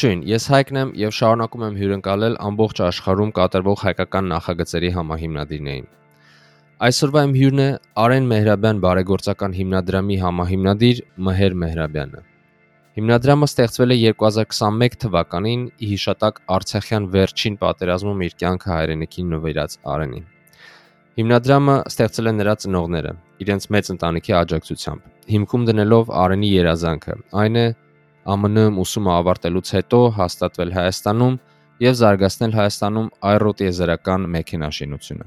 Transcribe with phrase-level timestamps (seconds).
[0.00, 5.88] Ողջույն, ես Հայկն եմ եւ շարունակում եմ հյուրընկալել ամբողջ աշխարհում կատարվող հայկական նախագծերի համահիմնադիրներին։
[6.86, 7.66] Այսօրվա իմ հյուրն է
[8.04, 12.22] Արեն Մեհրաբյան բարեգործական հիմնադրամի համահիմնադիր Մհեր Մեհրաբյանը։
[12.96, 20.26] Հիմնադրամը ստեղծվել է 2021 թվականին հիշատակ Արցախյան վերջին պատերազմում իր կյանքը հայրենիքին նվիրած Արենին։
[21.20, 27.68] Հիմնադրամը ստեղծել են նրա ծնողները իրենց մեծ ընտանիքի աջակցությամբ, հիմքում դնելով Արենի երազանքը, այն է
[28.26, 31.36] ԱՄՆ-ում ուսումը ավարտելուց հետո հաստատվել Հայաստանում
[31.80, 35.26] եւ զարգացնել Հայաստանում այռոտ եզերական մեքենաշինությունը։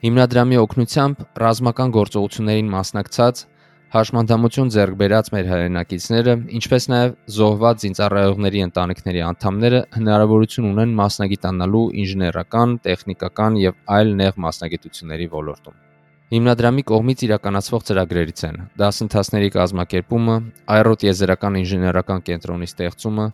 [0.00, 3.42] Հիմնադրամի օգնությամբ ռազմական գործողություններին մասնակցած
[3.90, 12.80] հաշմանդամություն ձեռք բերած մեր հայրենակիցները, ինչպես նաև զոհված զինծառայողների ընտանիքների անդամները հնարավորություն ունեն մասնագիտանալու ինժեներական,
[12.86, 15.89] տեխնիկական եւ այլ նեղ մասնագիտությունների ոլորտում։
[16.30, 18.58] Հիմնադրամի կողմից իրականացվող ծրագրերից են.
[18.78, 20.36] Դասընթացների կազմակերպումը,
[20.76, 23.24] այռոտ եզերական ինժեներական կենտրոնի ստեղծումը,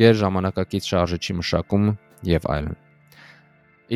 [0.00, 1.94] գեր ժամանակակից շարժիչի մշակումը
[2.34, 2.76] եւ այլն։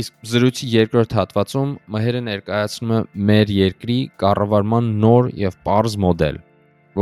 [0.01, 6.43] Իսկ զրույցի երկրորդ հատվածում Մհերը ներկայացնում է մեր երկրի կառավարման նոր եւ པարզ մոդել,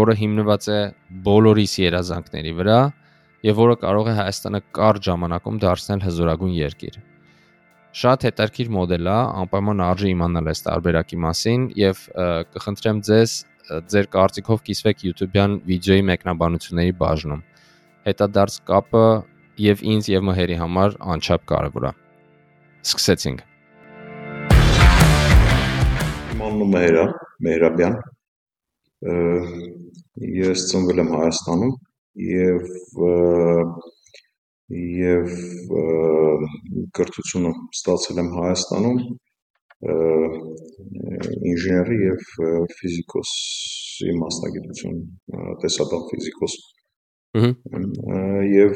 [0.02, 0.80] որը հիմնված է
[1.30, 2.80] բոլորիս երազանքների վրա
[3.46, 7.04] եւ որը կարող է Հայաստանը կարճ ժամանակում դարձնել հզորագույն երկիր։
[7.96, 12.02] Շատ հետաքրքիր մոդել է, անպայման արժի իմանալ այս տարբերակի մասին եւ
[12.52, 13.36] կխնդրեմ ձեզ
[13.92, 17.40] ձեր կարծիքով կիսվեք YouTube-յան վիդեոյի մեկնաբանությունների բաժնում։
[18.10, 19.06] Հետադարձ կապը
[19.64, 21.94] եւ ինձ եւ մհերի համար անչափ կարեւոր է։
[22.84, 23.40] Սկսեցինք։
[26.36, 27.08] Իմ անունը Մհեր է,
[27.48, 28.00] Մեհրաբյան։
[30.44, 31.76] Ես ծնվել եմ Հայաստանում
[32.36, 32.60] եւ
[34.70, 35.30] եւ
[36.98, 38.98] կրթությունը ստացել եմ Հայաստանում
[41.52, 42.24] ինժեների եւ
[42.80, 44.98] ֆիզիկոսի մասնագիտություն
[45.62, 46.56] տեսաբան ֆիզիկոս
[48.56, 48.74] եւ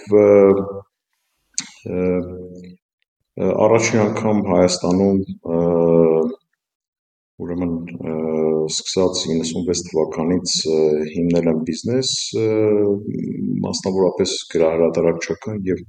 [3.67, 5.19] առաջին անգամ Հայաստանում
[7.41, 7.75] ուրեմն
[8.71, 10.55] սկսած 96 թվականից
[11.15, 12.11] հիմնել եմ բիզնես,
[13.67, 15.85] մասնավորապես գրահրատարակչական եւ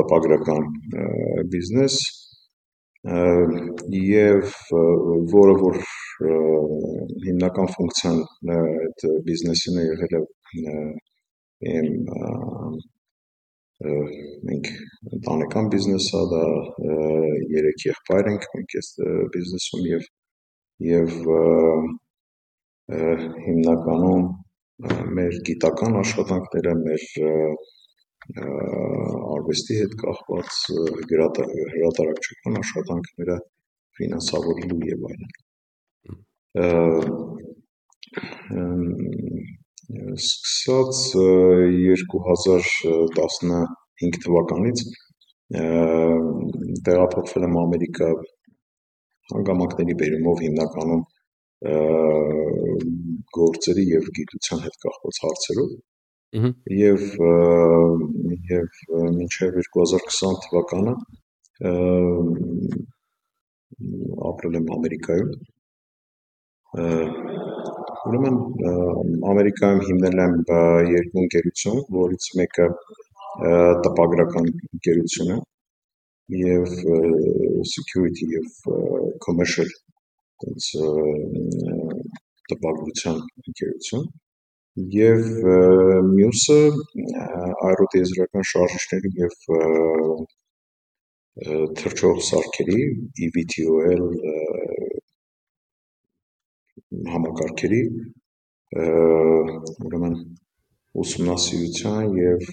[0.00, 0.70] տպագրական
[1.52, 1.98] բիզնես
[3.06, 4.56] եւ
[5.36, 5.80] որը որ
[7.26, 8.18] հիմնական ֆունկցիան
[8.56, 10.24] այդ բիզնեսին եղել է
[13.84, 14.68] մենք
[15.16, 16.44] ընտանեկան բիզնես է, դա
[17.52, 18.88] երեք եղբայր ենք մենք այս
[19.34, 20.06] բիզնեսում եւ
[20.86, 21.10] եւ
[23.46, 24.24] հիմնականում
[25.18, 27.04] մեր գիտական աշխատանքները, մեր
[29.36, 30.50] արվեստի հետ կախված
[31.12, 33.36] հրատարակչական աշխատանքները
[34.00, 35.30] ֆինանսավորելու եւ այլն
[39.86, 41.14] սկսած
[42.02, 44.80] 2015 թվականից
[46.86, 48.08] տեղափոխվել եմ Ամերիկա
[49.32, 51.04] հանգամանքների բերումով հիմնականում
[53.38, 55.70] գործերի եւ գիտության հետ կախված հարցերով
[56.80, 57.00] եւ
[58.50, 58.82] եւ
[59.20, 60.96] մինչեւ 2020 թվականը
[64.34, 65.32] ապրել եմ Ամերիկայում
[68.06, 68.36] Ուրեմն
[69.30, 70.34] Ամերիկայում հիմնել եմ
[70.92, 72.66] երկու ընկերություն, որից մեկը
[73.86, 74.46] տպագրական
[74.76, 75.38] ընկերություն է
[76.42, 76.76] եւ
[77.72, 78.46] security եւ
[79.26, 79.72] commercial
[80.46, 80.70] այնց
[82.52, 84.06] տպագրության ընկերություն
[84.94, 85.28] եւ
[86.12, 86.58] մյուսը
[87.68, 89.38] աերոտիեզերական շարժիչների եւ
[91.80, 92.82] թրջող սարքերի
[93.28, 94.04] EVTOL
[97.12, 97.80] համակարգերի
[99.86, 100.14] ուրեմն
[101.02, 102.46] ուսումնասիրության եւ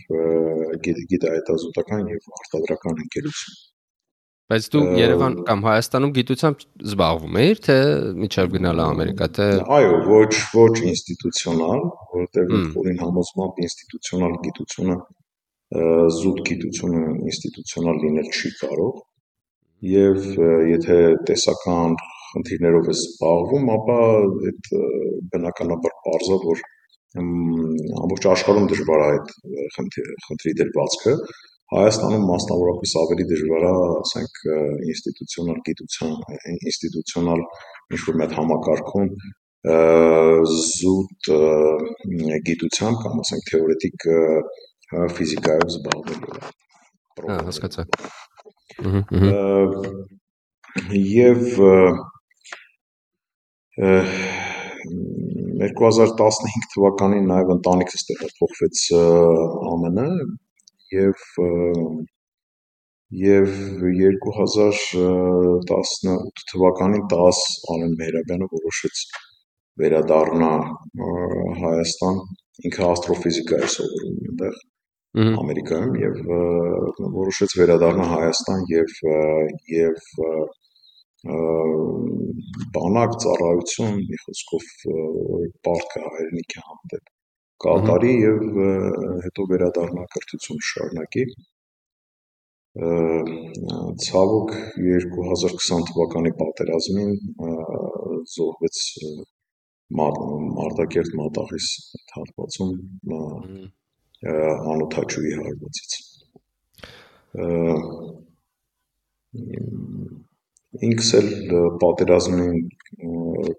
[0.87, 3.61] գիտահետազոտական եւ արտադրական ընկերություն։
[4.51, 7.77] Բայց դու Երևան կամ Հայաստանում գիտությամբ զբաղվում էիր, թե
[8.23, 9.45] միջև գնալը Ամերիկա, թե
[9.77, 11.85] Այո, ոչ ոչ ինստիտուցիոնալ,
[12.17, 14.97] որտեղ որին համոզմամբ ինստիտուցիոնալ գիտությունը
[16.17, 18.99] զուտ գիտությունը ինստիտուցիոնալ լինել չի կարող
[19.93, 20.27] եւ
[20.73, 20.99] եթե
[21.29, 21.95] տեսական
[22.33, 23.97] խնդիրներով է զբաղվում, ապա
[24.51, 24.69] այդ
[25.33, 26.67] բնականաբար parza որ
[27.23, 29.33] ամբողջ աշխարհում դժվար է այդ
[30.27, 31.17] խնդրի դրվածքը,
[31.73, 33.69] Հայաստանում մասնավորապես ավելի դժվար է,
[33.99, 34.41] ասենք,
[34.93, 36.11] ինստիտուցիոնալ գիտության,
[36.69, 37.41] ինստիտուցիոնալ
[37.97, 39.07] ինչ-որ մեծ համակարգում
[40.53, 41.29] զուտ
[42.49, 44.05] գիտությամբ կամ ասենք թեորետիկ
[45.17, 46.35] ֆիզիկայով զբաղվելու։
[47.23, 47.87] Հա, հասկացա։
[50.99, 51.41] Եվ
[53.73, 60.03] 2015 թվականին նաև ընտանիքս տեղափոխվեց ԱՄՆ
[60.93, 61.17] եւ
[63.13, 63.47] եւ
[63.81, 67.39] 2018 թվականին 10
[67.73, 68.95] Արեն Մեհրաբյանը որոշեց
[69.81, 70.51] վերադառնա
[71.63, 72.17] Հայաստան
[72.69, 74.53] ինքը աստրոֆիզիկա է սովորում այնտեղ
[75.41, 76.15] Ամերիկայում եւ
[77.17, 78.89] որոշեց վերադառնա Հայաստան եւ
[79.77, 79.95] եւ
[81.23, 84.63] բանակ ծառայություն մի խոսքով
[85.67, 87.11] պարտքը հայրենիքի հանդեպ
[87.63, 88.57] կատարի եւ
[89.25, 91.25] հետո վերադառնա կրթություն շարունակի
[94.07, 97.13] ցավոք 2020 թվականի պատերազմին
[98.33, 98.81] զոհվեց
[99.93, 101.67] Մարտակերտ մատաղիս
[102.15, 102.73] հատվածում
[104.73, 105.97] անօթաչուի հարվածից
[110.81, 111.27] ինքս էլ
[111.81, 112.53] պատերազմին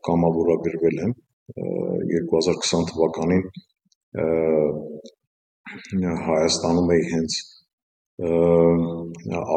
[0.07, 1.13] կամավորագրվել եմ
[2.11, 3.45] 2020 թվականին
[6.25, 7.37] Հայաստանում էի հենց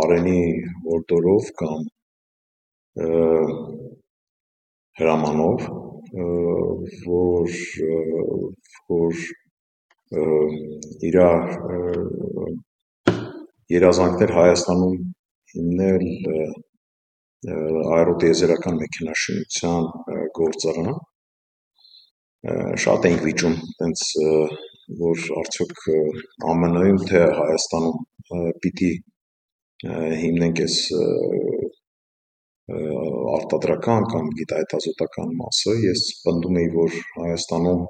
[0.01, 0.43] Արենի
[0.97, 1.87] օրդորով կամ
[5.01, 5.65] հրամանով
[7.07, 7.57] որ
[8.93, 9.25] որ
[11.09, 11.19] իր
[13.77, 14.97] երազանքներ Հայաստանում
[15.57, 16.07] հիմնել
[17.45, 19.83] աերոտիեզերական մեքենաշինության
[20.37, 20.95] գործարան
[22.83, 24.05] շատ էինք վիճում տենց
[25.01, 25.83] որ արդյոք
[26.47, 27.99] ԱՄՆ-ում թե Հայաստանում
[28.63, 28.89] պիտի
[30.23, 30.77] հիմնենք այս
[33.37, 37.83] արտադրական կամ գիտահետազոտական մասը ես պնդում էի որ Հայաստանում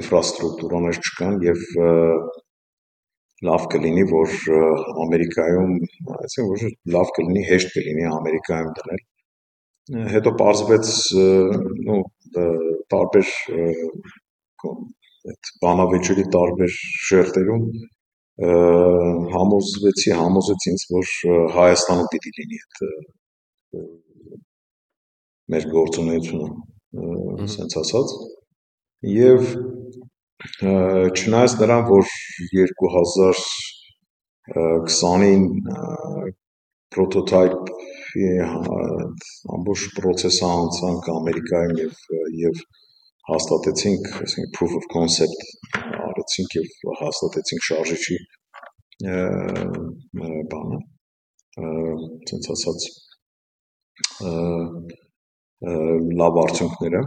[0.00, 1.66] ինֆրաստրուկտուրաներ չկան եւ
[3.48, 4.34] լավ կլինի որ
[5.04, 5.72] Ամերիկայում
[6.18, 9.02] այսինքն որ լավ կլինի հեշտ կլինի Ամերիկայում դնել
[10.14, 10.92] հետո պարզվեց
[11.88, 11.96] նո
[12.94, 13.32] տարբեր
[15.32, 17.66] այդ բանավեճերի տարբեր շերտերում
[19.34, 21.12] համոզվեցի համոզեց ինձ որ
[21.58, 22.80] Հայաստանում պիտի լինի այդ
[25.54, 26.48] մեր գործունեությունը
[27.44, 28.14] ասենց ասած
[29.12, 29.46] եւ
[30.44, 32.08] չնայած նրան որ
[32.52, 35.44] 2020-ին
[36.94, 38.26] պրոտոտայպի
[39.56, 41.94] ամբողջ process-ը անցանք Ամերիկայում եւ
[42.42, 42.60] եւ
[43.30, 45.40] հաստատեցինք, այսինքն proof of concept
[45.80, 46.66] արեցինք եւ
[47.00, 48.18] հաստատեցինք շարժիչի
[50.52, 50.78] բանը
[52.28, 52.80] ցենց ասած
[56.20, 57.02] լավ արդյունքները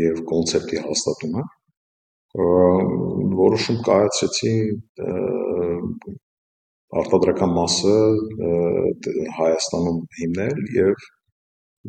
[0.00, 1.44] եւ կոնցեպտի հաստատումը
[2.36, 4.54] որոշում կայացրեցի
[7.00, 7.96] արտադրական մասը
[9.38, 11.08] Հայաստանում հիմնել եւ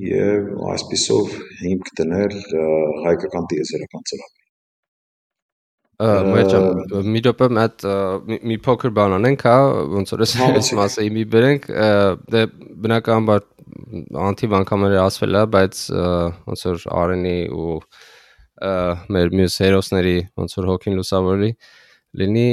[0.07, 2.35] եւ այսպիսով հիմք դնել
[3.05, 4.37] հայկական տիեզերական ծրագրի
[5.97, 7.85] Մայր ջան, մի րոպե այդ
[8.49, 9.53] մի փոքր բան անենք, հա,
[9.95, 11.63] ոնց որ այս մասը իմի բերենք,
[12.35, 12.43] դե
[12.83, 13.41] բնականաբար
[14.27, 15.81] անթիվ անգամներ ասվել է, բայց
[16.51, 17.79] ոնց որ Արենի ու
[19.17, 21.51] մեր մյուս հերոսների ոնց որ հոգին լուսավորի
[22.21, 22.49] լինի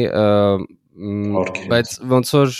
[1.72, 2.56] բայց ոնց որ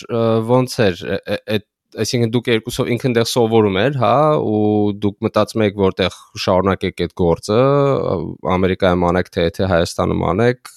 [0.50, 5.78] ոնց էր այդ այսինքն դուք երկուսով ինքն դեռ սովորում էր, հա, ու դուք մտածում եք
[5.80, 7.60] որտեղ շարունակեք այդ գործը,
[8.54, 10.74] Ամերիկայում անեք թե թե Հայաստանում անեք,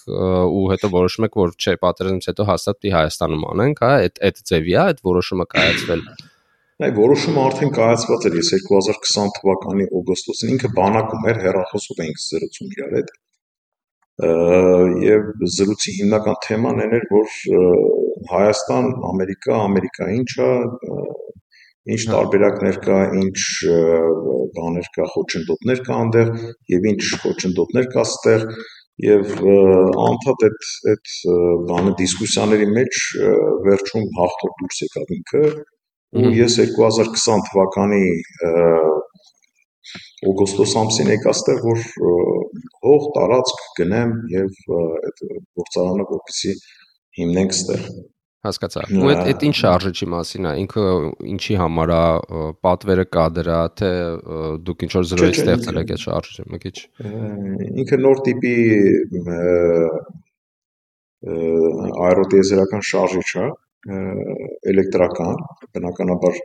[0.57, 4.43] ու հետո որոշում եք որ չէ, պատերազմից հետո հաստատ պիտի Հայաստանում անենք, հա, այդ այդ
[4.51, 6.07] ձևի է այդ որոշումը կայացվել։
[6.77, 12.73] Այ որոշումը արդեն կայացված էր, ես 2020 թվականի օգոստոսին ինքը բանակում էր, հերախոսով էինք զրուցում
[12.75, 13.07] իրար հետ։
[15.07, 17.31] Եվ զրույցի հիմնական թեման այն էր, որ
[18.29, 20.49] Հայաստան, Ամերիկա, Ամերիկա ինչա,
[21.95, 23.41] ինչ տարբերակներ կա, ինչ
[24.57, 26.29] բաներ կա, խոչընդոտներ կա այնտեղ
[26.75, 28.45] եւ ինչ խոչընդոտներ կա ստեղ
[29.07, 29.33] եւ
[30.05, 31.09] անդադ այդ այդ
[31.71, 33.01] բանը դիսկուսիաների մեջ
[33.69, 35.43] վերջում հաղթող դուրս եկավ ինքը
[36.15, 38.03] ու ես 2020 թվականի
[40.31, 41.81] օգոստոս ամսին եկա ստեղ որ
[42.87, 45.25] հող տարածք գնեմ եւ այդ
[45.59, 46.53] գործարանը որպեսի
[47.19, 47.89] հիմնենք ստեղ
[48.47, 50.83] հասկացա։ Ու այդ այդ ինչ շարժիչի մասին է, ինքը
[51.33, 52.01] ինչի համար է,
[52.65, 53.91] պատվերը կա դրա, թե
[54.67, 56.75] դուք ինչ որ զրոյ ստեղծել եք այդ շարժիչը, մի քիչ։
[57.83, 58.55] Ինքը նոր տիպի
[62.07, 63.47] աերոտիեզերական շարժիչ է,
[63.87, 65.41] էլեկտրական,
[65.75, 66.39] բնականաբար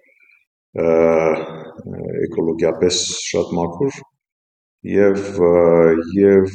[2.27, 3.99] էկոլոգիապես շատ մաքուր
[4.93, 5.41] եւ
[6.19, 6.55] եւ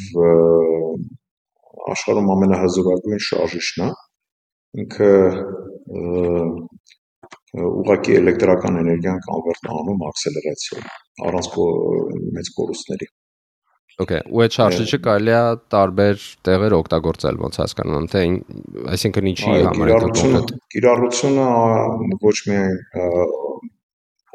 [1.94, 3.89] աշխարհում ամենահզորագույն շարժիչն է
[4.84, 5.12] ինքը
[7.67, 10.84] ուղակի էլեկտրական էներգիան կոնվերտ անում ակսելերացիա
[11.29, 11.53] առանց
[12.38, 13.08] մեծ կորուստների
[13.98, 15.38] Okay, ու այդ շարժիչը կարելի է
[15.74, 18.20] տարբեր տեղեր օգտագործել, ոնց հասկանում եմ, թե
[18.94, 21.48] այսինքն ինչի համար է կոնկրետ։ Կիրառությունը
[22.27, 22.77] ոչ միայն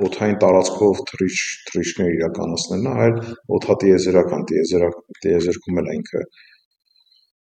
[0.03, 1.37] օթային տարածքով թրիչ
[1.69, 3.21] թրիչներ իրականացնելն է, այլ
[3.59, 6.25] օթատիեզերական տիեզերքում էլ ինքը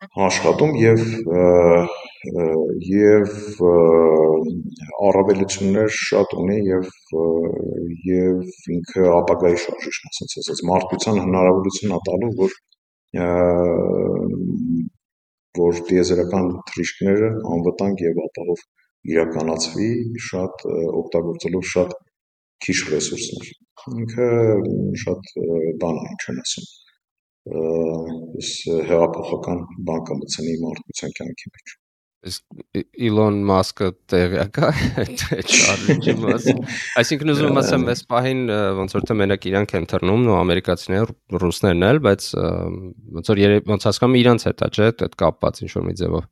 [0.02, 1.02] աշխատում եւ
[2.86, 3.60] եւ
[5.08, 6.90] առավելություններ շատ ունի եւ
[8.08, 12.58] եւ ինքը ապագայի շարժիչն է, ասած ասած մարդկության հնարավորություն ատալու, որ
[15.62, 18.62] որ տիեզերական թռիչքները անվտանգ եւ ապահով
[19.12, 19.90] իրականացվի
[20.28, 20.64] շատ
[21.02, 21.98] օգտագործելով շատ
[22.66, 23.50] քիչ ռեսուրսներ։
[24.02, 24.30] Ինքը
[25.02, 25.34] շատ
[25.82, 26.70] բան է, ինչ են ասում
[27.50, 28.50] այս
[28.88, 31.72] հեղափոխական բան կմցնի մարդկության կյանքի մեջ։
[32.22, 34.68] Իսկ Իլոն Մասկը տեղյակ է
[35.02, 36.60] այդ շարժիչի մասին։
[37.00, 38.44] Այսինքն ուզում եմ ասեմ, այս պահին
[38.78, 42.28] ոնց որ թե մենակ իրանք են թռնում, ու ամերիկացիները, ռուսներն էլ, բայց
[43.18, 46.30] ոնց որ ոնց հասկանում իրանք հետ է, չէ՞, այդ կապված ինչ որ մի ձևով։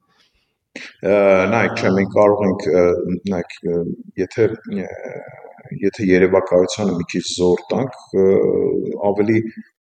[1.51, 2.67] Նայեք, չէ, մենք կարող ենք
[3.35, 3.55] նայեք,
[4.23, 4.49] եթե
[5.79, 7.99] եթե երևակայությանը մի քիչ զոր տանք,
[9.11, 9.39] ավելի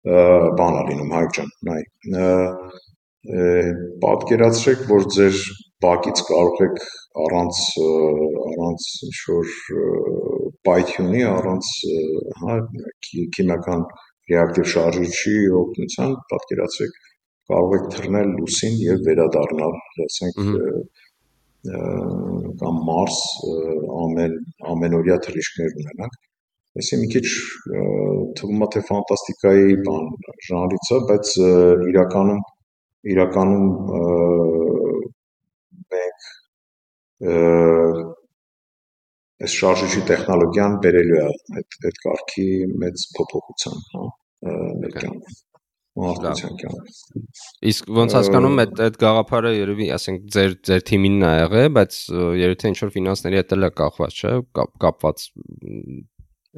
[0.03, 1.81] բան է լինում հայք ջան, նայ։
[4.03, 5.37] Պատկերացրեք, որ ձեր
[5.83, 6.81] բակից կարող եք
[7.23, 9.53] առանց առանց ինչ որ
[10.67, 11.69] պայթյունի, առանց
[12.41, 12.57] հա
[13.37, 13.85] քիմիական
[14.33, 16.99] ռեակտիվ շարժիչի օգնության պատկերացրեք
[17.51, 19.73] կարող եք թռնել լուսին եւ վերադառնալ,
[20.07, 20.37] ասենք
[21.63, 23.17] կամ Մարս
[24.03, 24.37] ամեն
[24.73, 26.21] ամենօրյա թռիչքներ ունենանք
[26.81, 27.27] Այսի մի քիչ
[28.39, 30.07] թվում է թե ֆանտաստիկայի բան
[30.47, 31.33] ժանրից է, բայց
[31.91, 32.41] իրականում
[33.13, 33.67] իրականում
[35.93, 36.27] մենք
[39.43, 42.49] այս շարժիչի տեխնոլոգիան բերելու է այդ այդ կարգի
[42.83, 44.05] մեծ փոփոխության, հա,
[44.81, 45.41] մեր կյանքում
[46.01, 47.25] մարդկության կյանքում։
[47.69, 51.97] Իսկ ոնց հասկանում այդ այդ գաղափարը երևի, ասենք, ձեր ձեր թիմինն է եղել, բայց
[52.39, 54.33] երևի թե ինչ որ ֆինանսների հետ էլ է կախված, չէ՞,
[54.85, 55.27] կապված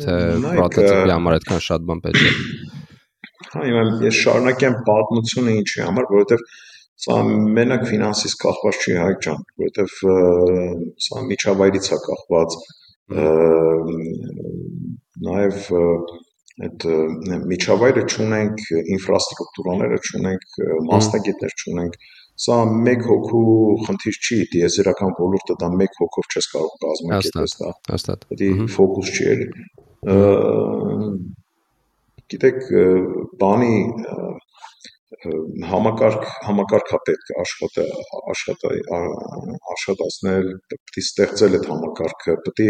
[0.03, 2.31] թե պրոտոտիպի համար այդքան շատ բան պետք է։
[3.55, 6.45] Հա, հիմա ես շարունակեմ պատմությունը ինչի համար, որովհետև
[7.05, 7.15] սա
[7.55, 9.95] մենակ ֆինանսից կախված չի հայ ջան, որովհետև
[11.05, 12.59] սա միջավայրից է կախված
[15.29, 15.67] նաև
[16.65, 16.85] այդ
[17.51, 18.61] միջավայրը ճունենք
[18.95, 20.59] ինֆրաստրուկտուրաները ճունենք
[20.89, 21.97] մասնագետներ ճունենք
[22.45, 23.43] սա մեկ հոգու
[23.87, 29.27] խնդիր չի դիեզերական ոլորտը դա մեկ հոգով չես կարող կազմակերպել դա հաստատ դա ֆոկուս չի
[29.35, 29.47] էլի
[32.33, 32.59] գիտեք
[33.41, 33.77] բանի
[35.69, 37.85] համակարգ համակարգա պետք է աշխատը
[38.33, 38.71] աշխատա
[39.75, 42.67] աշխատացնել պետք է ստեղծել այդ համակարգը պետք է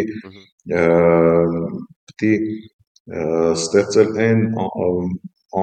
[2.12, 2.34] պետք է
[3.56, 4.42] ստեղծել այն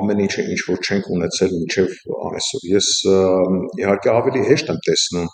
[0.00, 1.96] ամեն ինչը ինչ որ չենք ունեցել մինչև
[2.32, 2.90] այսօր ես
[3.80, 5.32] իհարկե ավելի հեշտ եմ տեսնում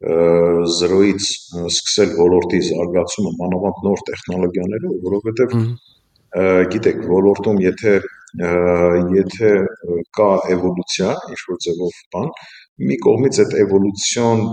[0.00, 1.24] զրոյից
[1.70, 5.58] սկսել ոլորտի զարգացումը մանավանդ նոր տեխնոլոգիաներով, որովհետև
[6.72, 7.94] գիտեք, ոլորտում եթե
[8.38, 9.50] եթե
[10.16, 12.28] կա էվոլյուցիա, ինչ որ ձևով բան,
[12.90, 14.44] մի կողմից այդ էվոլյուցիոն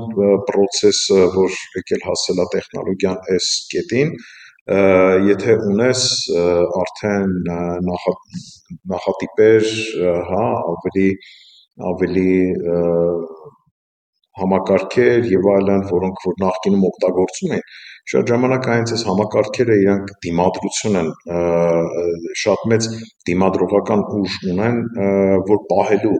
[0.50, 4.14] process-ը, որ եկել հասել է տեխնոլոգիան այս կետին,
[5.30, 6.02] եթե ունես
[6.82, 7.38] արդեն
[8.92, 9.70] նախատիպեր,
[10.32, 11.10] հա, ավելի
[11.88, 12.32] ավելի
[14.38, 17.64] համակարգեր եւ այլն, որոնք որ նախկինում օգտագործում են,
[18.12, 21.12] շատ ժամանակ այնց այս համակարգերը իրանք դիմադրություն են
[22.44, 22.90] շատ մեծ
[23.30, 24.80] դիմադրողական ուժ ունեն,
[25.52, 26.16] որ պահելու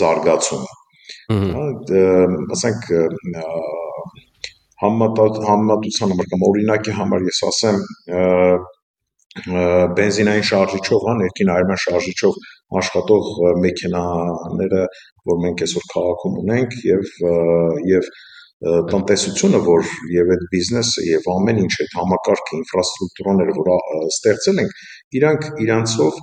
[0.00, 0.70] զարգացումը։
[2.56, 2.90] ասենք
[4.82, 7.82] համեմատության համար կամ օրինակի համար ես ասեմ
[9.32, 12.34] բենզինային շարժիչով, հա, ներքին արևյան շարժիչով
[12.80, 13.30] աշխատող
[13.62, 14.82] մեքենաները,
[15.30, 17.14] որ մենք այսօր քաղաքում ունենք եւ
[17.92, 18.10] եւ
[18.92, 23.72] տնտեսությունը, որ եւ այդ բիզնեսը եւ ամեն ինչ այդ համակարգը, ինֆրաստրուկտուրաները, որ
[24.12, 24.76] ստեղծել ենք,
[25.18, 26.20] իրանք իրանցով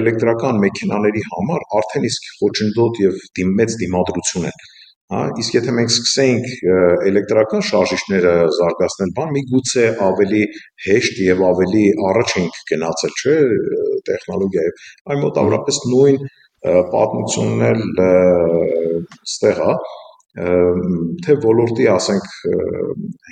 [0.00, 3.20] էլեկտրական մեքենաների համար արդեն իսկ խոչընդոտ եւ
[3.60, 4.64] մեծ դիմադրություն են
[5.10, 6.50] հա իսկ եթե մենք սկսեինք
[7.10, 10.42] էլեկտրական շարժիչները զարգացնել բան միգուցե ավելի
[10.86, 13.34] հեշտ եւ ավելի առաջ ենք գնացել չէ
[14.10, 16.20] տեխնոլոգիայով այն մոտավորապես նույն
[16.94, 19.74] պատմությունն էլ ստեղ է
[21.26, 22.30] թե ոլորտի ասենք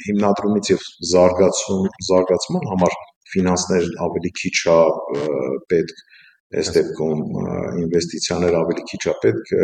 [0.09, 3.01] հիմնադրումից եւ զարգացում զարգացման համար
[3.37, 4.79] ֆինանսներ ավելի քիչ է
[5.71, 6.07] պետք
[6.59, 7.25] այս դեպքում
[7.85, 9.59] ինվեստիցիաներ ավելի քիչ է պետք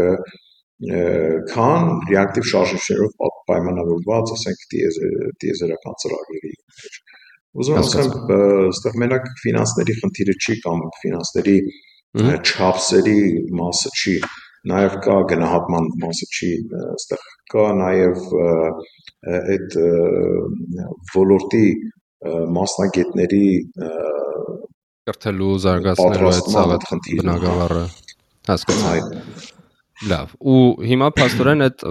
[1.54, 3.12] քան ռեակտիվ շարժիչներով
[3.50, 6.96] պայմանավորված, ասենք, տիեզերական ծրագրերի մեջ։
[7.54, 11.58] Ուզում եմ ասեմ, այստեղ մենակ ֆինանսների խնդիրը չի կամ ֆինանսների
[12.14, 13.20] չափսերի
[13.58, 14.16] մասը չի
[14.70, 16.50] նաև կա գնահատման մասը չի
[16.90, 18.22] այստեղ կա նաև
[19.30, 19.76] այդ
[21.14, 21.66] ոլորտի
[22.58, 23.48] մասնագետների
[25.10, 27.84] կրթելու զարգացնելու այդ ցավատ բնակավարը
[28.48, 28.94] հասկացա
[30.02, 30.60] Լավ։ Ու
[30.90, 31.82] հիմա փաստորեն այդ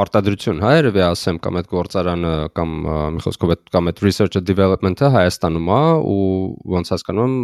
[0.00, 2.76] արտադրություն, հա, երևի ասեմ, կամ այդ գործարանը կամ
[3.16, 5.80] մի խոսքով այդ կամ այդ research and development-ը Հայաստանում է
[6.12, 6.28] ու
[6.76, 7.34] ոնց հասկանում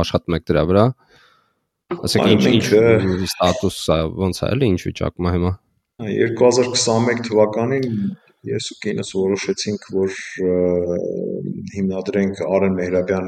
[0.00, 0.86] աշխատում եք դրա վրա։
[2.00, 2.64] Ասեք ինչ ինչ
[3.28, 5.52] ստատուս է, ոնց է, էլի ինչ վիճակում է հիմա։
[6.08, 7.88] 2021 թվականին
[8.48, 10.20] ես ու կինս որոշեցինք, որ
[11.76, 13.26] հիմնադրենք Արեն Մեհրաբյան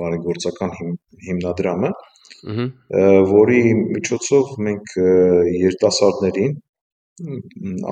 [0.00, 0.72] բարեգործական
[1.26, 1.90] հիմնադրամը,
[2.46, 4.92] որի միջոցով մենք
[5.52, 6.54] երիտասարդներին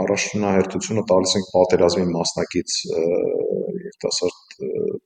[0.03, 4.59] առաջնահերթությունը տալիս ենք պատերազմի մասնակից երիտասարդ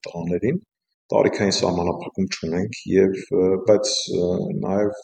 [0.09, 0.61] տղաներին
[1.15, 3.17] տարիքային սահմանափակում չունենք եւ
[3.71, 3.95] բայց
[4.67, 5.03] նաեւ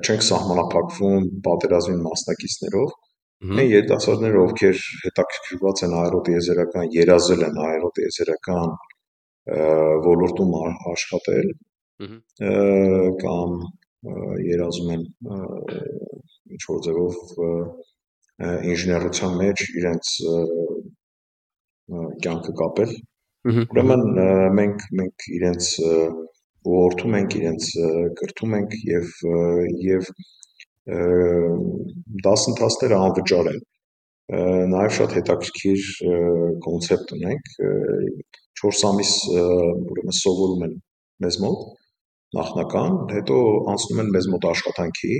[0.00, 2.94] չենք սահմանափակվում պատերազմի մասնակիցներով
[3.44, 8.70] Մենք երիտասարդները, ովքեր հետաքրքրված են հայրոտ եզերական, երազել են հայրոտ եզերական
[10.06, 10.54] ոլորտում
[10.92, 11.50] աշխատել,
[11.98, 13.52] կամ
[14.44, 15.02] երազում են
[16.54, 17.18] ինչ որ ձևով
[18.70, 20.10] ինժեներության մեջ իրենց
[22.24, 22.94] կյանքը կապել։
[23.62, 24.02] Ուրեմն
[24.58, 25.68] մենք մենք իրենց
[26.64, 27.68] ուղղորդում ենք, իրենց
[28.20, 29.12] կրթում ենք եւ
[29.84, 30.10] եւ
[32.26, 33.62] դասընթացները անվճար են։
[34.74, 35.86] Նաև շատ հետաքրքիր
[36.66, 37.54] կոնցեպտ ունենք։
[38.64, 40.76] 4 ամիս ուրեմն սովորում են
[41.24, 41.83] մեզ մոտ
[42.38, 43.36] նախնական, հետո
[43.74, 45.18] անցնում են մեզ մոտ աշխատանքի։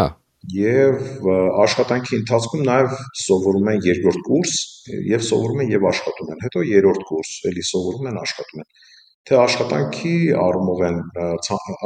[0.00, 0.08] Հա
[0.54, 1.24] Եվ
[1.64, 4.52] աշխատանքի ընթացքում նաև սովորում են երկրորդ կուրս
[5.10, 8.68] եւ սովորում են եւ աշխատում են։ Հետո երրորդ կուրս էլի սովորում են, աշխատում են
[9.28, 11.00] թե աշխատանքի առումով են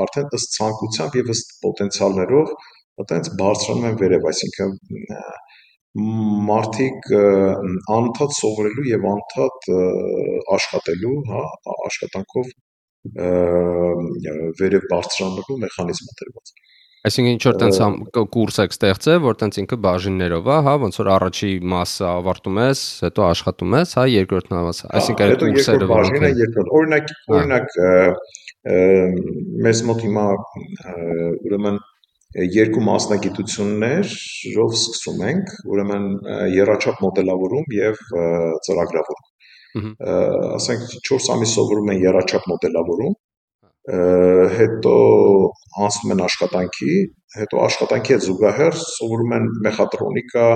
[0.02, 2.52] արդեն ըստ ցանկությամբ եւ ըստ պոտենցիալներով
[3.02, 4.76] այտենց բարձրանում են վերև, այսինքն
[6.50, 7.08] մարդիկ
[7.96, 9.66] անդադ սովորելու եւ անդադ
[10.58, 11.42] աշխատելու, հա,
[11.88, 12.52] աշխատանքով
[14.62, 16.52] վերև բարձրանալու մեխանիզմ է դրված։
[17.02, 17.78] Այսինքն ինչ որ տենց
[18.34, 22.82] կուրս եք ստեղծել, որ տենց ինքը բաժիններով է, հա, ոնց որ առաջի մասը ավարտում ես,
[23.02, 27.74] հետո աշխատում ես, հա, երկրորդն ավաս։ Այսինքն այդ կուրսերը բաժինը երկրորդ։ Օրինակ, օրինակ
[29.66, 30.26] մեզ մոտ հիմա
[31.42, 31.82] ուրեմն
[32.54, 36.06] երկու մասնագիտություններով սկսում ենք, ուրեմն
[36.54, 37.98] երաչափ մոդելավորում եւ
[38.68, 39.31] ծրագրավորում։
[39.72, 43.14] Ասենք 4 ամիս սովորում են երաչափ մոդելավորում,
[44.58, 44.96] հետո
[45.86, 46.96] անցնում են աշխատանքի,
[47.38, 50.48] հետո աշխատանքի հետ զուգահեռ սովորում են մեխատրոնիկա,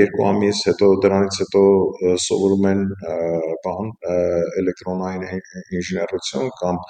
[0.00, 1.64] երկու ամիս, հետո դրանից հետո
[2.26, 2.84] սովորում են
[3.64, 3.90] բան
[4.60, 5.26] էլեկտրոնային
[5.80, 6.80] ինժեներություն կամ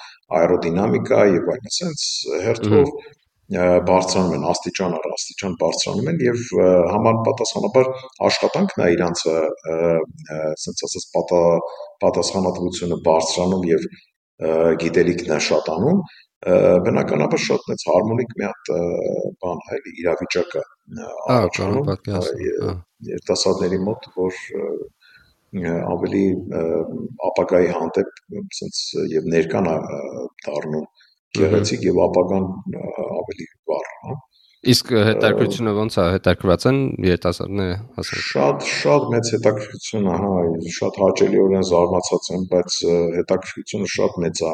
[0.41, 2.05] աերոդինամիկա եւ այլն, ասենց
[2.45, 2.93] հերթով
[3.51, 6.43] բարձրանում են աստիճան առ աստիճան բարձրանում են եւ
[6.93, 7.89] համապատասխանաբար
[8.27, 11.41] աշխատանքն է իրանց ասենց ասած պատա
[12.05, 13.87] պատասխանատվությունը բարձրանում եւ
[14.83, 15.99] գիտելիքն է շատանում
[16.87, 18.71] բնականաբար շատ մեծ հարմոնիկ մի հատ
[19.43, 20.63] բան է էլի իրավիճակը
[21.35, 21.91] առաջանում
[23.11, 24.41] երիտասարդների մոտ որ
[25.91, 26.25] ավելի
[27.29, 29.71] ապագայի հանդեպ ասենց եւ ներկան
[30.47, 30.87] դառնում
[31.37, 32.45] գեղեցիկ եւ ապագան
[33.21, 34.17] ավելի վառ, հա։
[34.71, 40.33] Իսկ հետաքրքրությունը ո՞նց է, հետաքրված են երիտասարդները, ասենք։ Շատ շատ մեծ հետաքրքրություն է, հա,
[40.75, 42.77] շատ հաճելիորեն զարմացած եմ, բայց
[43.15, 44.53] հետաքրքրությունը շատ մեծ է։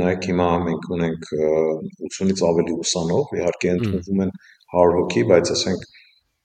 [0.00, 4.32] Նայեք հիմա մենք ունենք 80-ից ավելի ուսանող, իհարկե ընդունվում են
[4.74, 5.86] 100 հոգի, բայց ասենք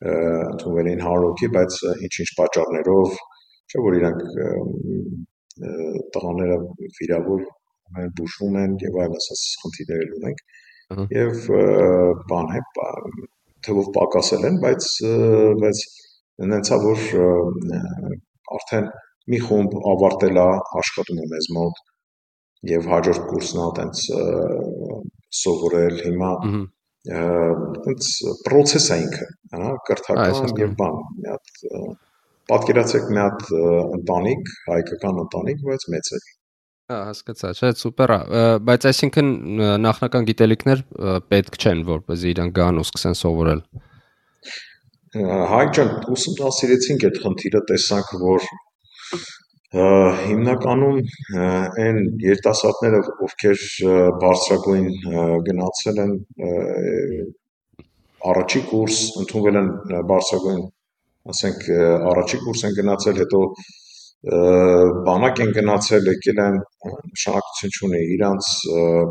[0.05, 3.17] ընդունվել են 100 հոգի, բայց ինչ-ինչ պատճառներով,
[3.73, 4.21] չէ՞ որ իրանք
[6.15, 6.57] տղաները
[6.99, 10.43] վիրավոր են, բուժվում են եւ այլն, ասած խնդիրներ ունենք։
[11.15, 11.47] Եվ
[12.29, 12.61] բան է,
[13.65, 14.89] թվով պակասել են, բայց
[15.63, 15.83] բայց
[16.51, 17.03] նենցա որ
[18.57, 18.89] արդեն
[19.31, 20.47] մի խումբ ավարտել է,
[20.81, 21.83] աշխատում է մեզ մոտ
[22.71, 24.03] եւ հաջորդ կուրսն է տենց
[25.41, 26.31] սովորել հիմա
[27.05, 28.11] տենց
[28.45, 31.51] process է ինքը, հա, կրթական եւ բան, մի հատ
[32.51, 33.45] պատկերացրեք մի հատ
[33.99, 36.19] ընտանիք, հայկական ընտանիք, բայց մեծ է։
[36.85, 38.17] Հա, հասկացա, չէ, սուպեր է,
[38.65, 39.29] բայց այսինքն
[39.81, 40.83] նախնական գիտելիքներ
[41.33, 43.63] պետք չեն, որպեսզի իրանք գան ու սկսեն սովորել։
[45.55, 48.47] Հայկ ջան, ուսումնասիրեցինք այդ խնդիրը, տեսանք, որ
[49.75, 50.99] հիմնականում
[51.85, 53.65] այն երիտասարդները, ովքեր
[54.21, 54.87] բարձրագույն
[55.49, 56.13] գնացել են
[58.29, 59.69] առաջի կուրս, ընդունվել են
[60.11, 60.61] բարձրագույն
[61.33, 61.67] ասենք
[62.11, 63.41] առաջի կուրս են գնացել, հետո
[65.05, 66.59] բանակ են գնացել, եկել են
[67.13, 68.51] նշանակություն չունի, իրանց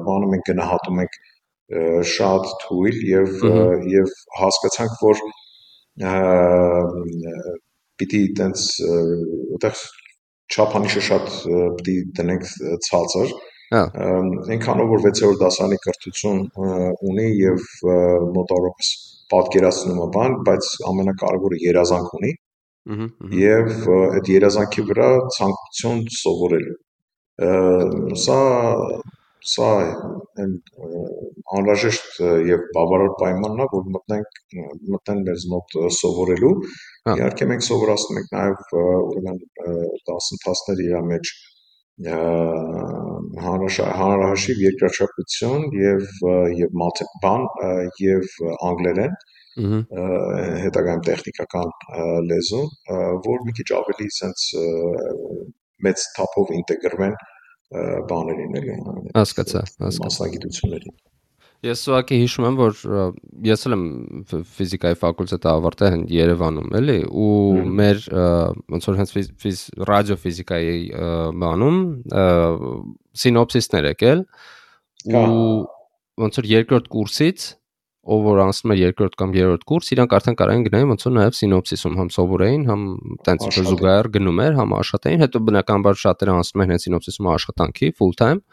[0.08, 1.18] բանը մենք գնահատում ենք
[2.14, 3.44] շատ թույլ եւ
[3.94, 5.22] եւ հասկացանք, որ
[8.02, 9.82] պիտի տենց այդտեղ
[10.54, 11.28] չափանիշը շատ
[11.78, 12.48] պիտի դնենք
[12.88, 13.34] ցածր
[13.74, 16.40] այնքանով որ 6-րդ դասարանի կրթություն
[17.10, 17.62] ունի եւ
[18.34, 18.90] մոտավորապես
[19.32, 22.32] պատկերացնում է բան, բայց ամենակարևորը երազանք ունի
[23.40, 26.80] եւ այդ երազանքի վրա ցանկություն սովորելու
[28.24, 28.40] սա
[29.44, 29.70] սա
[30.40, 30.52] այն
[31.56, 34.38] անհրաժեշտ եւ բավարար պայմանն է, որ մտնենք
[34.94, 36.52] մտնեն մեզ մոտ սովորելու։
[37.08, 39.42] հա։ Իհարկե մենք սովորացնում ենք նաեւ ուրեմն
[40.08, 41.34] դասընթացներ իր մեջ
[43.44, 46.02] հանրահաշիվ երկրաչափություն եւ
[46.58, 46.74] եւ
[47.22, 47.46] բան
[48.02, 48.26] եւ
[48.70, 49.14] անգլերեն
[50.64, 51.70] հետագայում տեխնիկական
[52.30, 52.64] լեզու,
[53.28, 54.64] որ մի քիչ ավելի sense
[55.86, 57.14] մեծ թափով ինտեգրվեն
[58.10, 58.78] բաներին էլի
[59.14, 60.98] հասկացա հասկացա մասնագիտություններին
[61.64, 62.80] Ես ուղղակի հիշում եմ, որ
[63.48, 63.84] ես էլ եմ
[64.56, 68.02] ֆիզիկայի ֆակուլտետը ավարտել Երևանում, էլի, ու մեր
[68.74, 70.76] ոնց որ հենց ֆիզ ռադիոֆիզիկայի
[71.44, 71.80] բանում
[73.24, 74.24] սինոպսիսներ եկել
[75.14, 75.24] ու
[76.24, 77.50] ոնց որ երկրորդ կուրսից
[78.04, 81.36] ով որ անցնում է երկրորդ կամ երրորդ կուրս, իրանք արդեն կարային գնային ոնց որ նաև
[81.38, 82.82] սինոպսիսում համ սովորեին, համ
[83.24, 87.90] տենց որ զուգահեռ գնում էր, համ աշխատեին, հետո բնականաբար շատերը անցնում են հենց սինոպսիսում աշխատանքի
[87.96, 88.44] full time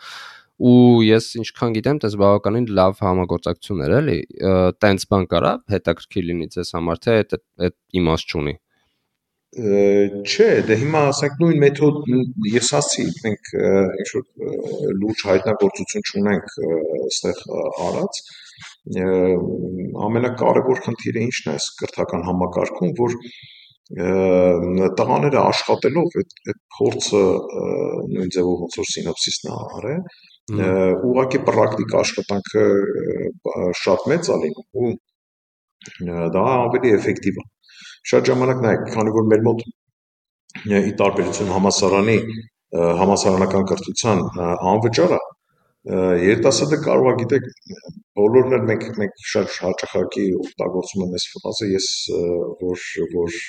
[0.61, 4.17] ու ես ինչքան գիտեմ, դες բավականին լավ համագործակցություն էր, էլի,
[4.83, 8.53] տենց բան կարա հետաքրքիր լինի ձեզ համար, թե այդ այդ իմաստ չունի։
[9.51, 11.97] Չէ, դե հիմա ասենք նույն մեթոդ
[12.53, 13.49] ես ասացի, մենք
[13.99, 16.53] ինչ որ լուրջ հայտնագործություն չունենք
[17.07, 17.41] այստեղ
[17.87, 18.21] արած,
[20.07, 23.17] ամենակարևոր խնդիրը ինչն է կրթական համակարգում, որ
[25.01, 27.23] տղաները աշխատելով այդ այդ փորձը
[28.15, 30.05] նույն ձևով ոնց որ սինոպսիսն է արել,
[30.51, 32.65] Ուղղակի պրակտիկ աշխատանքը
[33.81, 34.93] շատ մեծ է լինում ու
[36.35, 37.45] դա ավելի էֆեկտիվ է։
[38.11, 39.63] Շատ ժամանակ նայեք, քանի որ մեր մոտ
[40.81, 42.17] ի տարբերություն համասարանի
[43.01, 44.23] համասարանական կրթության
[44.71, 45.21] անվճար է,
[45.81, 47.45] երիտասարդը կարող է գիտեք
[48.19, 51.87] բոլորն էլ մենք մենք շատ հաճախակի օգտագործում ենք այս ֆրազը ես
[52.61, 52.83] որ
[53.15, 53.39] որ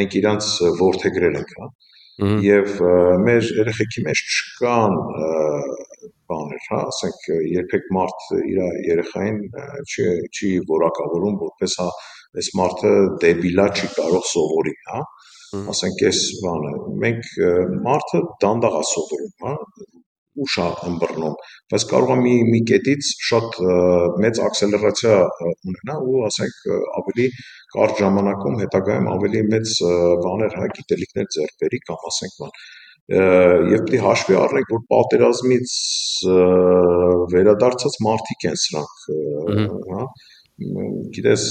[0.00, 0.48] մենք իրանց
[0.78, 1.68] ворթեգրել ենք հա
[2.46, 2.80] եւ
[3.26, 4.96] մեր երեխեքի մեջ չկան
[6.32, 9.38] բաներ, հա, ասենք երբեք մարդ իր երեխային
[9.84, 10.06] չի
[10.38, 11.88] չի որակավորում որպես հա
[12.38, 12.92] այս մարդը
[13.24, 15.04] դեբիլա չի կարող սովորի, հա
[15.72, 16.72] ասենք այս բանը
[17.04, 17.30] մենք
[17.88, 19.54] մարդը դանդաղ է սովորում, հա
[20.44, 21.36] ուշ է ըմբռնում,
[21.72, 23.56] բայց կարող է մի մի կետից շատ
[24.24, 25.14] մեծ ակսելերացիա
[25.70, 26.58] ունենա ու ասենք
[27.00, 27.26] ավելի
[27.74, 29.72] կարճ ժամանակում հետագայում ավելի մեծ
[30.26, 32.54] բաներ, հա, գիտելիքներ ձեռք բերի կամ ասենք բան
[33.08, 35.76] եւ պետք է հաշվի առնենք, որ պատերազմից
[37.34, 39.06] վերադարձած մարդիկ են սրանք,
[39.92, 40.02] հա
[41.14, 41.44] գիտես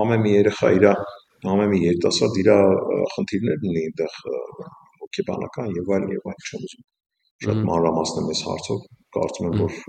[0.00, 2.50] ամեն մի երեխա իր ամեն մի երիտասարդ իր
[3.14, 4.18] խնդիրներն ունի այնտեղ
[5.02, 6.84] հոգեբանական եւ այլն եւ այլն չեմ ուզում
[7.46, 8.84] շատ մանրամասն եմ այս հարցով
[9.16, 9.80] կարծում եմ որ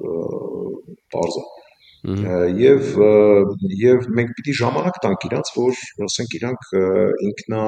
[1.14, 1.44] բարձ է
[2.04, 2.98] եւ
[3.80, 6.72] եւ մենք պիտի ժամանակ տանք իրանց, որ ասենք իրանք
[7.30, 7.62] ինքնա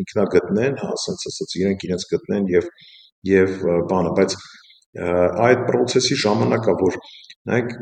[0.00, 2.70] ինքնագտնեն, հա, ասենց ասած իրենք իրենց գտնեն եւ
[3.28, 3.58] եւ
[3.90, 4.36] բանը, բայց
[5.44, 6.96] այդ process-ի ժամանակա, որ
[7.50, 7.74] նայեք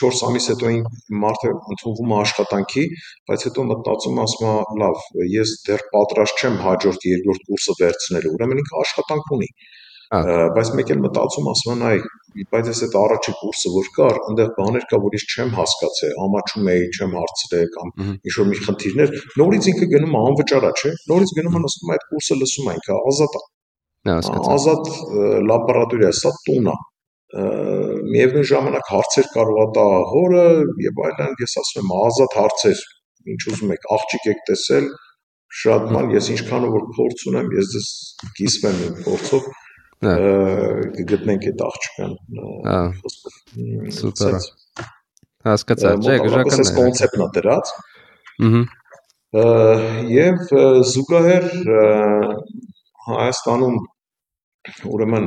[0.00, 0.70] 4 ամիս հետո
[1.24, 2.84] մարդը ընդունվում է աշխատանքի,
[3.30, 5.02] բայց հետո մտածում ասում է, լավ,
[5.34, 9.50] ես դեռ պատրաստ չեմ հաջորդ երկրորդ կուրսը վերցնելու, ուրեմն ինքը աշխատանք ունի
[10.06, 12.00] բայց մեկ էլ մտածում ասում են այ
[12.52, 16.68] բայց ես այդ առաջի կուրսը որ կար այնտեղ բաներ կա որ ես չեմ հասկացել ամաչում
[16.72, 21.32] էի չեմ հարցրել կամ ինչ որ մի խնդիրներ նորից ինքը գնում է անվճարա չէ նորից
[21.38, 23.46] գնում է ասում այդ կուրսը լսում է ինքը ազատ է
[24.56, 24.92] ազատ
[25.50, 26.76] լաբորատորիա սա տուն է
[27.36, 30.46] միևնույն ժամանակ հարցեր կարող է տա հորը
[30.86, 32.84] եւ այլն ես ասում եմ ազատ հարցեր
[33.34, 34.86] ինչ ուզում եք աղջիկ եք տեսել
[35.62, 37.88] շատ բան ես ինչքանով որ փորձ ունեմ ես դες
[38.38, 39.48] կիսվեմ իմ փորձով
[40.04, 42.16] կգտնենք այդ աղջկան։
[42.66, 42.80] Հա։
[43.96, 44.48] Սուպեր։
[45.46, 47.72] Հասկացա, չէ, գժական է։ Այս կոնցեպտն է դրած։
[48.46, 48.64] Ահա։
[50.16, 50.42] Եվ
[50.90, 51.46] զուգահեռ
[53.06, 53.78] Հայաստանում
[54.90, 55.26] ուրեմն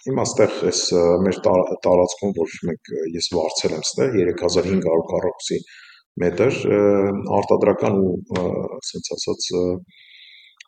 [0.00, 0.82] հիմա ստեղ այս
[1.26, 5.58] մեր տարածքում որ մենք ես վարձել եմ ստեղ 3500 քառակուսի
[6.24, 6.60] մետր
[7.38, 8.14] արտադրական ու
[8.80, 9.48] ասենց ասած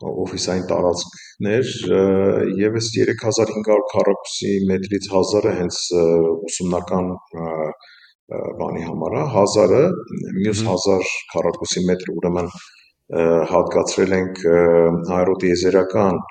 [0.01, 1.73] օֆիսային տարածքներ
[2.59, 5.81] եւ այս 3500 քառակուսի մետրից 1000-ը հենց
[6.51, 7.11] ուսումնական
[8.61, 9.83] բանի համար է 1000-ը
[10.39, 12.53] մյուս 1000 քառակուսի մետր ուրեմն
[13.53, 14.43] հատկացրել ենք
[15.19, 16.23] աերոտիեզերական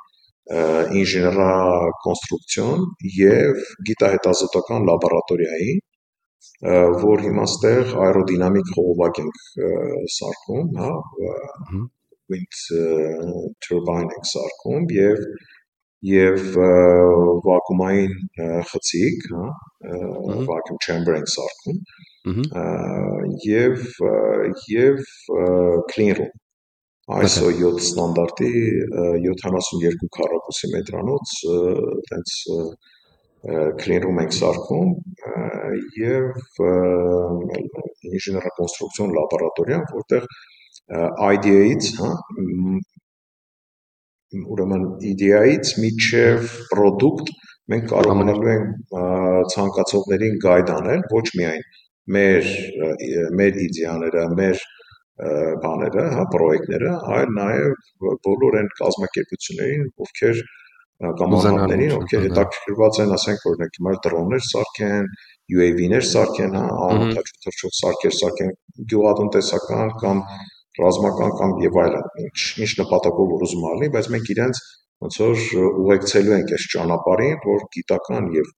[1.02, 2.86] ինժեներակոնստրուկցիոն
[3.18, 5.76] եւ գիտահետազոտական լաբորատորիայի,
[7.06, 9.42] որ հիմա ստեղ աերոդինամիկ խողովակ ենք
[10.18, 10.92] սարքում, հա,
[12.32, 12.62] wind
[13.68, 15.26] turbine ենք սարքում եւ
[16.02, 16.56] եւ
[17.46, 18.14] վակուումային
[18.72, 19.48] խցիկ, հա,
[20.50, 21.82] vacuum chamber ենք սարքում
[23.46, 23.84] եւ
[24.74, 25.04] եւ
[25.92, 26.32] clean room
[27.12, 28.50] ISO 7 ստանդարտի
[29.26, 31.36] 72 քառակուսի մետրանոց
[32.10, 32.36] տենց
[33.82, 34.92] clean room ենք սարքում
[36.02, 36.42] եւ
[38.12, 40.28] ինժեներակոնստրուկցիոն լաբորատորիա, որտեղ
[40.92, 42.10] IDA-ից, հա,
[44.56, 47.32] ուրեմն IDA-ից միջև product
[47.72, 48.96] մենք կարողանալու ենք
[49.54, 51.66] ցանկացողներին գայդ անել ոչ միայն
[52.16, 52.50] մեր
[53.40, 54.64] մեր իդեաները, մեր
[55.64, 57.92] բաները, հա, պրոյեկտները, այլ նաև
[58.26, 60.42] բոլոր այն կազմակերպություններին, ովքեր
[61.20, 65.12] կամ անհատներին, ովքեր հետաքրքրված են, ասենք օրինակ հիմա դրոններ սարքեն,
[65.58, 68.52] UAV-ներ սարքեն, հա, անօթաչու թռչող սարքեր սարքեն,
[68.92, 70.24] գյուղատնտեսական կամ
[70.82, 74.62] ռազմական կամ եւ այլն, ինչ ինչ նպատակով որ ուզում ալնի, բայց մենք իրենց
[75.02, 75.46] ոնց որ
[75.82, 78.52] ուղեկցելու ենք այս ճանապարհին, որ գիտական եւ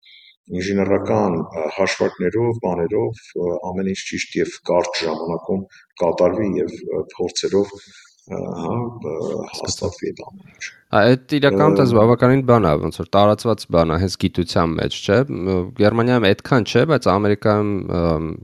[0.60, 1.36] ինժեներական
[1.78, 3.22] հաշվարկներով, բաներով
[3.70, 5.62] ամեն ինչ ճիշտ եւ կարճ ժամանակում
[6.04, 6.74] կատարվի եւ
[7.14, 7.72] փորձերով
[8.32, 8.74] հա
[9.60, 10.68] հաստատվի այդ ամեն ինչ։
[11.00, 15.18] Այդ իրական տես բավականին բան է, ոնց որ տարածված բան է, հենց գիտության մեջ, չէ։
[15.80, 17.72] Գերմանիայում այդքան չէ, բայց Ամերիկայում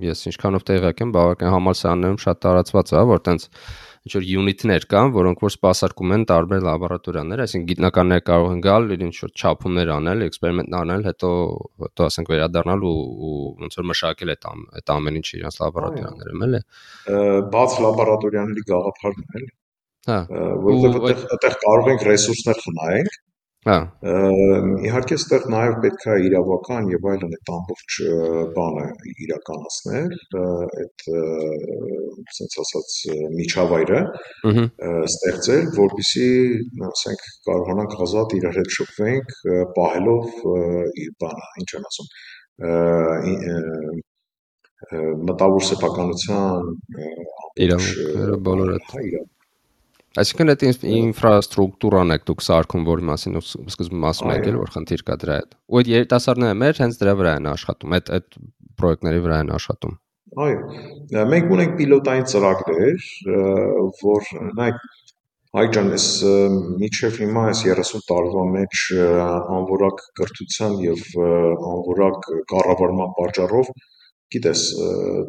[0.10, 3.48] ես ինչքանով տեղյակ եմ, բավական համալսարաններում շատ տարածված է, որ տենց
[4.10, 8.88] ինչ որ unit-ներ կան, որոնք որ սպասարկում են տարբեր լաբորատորիաներ, այսինքն գիտնականները կարող են գալ,
[8.96, 11.32] ինչ որ չափումներ անել, էքսպերիմենտ անել, հետո
[11.84, 12.96] հետո ասենք վերադառնալ ու
[13.60, 16.63] ոնց որ մշակել այդ այդ ամեն ինչը իրենց լաբորատորիաներում, էլի։
[17.60, 19.52] Բաց լաբորատորիաների գաղափարն է, էլի։
[20.10, 20.19] Հա,
[20.67, 23.17] որովհետեւ այդտեղ կարող ենք ռեսուրսներ խնայենք
[23.67, 23.76] Հա։
[24.88, 27.95] Իհարկե ստեղ նաև պետք է իրավական եւ այլն այդ ամբողջ
[28.56, 28.84] բանը
[29.26, 31.04] իրականացնել, այդ
[32.24, 32.93] ասենց ասած
[33.34, 34.00] միջավայրը
[35.10, 36.30] ստեղծել, որբիսի
[36.89, 39.34] ասենք կարողանանք ազատ իրար հետ շփվենք,
[39.76, 40.30] պահելով
[41.26, 42.08] բանը, ինչ եմ ասում,
[45.34, 46.72] մտավոր սեփականության
[47.67, 49.28] իրավունքները բոլորը հա իրավ
[50.17, 55.17] Այսինքն այդ ինֆրաստրուկտուրան եք դուք սարքում, որի մասին ու սկզբում ասում եք, որ խնդիր կա
[55.22, 58.39] դրա հետ։ Ու այդ երիտասարդները մեր հենց դրա վրա են աշխատում, այդ այդ
[58.80, 59.93] պրոյեկտների վրա են աշխատում։
[60.45, 60.58] Այո։
[61.30, 63.06] Մենք ունենք պիլոտային ծրագրեր,
[64.02, 64.82] որ նայեք
[65.74, 66.08] ջան, ես
[66.82, 68.84] միջև հիմա այս 30 տարվա մեջ
[69.60, 73.72] անորակ կրթության եւ անորակ կառավարման պատճառով
[74.34, 74.63] գիտես,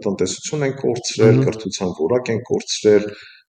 [0.05, 3.07] տնտեսություն են կորցրել, կրթության որակ են կորցրել,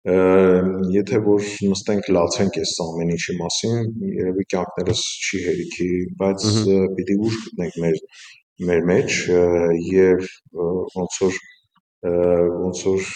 [0.02, 5.90] եթե որ նստենք լացենք այս ամեն ինչի մասին, երևի կյանքներս չի հերիքի,
[6.22, 6.46] բայց
[6.98, 8.00] պիտի ուժ գտնենք մեր
[8.70, 9.18] մեր մեջ
[9.92, 10.26] եւ
[10.96, 11.38] ոնց որ
[12.02, 13.12] ոնց որ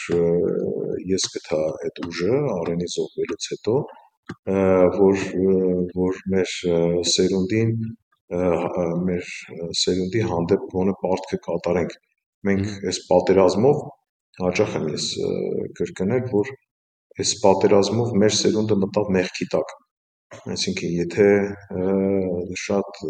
[1.10, 3.76] ես գտա այդ ուժը արենի զոհվելուց հետո
[5.00, 5.26] որ
[5.98, 6.54] որ մեր
[7.16, 7.74] սերունդին
[9.10, 9.34] մեր
[9.82, 11.98] սերունդի հանդեպ ոնը պարտքը կատարենք
[12.50, 13.84] մենք այս պատերազմով
[14.46, 15.10] հաճախ եմ ես
[15.82, 16.54] կրկնել որ
[17.22, 19.74] այս պատերազմով մեր սերունդը մտավ մեղքի տակ։
[20.56, 21.28] Այսինքն, եթե
[22.66, 23.02] շատ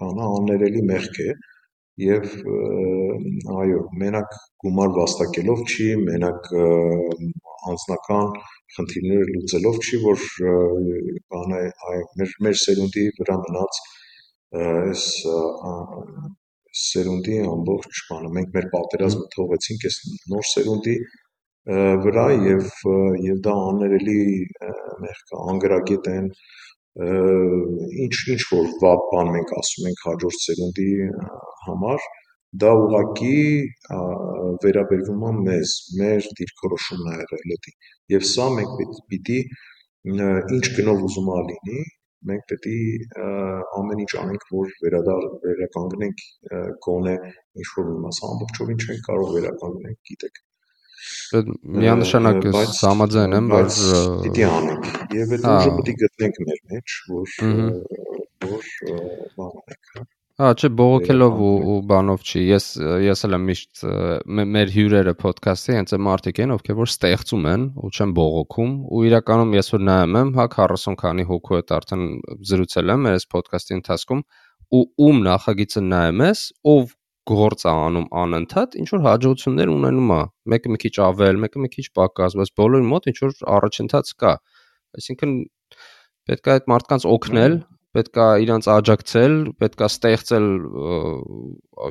[0.00, 1.28] բանա աններելի մեղք է
[2.02, 2.26] եւ
[3.62, 6.50] այո, մենակ գումար վաստակելով չի, մենակ
[7.72, 8.30] անձնական
[8.76, 10.22] խնդիրները լուծելով չի, որ
[11.34, 11.60] բանը
[11.92, 13.82] այ մեր մեր սերունդի վրա մնաց
[14.62, 15.04] այս
[16.82, 19.98] սերունդի ամբողջ բանը մենք մեր պատերազմը թողեցինք այս
[20.32, 20.96] նոր սերունդի
[21.62, 22.70] վրա եւ
[23.22, 24.22] եւ դա աներելի
[25.02, 26.26] մեղք է, անգրագետ են
[28.04, 30.88] ինչ ինչ որ վատ բան մենք ասում ենք հաջորդ սերունդի
[31.66, 32.08] համար,
[32.64, 33.38] դա ուղակի
[34.66, 37.74] վերաբերվում է մեզ, մեր դիրքորոշումն է եղել էդի։
[38.16, 39.40] Եվ սա մենք պիտի
[40.58, 41.80] ինչ գնով ուզում ա լինի,
[42.30, 42.78] մենք պետք է
[43.78, 46.24] ամեն ինչ անենք, որ վերադառ վերականգնենք
[46.86, 47.18] գոնե
[47.62, 50.48] ինչ որ իմաց ամբողջովին չենք կարող վերականգնել, գիտեք
[51.82, 53.70] միանշանակ համաձայն եմ, որ
[54.24, 57.36] պիտի անենք եւ այդ ուժը է գտնենք մեր մեջ, որ
[58.48, 58.66] որ
[59.38, 60.08] բանանենք, հա
[60.40, 62.66] Հա, չէ, բողոքելով ու ու բանով չի։ Ես
[63.04, 63.82] ես էլ եմ միշտ
[64.54, 69.02] մեր հյուրերը ոդքասթի հենց այն մարդիկ են, ովքեր որ ստեղծում են ու չեն բողոքում ու
[69.10, 72.06] իրականում ես որ նայում եմ, հա 40 քանի հոգու հետ արդեն
[72.48, 74.24] զրուցել եմ այս ոդքասթի ընթացքում
[74.72, 76.96] ու ում նախագիծը նայում ես, ով
[77.30, 81.70] գործ է անում անընդհատ, ինչ որ հաջողություններ ունենում է։ Մեկը մի քիչ ավել, մեկը մի
[81.76, 84.32] քիչ պակաս, բայց բոլորի մոտ ինչ որ առաջընթաց կա։
[84.98, 85.36] Այսինքն
[86.30, 87.54] պետք է այդ մարդկանց օգնել,
[87.92, 90.46] պետքա իրանց աջակցել, պետքա ստեղծել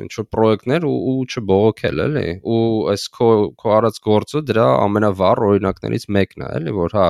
[0.01, 3.29] ինչ որ պրոյեկտներ ու, ու չբողոքել, էլի։ Ու այս քո
[3.61, 7.07] քո արած գործը դրա ամենավառ օրինակներից մեկն է, էլի, որ հա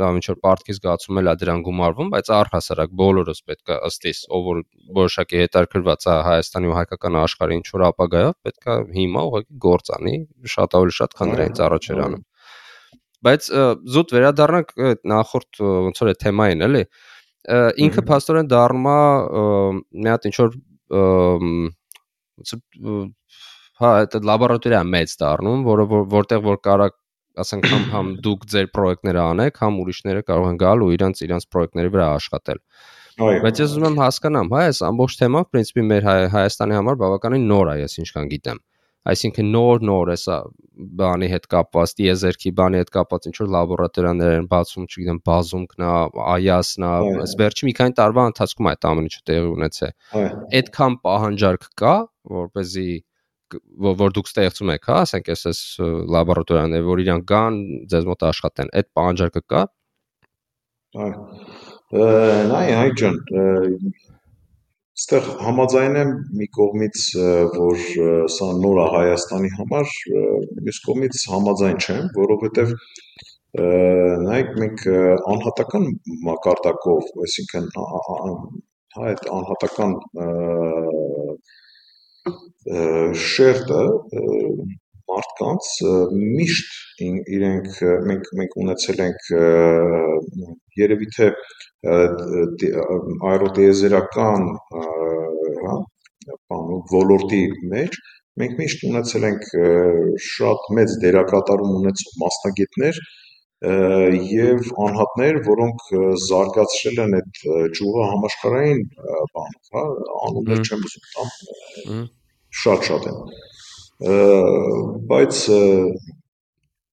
[0.00, 4.46] լավ ինչ որ պարտքի զգացում էլ է դրան գումարվում, բայց առհասարակ բոլորս պետքա ըստիս, ով
[4.48, 4.60] որ
[4.98, 10.14] որոշակի հետարկրված է Հայաստանի ու հայկական աշխարհի ինչ որ ապագայով, պետքա հիմա ուղղակի գործ անի,
[10.56, 12.24] շատ ավելի շատ քան դրանից առաջ էր անում։
[13.22, 13.42] Բայց
[13.94, 14.72] զուտ վերադառնանք
[15.12, 16.84] նախորդ ոնց որ այդ թեմային, էլի
[17.82, 18.98] ինքը փաստորեն դառնում է
[20.02, 20.50] մի հատ ինչ որ
[23.82, 26.88] հա այդ լաբորատորիա մեծ դառնում, որը որտեղ որ կարա
[27.42, 31.46] ասենք համ համ դուք ձեր պրոյեկտները անեք, համ ուրիշները կարող են գալ ու իրանց իրանց
[31.52, 32.60] պրոյեկտների վրա աշխատել։
[33.22, 37.72] Բայց ես ուզում եմ հասկանամ, հա, այս ամբողջ թեման, principi մեր Հայաստանի համար բավականին նոր
[37.72, 38.60] է, ես ինչքան գիտեմ։
[39.02, 40.36] Այսինքն նոր-նոր էսա
[40.98, 45.90] բանի հետ կապված, դիեզերքի բանի հետ կապված ինչ որ լաբորատորիաներ են բացում, չգիտեմ, բազումքն է,
[46.32, 46.92] այասն է,
[47.24, 50.22] այս վերջի մի քանի տարվա ընթացքում այդ ամենը չտեղի ունեցել։
[50.62, 51.96] Այդքան պահանջարկ կա,
[52.38, 52.86] որ เป զի
[54.02, 55.60] որ, դուք ստեղծում եք, հա, ասենք էս էս
[56.16, 57.58] լաբորատորիաներ, որ իրանք կան,
[57.92, 59.62] ձեզ մոտ աշխատեն, այդ պահանջարկը կա։
[61.02, 61.26] Այո։
[62.52, 63.20] Նայ, հայ ջան,
[65.02, 67.04] Ստեղ համաձայն եմ մի կողմից,
[67.56, 67.78] որ
[68.34, 69.94] սա նոր է Հայաստանի համար,
[70.66, 72.74] մյուս կողմից համաձայն չեմ, որովհետև
[74.26, 74.84] նայեք մենք
[75.32, 75.88] անհատական
[76.28, 78.28] մակարդակով, այսինքն հա
[79.08, 79.96] այդ անհատական
[82.62, 83.82] շերտը
[85.12, 85.70] մարդկանց
[86.18, 87.00] միշտ
[87.36, 89.30] իրենք մենք մենք ունեցել ենք
[90.82, 91.30] երևի թե
[93.32, 94.46] աերոտիեզերական
[95.64, 95.74] հա
[96.52, 97.42] բանու ոլորտի
[97.74, 97.98] մեջ
[98.42, 99.50] մենք միշտ ունեցել ենք
[100.28, 103.02] շատ մեծ դերակատարում ունեցող մասնագետներ
[103.62, 105.84] եւ անհատներ, որոնք
[106.22, 107.42] զարգացրել են այդ
[107.78, 108.80] ճյուղը համաշխարհային
[109.36, 109.84] բանով, հա,
[110.30, 111.30] անուններ չեմ ուզում տամ
[112.60, 113.20] շատ-շատ են։
[115.12, 115.38] Բայց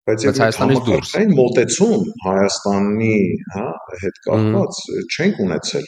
[0.08, 0.24] բայց
[0.86, 3.14] դուրս այն մոտեցում Հայաստանի,
[3.54, 3.68] հա,
[4.02, 4.80] հետ կապված
[5.14, 5.86] չենք ունեցել։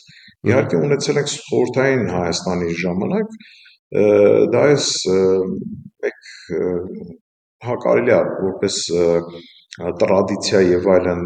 [0.50, 3.36] Իհարկե ունեցել ենք խորթային Հայաստանի ժամանակ,
[4.54, 4.88] դա էս
[6.06, 6.32] մեկ
[7.66, 8.80] հա կարելի է որպես
[10.00, 11.24] տրադիցիա եւ այլն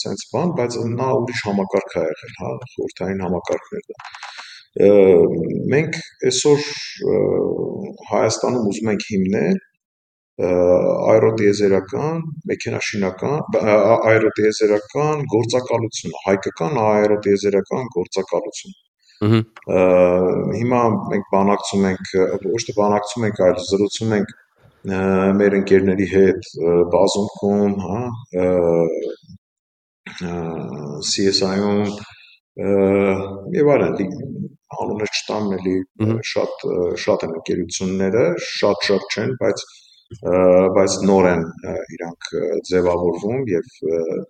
[0.00, 3.98] sense բան, բայց նա ուրիշ համակարգ է եղել, հա, խորթային համակարգներ դա
[4.78, 5.96] մենք
[6.30, 6.60] այսօր
[8.10, 9.58] Հայաստանում ուզում ենք հիմնել
[10.40, 13.34] աերոտիեզերական, մեքենաշինական,
[14.10, 18.86] աերոտիեզերական գործակալություն, հայկական աերոտիեզերական գործակալություն։ Ահա
[19.20, 22.12] հիմա մենք բանակցում ենք,
[22.54, 24.30] ոչ թե բանակցում ենք, այլ զրուցում ենք
[25.40, 26.48] մեր ընկերների հետ
[26.94, 27.98] բազումքում, հա,
[31.10, 31.92] CSI-ում
[32.58, 34.16] եւ այլն
[34.80, 35.76] անուններ չտամ, էլի
[36.30, 36.64] շատ
[37.04, 39.64] շատ են ընկերությունները, շատ-շատ չեն, բայց
[40.74, 41.42] բայց նոր են
[41.96, 42.28] իրանք
[42.66, 43.74] ձևավորվում եւ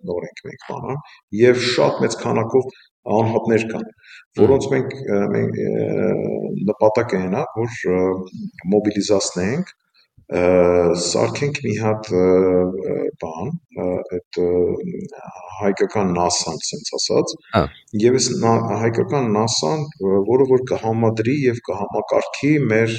[0.09, 0.99] նոր ենք մենք բանան
[1.39, 2.67] եւ շատ մեծ քանակով
[3.17, 3.87] անհատներ կան
[4.41, 4.93] որոնց մենք
[5.33, 5.57] մենք
[6.69, 7.79] նպատակ է նա որ
[8.75, 9.73] մոբիլիզացնենք
[10.31, 12.09] սարքենք մի հատ
[13.23, 13.49] բան,
[13.83, 14.39] այդ
[15.59, 17.33] հայկական NASA-ն, ասենց ասած,
[18.03, 18.29] եւ այս
[18.83, 19.83] հայկական NASA-ն,
[20.31, 22.95] որը որ կհամադրի եւ կհամակարգի մեր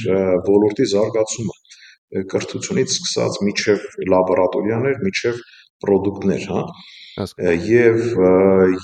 [0.51, 5.40] ոլորտի զարգացումը կրթությունից սկսած միջև լաբորատորիաներ, միջև
[5.87, 6.66] product-ներ, հա
[7.68, 7.99] եւ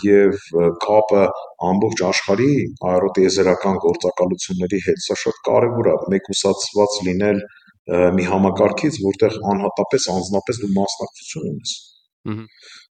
[0.05, 0.41] եւ
[0.85, 1.21] կապը
[1.69, 2.51] ամբողջ աշխարհի
[2.91, 7.41] աերոտիեզերական գործակալությունների հետ սա շատ կարեւոր է մեկուսացված լինել
[7.89, 11.73] մի համակարգից, որտեղ անհատապես անznապես դու մասնակցություն ունես։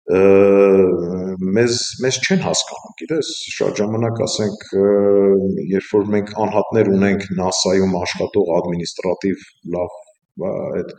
[0.07, 4.67] մեզ մեզ չեն հասկանում, գիտես, շատ ժամանակ ասենք,
[5.73, 9.47] երբ որ մենք անհատներ ունենք NASA-յում աշխատող ադմինիստրատիվ
[9.77, 9.99] լավ
[10.47, 10.95] այդ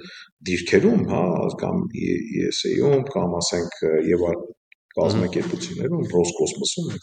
[0.49, 1.23] դիրքերում, հա,
[1.61, 1.81] կամ
[2.43, 4.27] ESA-ում, կամ ասենք եւ
[4.97, 6.93] կազմակերպություններում, Ռոսկոսմոսում,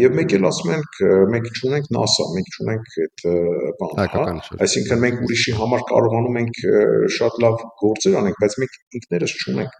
[0.00, 0.98] Եվ մեկ էլ ասում ենք,
[1.34, 3.24] մենք չունենք NASA, մենք չունենք այդ
[3.80, 4.22] բանը, հա։
[4.64, 6.60] Այսինքն մենք ուրիշի համար կարողանում ենք
[7.16, 9.78] շատ լավ գործեր անենք, բայց մենք ինքներս չունենք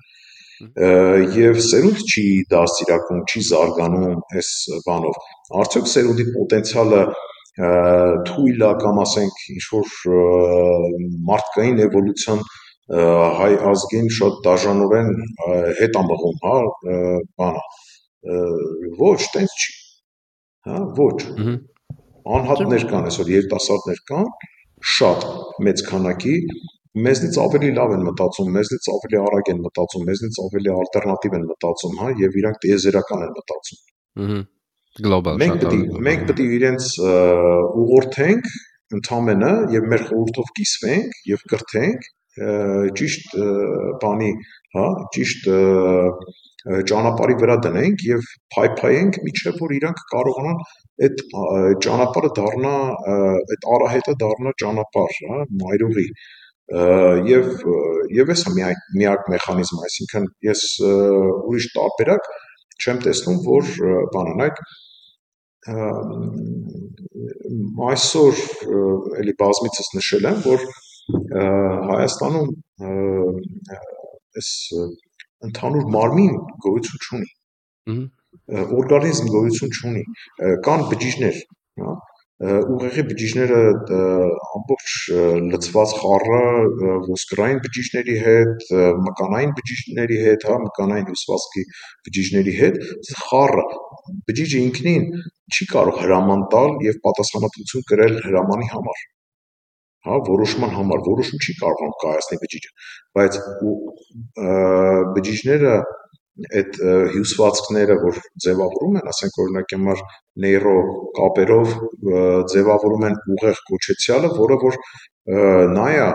[1.40, 4.50] եւ սերունդ չի դաստիարակում, չի զարգանում այս
[4.84, 5.20] բանով։
[5.62, 7.02] Արդյոք սերունդի պոտենցիալը
[8.28, 9.94] թույլ է կամ ասենք ինչ որ
[11.30, 12.44] մարդկային էվոլյուցիան
[13.40, 15.10] հայ ազգին շատ դաժանորեն
[15.80, 16.58] հետ ամղում, հա,
[17.40, 17.64] բանը
[19.00, 19.72] ոչ, տենց չի։
[20.68, 21.18] Հա, ոչ։
[22.40, 24.28] Անհատներ կան այսօր երիտասարդներ կան,
[24.96, 25.26] շատ
[25.66, 26.36] մեծ քանակի
[27.00, 31.98] մեզնից ավելի լավ են մտածում, մեզնից ավելի արագ են մտածում, մեզնից ավելի ալտերնատիվ են մտածում,
[32.00, 33.84] հա, եւ իրանք տիեզերական են մտածում։
[34.20, 34.40] Ահա
[34.98, 36.86] գլոբալ Մենք պետք է մենք պետք է իրենց
[37.80, 38.48] ուղղորդենք
[38.98, 42.08] ընդամենը եւ մեր խորհրդով կիսվենք եւ կրթենք
[43.00, 43.36] ճիշտ
[44.02, 44.30] բանի,
[44.76, 45.48] հա, ճիշտ
[46.90, 50.58] ճանապարհի վրա դնենք եւ փայփայենք միջև որ իրանք կարողանան
[51.06, 51.22] այդ
[51.86, 52.74] ճանապարհը դառնա
[53.14, 56.06] այդ արահետը դառնա ճանապարհ, հա, մայրուղի
[57.30, 57.64] եւ
[58.14, 62.28] եւ էսա միակ միակ մեխանիզմը, այսինքն ես ուրիշ տարբերակ
[62.80, 63.72] չեմ տեսնում, որ
[64.14, 64.60] բանանայք
[67.90, 68.44] այսօր
[69.22, 70.68] էլի բազմիցս նշել եմ, որ
[71.90, 72.48] Հայաստանում
[74.38, 74.50] այս
[75.50, 77.30] ընդհանուր մարմին գոյություն չունի
[78.50, 80.02] օրգանիզմ գոյություն չունի,
[80.66, 81.38] կան բջիջներ,
[81.80, 81.94] հա,
[82.74, 83.60] ուղեղի բջիջները
[84.58, 84.92] ամբողջ
[85.54, 86.42] լծված խառը
[87.08, 88.66] ոսկրային բջիջների հետ,
[89.08, 91.64] մկանային բջիջների հետ, հա, մկանային հյուսվածքի
[92.08, 92.80] բջիջների հետ,
[93.26, 93.66] խառը
[94.30, 95.08] բջիջը ինքնին
[95.56, 99.06] չի կարող հրաման տալ եւ պատասխանատվություն կրել հրամանի համար
[100.08, 102.70] հա որոշման համար որոշում չի կարող կայացնել բջիջը
[103.18, 103.40] բայց
[105.16, 105.74] բջիջները
[106.40, 106.78] այդ
[107.14, 110.02] հյուսվածքները, որ ձևավորում են, ասենք օրինակ համար
[110.44, 110.74] նեյրո
[111.18, 111.74] կապերով
[112.52, 114.78] ձևավորում են ուղեղ կոչեցյալը, որը որ
[115.74, 116.06] նա է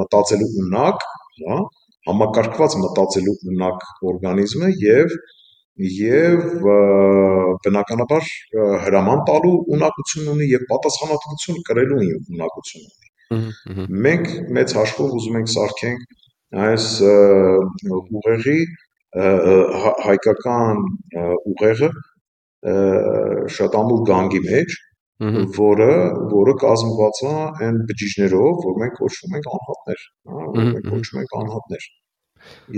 [0.00, 1.04] մտածելու ունակ,
[1.42, 1.58] հա,
[2.08, 5.18] համակարգված մտածելու ունակ օրգանիզմը եւ
[5.80, 6.40] եւ
[7.64, 8.26] բնականաբար
[8.84, 12.00] հրաման տալու ունակություն ունի եւ պատասխանատվություն կրելու
[12.36, 14.28] ունակություն ունի։ Մենք
[14.58, 16.00] մեծ հաշվով ուզում ենք սարքենք
[16.66, 16.86] այս
[18.20, 18.60] ուղեղի
[20.06, 20.84] հայկական
[21.54, 21.90] ուղեղը
[23.56, 24.76] շատ ամուր գանգի մեջ,
[25.60, 25.94] որը
[26.34, 27.32] որը կազմված է
[27.64, 31.88] այն բջիջներով, որ մենք կոչվում ենք անհատներ, հա, որ մենք կոչվում ենք անհատներ։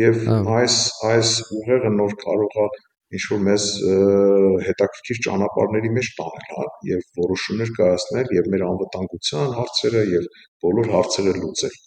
[0.03, 0.25] Եվ
[0.59, 0.79] այս
[1.11, 2.67] այս ուղեղը նոր կարող է
[3.13, 3.69] ինչ որ մեզ
[4.67, 10.29] հետաքրքիր ճանապարհների մեջ տանել, հա, եւ որոշումներ կայացնել եւ մեր անվտանգության հարցերը եւ
[10.67, 11.81] բոլոր հարցերը լուծել։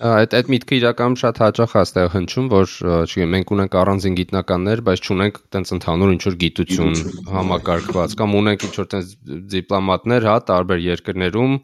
[0.00, 4.82] Այդ այդ միտքը իրականում շատ հաճախ է այստեղ հնչում, որ չգիտեմ, մենք ունենք առանձին գիտնականներ,
[4.86, 6.96] բայց չունենք տենց ընդհանուր ինչ որ գիտություն
[7.34, 9.12] համակարգված կամ ունենք ինչ որ տենց
[9.52, 11.58] դիպլոմատներ, հա, տարբեր երկրներում,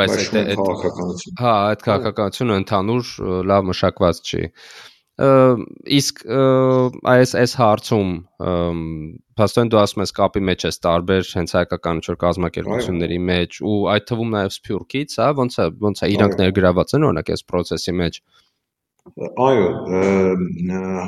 [0.00, 0.64] բայց այդ այդ
[1.36, 3.12] հա, այդ քաղաքականությունը ընդհանուր
[3.52, 4.42] լավ մշակված չի
[5.16, 6.18] իսկ
[7.08, 8.10] այս այս հարցում
[9.40, 14.06] փաստորեն դու ասում ես կապի մեջ ես տարբեր հենց հայկական ինչ-որ կազմակերպությունների մեջ ու այդ
[14.10, 18.20] թվում նաև Սփյուռքից, հա, ոնց է ոնց է իրանք ներգրաված են օրինակ այս process-ի մեջ։
[19.46, 19.66] Այո,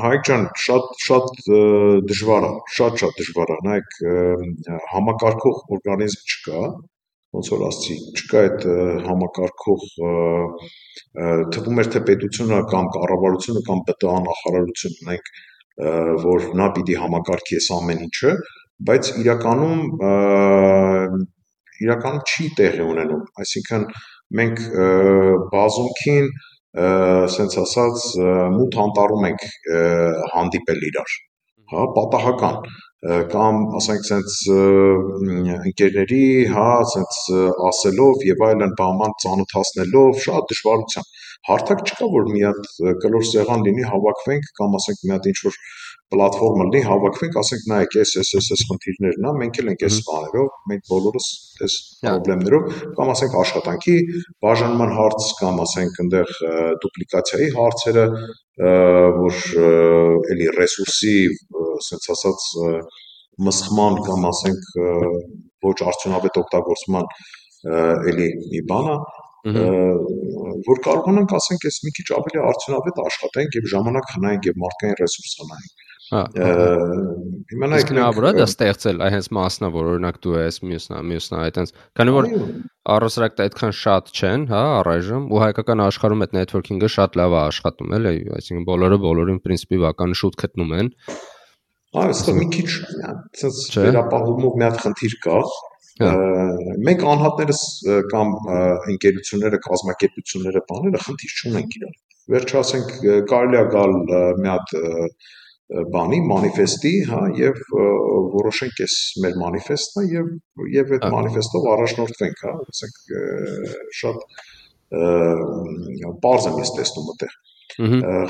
[0.00, 1.30] Հայկ ջան, շատ շատ
[2.08, 3.96] դժվար է, շատ շատ դժվար է։ Նայեք,
[4.92, 6.62] համակարգող օրգանիզմ չկա,
[7.38, 8.64] ոնց որ ասացի, չկա այդ
[9.06, 9.82] համակարգող
[11.54, 15.30] թվում էր թե պետությունը կամ կառավարությունը կամ ԲՏԱ նախարարությունը ունենք
[16.24, 18.32] որ նա պիտի համակարգի այս ամեն ինչը,
[18.88, 19.82] բայց իրականում
[21.86, 23.86] իրականում չի տեղի ունենում, այսինքն
[24.38, 24.64] մենք
[25.54, 26.28] բազումքին
[27.38, 28.08] սենց ասած
[28.58, 29.46] մութ անտառում ենք
[30.34, 31.14] հանդիպել իրար
[31.72, 32.58] հա պատահական
[33.06, 34.36] կամ ասենք սենց
[35.70, 37.18] ընկերների, հա, սենց
[37.68, 41.12] ասելով եւ այլն բաման ծանոթացնելով շատ դժվարությամբ
[41.48, 42.66] հարթակ չկա որ մի հատ
[43.04, 45.60] կլոր սեղան լինի հավաքվենք կամ ասենք մի հատ ինչ որ
[46.12, 49.96] պլատֆորմա լինի հավաքվենք ասենք նայեք էս էս էս էս խնդիրներն ա մենք էլ ենք էս
[50.08, 51.26] բաներով մենք բոլորս
[51.66, 53.96] էս խնդիրներով կամ ասենք աշխատանքի
[54.46, 56.32] բաժանման հարց կամ ասենք այնտեղ
[56.84, 58.06] դուպլիկացիայի հարցերը
[59.18, 59.42] որ
[60.32, 61.16] էլի ռեսուրսի
[61.78, 62.48] ասենց ասած
[63.48, 64.72] մսխման կամ ասենք
[65.68, 67.12] ոչ արդյունավետ օգտագործման
[68.12, 68.96] էլի մի բան է
[70.68, 75.36] որ կարողանանք ասենք այս մի քիչ ավելի արդյունավետ աշխատենք եւ ժամանակ խնայենք եւ մարդկային ռեսուրս
[75.42, 76.22] խնայենք Հա։
[77.48, 81.72] Հիմա նայեք նա վրա դա ստեղծել այ հենց մասնավոր օրինակ դու ես մյուսնա մյուսնա այտենց
[82.00, 82.28] քանի որ
[82.94, 87.40] առասարակ դա այդքան շատ չեն, հա, առայժմ ու հայկական աշխարհում այդ networking-ը շատ լավ է
[87.44, 90.90] աշխատում, էլի, այսինքն բոլորը բոլորին պրինցիպի վական շուտ գտնում են։
[91.98, 92.68] Այո, սա մի քիչ
[93.40, 95.38] ցած վերապահումով մի հատ խնդիր կա,
[96.88, 97.62] մենք անհատներս
[98.12, 98.34] կամ
[98.94, 101.96] ընկերությունները, կազմակերպությունները, բաները խնդիր չունենք իրար։
[102.28, 102.92] Վերջ ասենք
[103.32, 103.94] կարելի է գալ
[104.44, 104.74] մի հատ
[105.68, 107.58] բանի մանիֆեստի, հա, եւ
[108.34, 108.94] որոշենք էս
[109.24, 110.30] մեր մանիֆեստն է եւ
[110.74, 112.96] եւ այդ մանիֆեստով առաջնորդվենք, հա, ասենք
[114.00, 114.22] շատ
[116.24, 117.36] բարձ եմ ես տեսնում այդտեղ։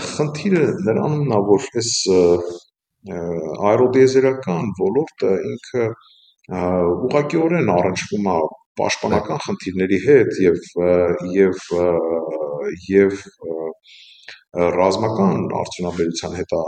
[0.08, 1.92] Խնդիրը նրանումն է, որ այս
[3.08, 5.84] աերոդիեզերական ոլորտը ինքը
[7.06, 8.38] ուղղակիորեն առնչվում է
[8.80, 10.58] պաշտպանական խնդիրների հետ եւ
[11.38, 11.62] եւ
[12.90, 13.22] եւ
[14.56, 16.62] ռազմական արդյունաբերության հետ է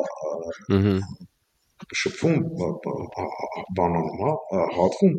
[2.01, 2.41] շփվում
[3.77, 4.35] բանանում, հա,
[4.77, 5.15] հատվում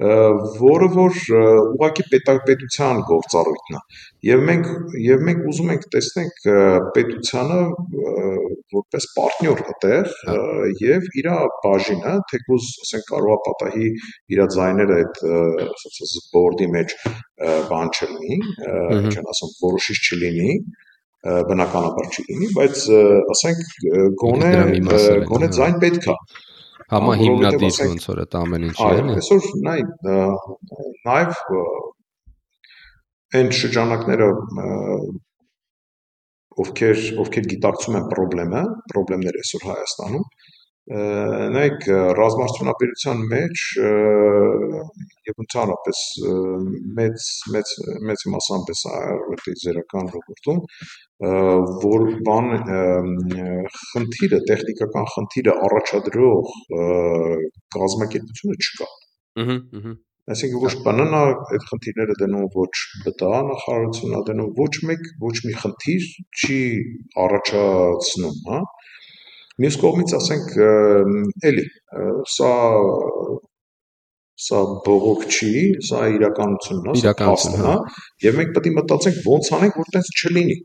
[0.00, 3.80] որը որ ուղղակի պետական գործառույթն է
[4.28, 4.70] եւ մենք
[5.06, 6.40] եւ մենք ուզում ենք տեսնենք
[6.96, 7.58] պետությանը
[8.78, 10.10] որպես պարտնյոր այդտեղ
[10.86, 11.30] եւ իր
[11.66, 13.92] բաժինը թեկուզ ասենք կարողա պատահի
[14.36, 15.24] իր ձայները այդ
[15.68, 16.96] ասած բորդի մեջ
[17.68, 18.40] բան չլինի,
[19.10, 20.54] չեն ասում որոշիչ չլինի,
[21.20, 22.84] բնականաբար չլինի, բայց
[23.34, 23.64] ասենք
[24.22, 24.52] գոնե
[25.30, 26.14] գոնե ձայն պետք է
[26.90, 29.80] Համահիմնադիր ոնց որ այդ ամեն ինչի էլի։ Այսօր նայ
[31.06, 31.36] նաև
[33.40, 34.28] այն շրջանակները
[36.64, 38.62] ովքեր ովքեր գիտակցում են խնդրեմը,
[38.94, 40.24] խնդիրները այսօր Հայաստանում,
[40.90, 41.84] նայեք
[42.18, 43.64] ռազմարտունաբերության մեջ
[45.30, 46.00] եւ ընդհանրապես
[46.98, 47.74] մեծ մեծ
[48.10, 50.60] մեծ մասամբ էս այրոտիզերական ոլորտում
[51.86, 52.52] որ բան
[53.78, 56.54] խնդիրը, տեխնիկական խնդիրը առաջադրող
[57.78, 58.94] կազմակերպությունը չկա։
[59.40, 59.98] Ահա, ահա
[60.30, 62.74] Այսինքն ոչ ՊՆ-ն է այդ խնդիրները դնում, ոչ
[63.04, 66.04] ԲՏԱ նախարարությունն է դնում, ոչ մեկ ոչ մի խնդիր
[66.40, 66.58] չի
[67.24, 68.60] առաջացնում, հա։
[69.60, 70.58] Մյուս կողմից ասենք
[71.50, 71.64] էլի
[72.34, 72.50] սա
[74.40, 75.54] սա բողոք չի,
[75.84, 77.72] սա իրականությունն է, սա փաստն է,
[78.24, 80.56] եւ մենք պետք է մտածենք ոնց անենք, որ այդպես չլինի։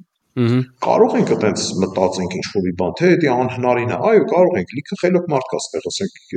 [0.86, 4.98] Կարող ենք այտենց մտածենք ինչ-որ մի բան, թե դա անհնարին է։ Այո, կարող ենք, լիքը
[5.02, 6.34] խելոք մարդ կա ստեղ, ասենք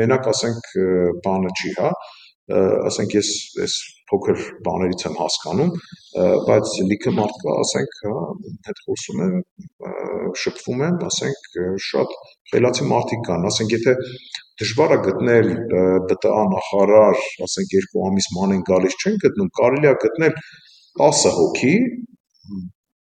[0.00, 0.70] մենակ ասենք
[1.26, 1.90] բանը չի, հա,
[2.90, 3.32] ասենք ես
[3.64, 3.76] այս
[4.10, 5.70] փոքր բաներից եմ հասկանում,
[6.48, 8.24] բայց լիքը մարդ կա, ասենք, հա,
[8.68, 9.36] հետ խոսում եմ,
[10.42, 11.48] շփվում եմ, ասենք,
[11.86, 12.16] շատ
[12.52, 13.94] խելացի մարդիկ կան, ասենք, եթե
[14.60, 15.48] դժվար է գտնել
[16.10, 20.36] ԲՏԱ նախարար, ասենք, երկու ամիս ման են գալիս չեն գտնում, կարելի է գտնել
[21.00, 21.74] 10 հոգի,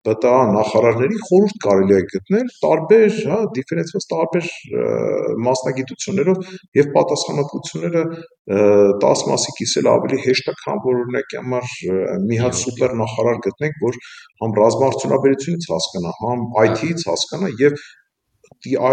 [0.07, 0.23] ԲՏԱ
[0.55, 4.45] նախարարների խորհուրդ կարելի է գտնել տարբեր, հա, դիֆերենցված տարբեր
[5.47, 6.37] մասնագիտություններով
[6.79, 8.03] եւ պատասխանատվությունները
[9.03, 11.67] 10 մասի կիսել ավելի հեշտ է, քան որ օրինակի համար
[12.29, 13.99] մի հատ սուպեր նախարար գտնենք, որ
[14.43, 17.83] համ ռազմաարդյունաբերությունից հասկանա, համ IT-ից հասկանա եւ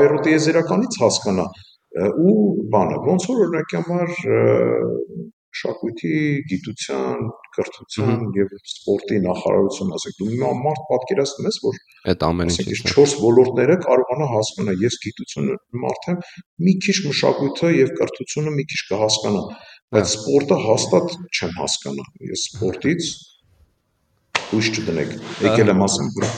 [0.00, 1.46] այրոտիեզերականից հասկանա
[2.26, 2.36] ու
[2.74, 4.11] բանը ոնց որ օրինակի համար
[5.57, 6.16] մշակույթի,
[6.50, 7.20] գիտության,
[7.57, 11.78] կրթության եւ սպորտի նախարարություն, ասենք դու մի մարդ պատկերացնում ես, որ
[12.12, 16.20] այդ ամեն ինչը 4 ոլորտները կարողանա հասկանա, ես գիտությունը մարդ եմ,
[16.66, 19.44] մի քիչ մշակույթը եւ կրթությունը մի քիչ կհասկանա,
[19.96, 23.11] բայց սպորտը հաստատ չեմ հասկանա։ Ես սպորտից
[24.46, 25.14] հույս չդնեք։
[25.46, 26.30] Եկել եմ ասեմ, վրա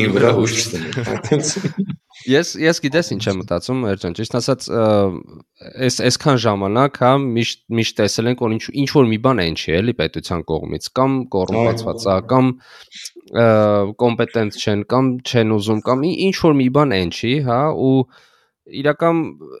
[0.00, 1.52] ին վրա հույս չդնեք։ Այդպես
[2.24, 4.66] Ես ես գիտես ինչ եմ մտածում, Էրջան, ճիշտ ասած,
[5.84, 9.58] այս այսքան ժամանակ հա միշտ միշտ տեսել ենք, որ ինչ ինչ որ մի բան այն
[9.60, 12.52] չի, էլի պետության կողմից, կամ կոռումպացված է, կամ
[14.04, 17.98] կոմպետենտ չեն, կամ չեն ուզում, կամ ինչ որ մի բան այն չի, հա, ու
[18.64, 19.18] իրական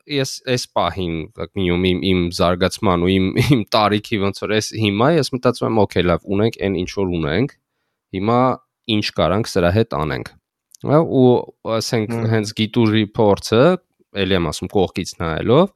[0.08, 5.08] ես այս պահին մինիմում իմ իմ զարգացման ու իմ իմ տարիքի ոնց որ այս հիմա
[5.18, 7.52] ես մտածում եմ օքեյ լավ ունենք այն ինչ որ ունենք
[8.16, 8.38] հիմա
[8.96, 10.32] ինչ կարանք սրա հետ անենք
[10.84, 11.28] ու
[11.78, 13.62] ասենք հենց գիտուրի փորձը
[14.24, 15.70] ելի եմ ասում կողքից նայելով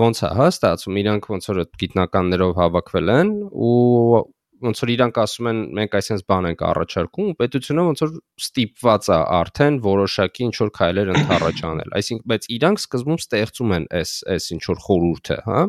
[0.00, 4.20] ոնց է հա ստացվում իրանք ոնց որ գիտնականներով հավաքվել են ու
[4.60, 8.10] ոնց որ իրանք ասում են մենք այսպես բան ենք առաջարկում ու պետությունը ոնց որ
[8.44, 13.86] ստիպված է արդեն որոշակի ինչ որ քայլեր ընդառաջ անել այսինքն բայց իրանք սկզբում ստեղծում են
[14.00, 15.62] այս այս ինչ որ խորհուրդը հա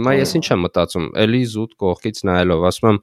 [0.00, 3.00] հիմա ես ինչ եմ մտածում էլի զուտ կողքից նայելով ասում եմ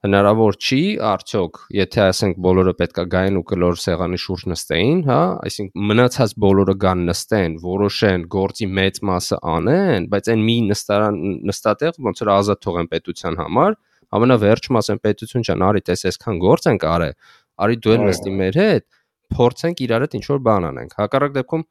[0.00, 5.84] հնարավոր չի արդյոք եթե ասենք բոլորը պետքա գային ու կլոր սեղանի շուրջ նստեին, հա, այսինքն
[5.90, 11.20] մնացած բոլորը գան նստեն, որոշեն գործի մեծ մասը անեն, բայց այն մի նստարան
[11.50, 13.76] նստատեղ ոնց որ ազատ թողեն պետության համար,
[14.16, 17.14] ամենավերջում ասեն պետություն ջան, արի տես այսքան գործ ենք արել,
[17.60, 18.88] արի դու էլ նստի մեր հետ,
[19.36, 21.68] փորձենք իրար հետ ինչ որ բան անենք։ Հակառակ դեպքում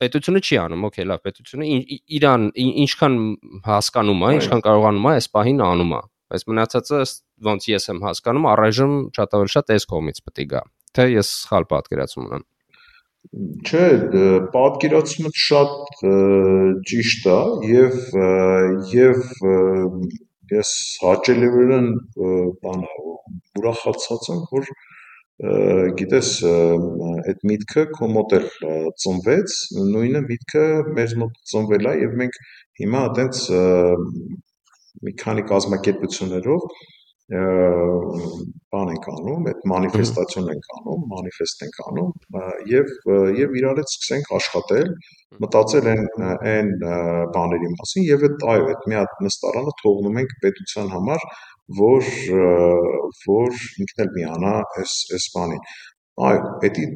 [0.00, 1.66] պետությունը չի անում, օքեյ, լավ, պետությունը
[2.18, 3.18] իրան ինչքան
[3.68, 6.00] հասկանում է, ինչքան կարողանում է, այս պահին անում է
[6.34, 7.00] բայց մնացածը
[7.48, 10.62] ոնց ես եմ հասկանում առայժմ շատ ավելի շատ այս կողմից պետք է գա
[10.94, 12.44] թե ես սխալ պատկերացում ունեմ
[13.64, 13.84] Չէ,
[14.52, 16.02] պատկերացումը շատ
[16.90, 17.38] ճիշտ է
[17.70, 17.94] եւ
[18.92, 19.22] եւ
[20.52, 20.72] ես
[21.04, 21.88] հաճելիորեն
[22.64, 22.84] բան
[23.60, 24.68] ուրախացած եմ, որ
[26.02, 28.48] գիտես այդ միտքը քո մոտ էլ
[29.04, 29.56] ծնվեց,
[29.94, 30.66] նույնը միտքը
[30.98, 32.38] մեր մոտ ծնվել է եւ մենք
[32.82, 33.40] հիմա այտենց
[35.08, 36.68] մի քանի կազմակերպություններով
[37.32, 42.10] բան ենք անում, այդ մանիֆեստացիոն ենք անում, մանիֆեստ ենք անում
[42.68, 42.90] եւ
[43.38, 44.90] եւ իրար հետ սկսենք աշխատել,
[45.44, 46.02] մտածել այն
[46.52, 46.68] այն
[47.36, 51.24] բաների մասին եւ այդ այո, այդ մի հատ նստարանը թողնում ենք պետության համար,
[51.80, 52.10] որ
[53.24, 55.62] որ ինքն էլ միանա այս այս բանին։
[56.28, 56.88] Այո, դա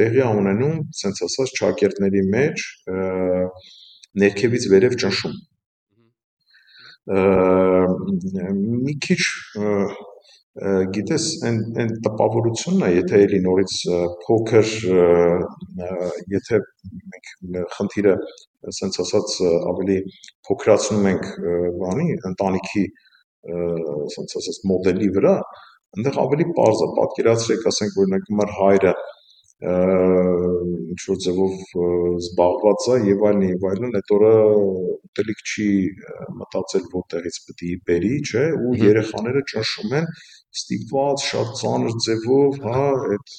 [0.00, 2.64] տեղի ունենում, ցենց ասած, ճակերտների մեջ
[4.24, 5.36] ներքևից վերև ճնշում
[7.06, 9.22] մի քիչ
[10.96, 13.74] գիտես այն այն տպավորությունն է, եթե էլի նորից
[14.24, 14.70] փոքր
[16.34, 16.60] եթե
[17.12, 17.30] մենք
[17.76, 18.14] խնդիրը
[18.72, 19.36] ասենց ասած
[19.70, 19.98] ավելի
[20.48, 21.28] փոքրացնում ենք
[21.82, 22.84] բանի ընտանիքի
[23.54, 25.34] ասենց ասած մոդելի վրա,
[25.96, 28.94] այնտեղ ավելի པարզ է պատկերացրեք, ասենք օրինակ մեր հայրը
[29.64, 31.52] ինչ որ ձևով
[32.20, 35.68] զբաղված է եւ այլն եւ այլն, այդ օրը ուտելիք չի
[36.40, 40.10] մտածել որտեղից պետք է բերի, չէ, ու երեխաները ճնշում են
[40.56, 42.84] ստիպված շատ ծանր ձևով, հա,
[43.14, 43.34] այդ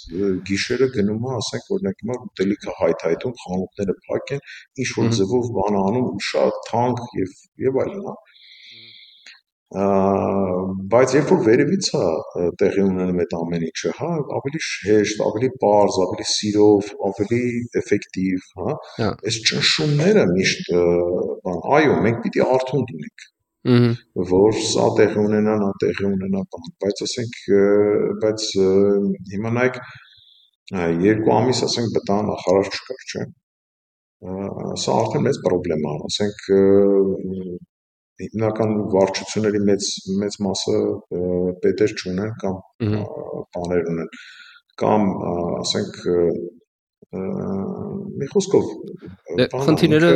[0.49, 4.43] գիշերը գնում է, ասենք օրինակ հիմա ուտելիքը հայթայթում, խանութները փակ են,
[4.84, 7.38] ինչ որ ձևով բան անում, շատ թանկ եւ
[7.68, 8.18] եւ այլն, հա
[9.68, 12.03] բայց երբ որ վերևից է
[12.59, 17.41] տեղի ունենում այդ ամեն ինչը, հա, ավելի հեշտ, ավելի པարզ, ավելի սիրով, ավելի
[17.82, 20.72] էֆեկտիվ, հա, հա։ այս ճնշումները միշտ
[21.43, 23.28] բան, այո, մենք պիտի արթուն լինենք
[23.68, 26.43] որ սա տեղի ունենա, նա տեղի ունենա
[26.84, 27.39] բայց ասենք,
[28.24, 28.45] բայց
[29.34, 29.80] հիմա նայեք
[31.03, 33.26] երկու ամիս ասենք բտա նախարար չկար, չէ՞։
[34.84, 36.39] Սա արդեն մեծ խնդրեմ է, ասենք
[38.24, 39.89] հիմնական վարչությունների մեծ
[40.22, 40.78] մեծ մասը
[41.65, 42.61] պետեր չունեն կամ
[43.57, 44.13] բաներ ունեն
[44.82, 45.09] կամ
[45.63, 45.99] ասենք
[47.07, 48.65] մի խոսքով
[49.39, 50.09] դե, խնդիրները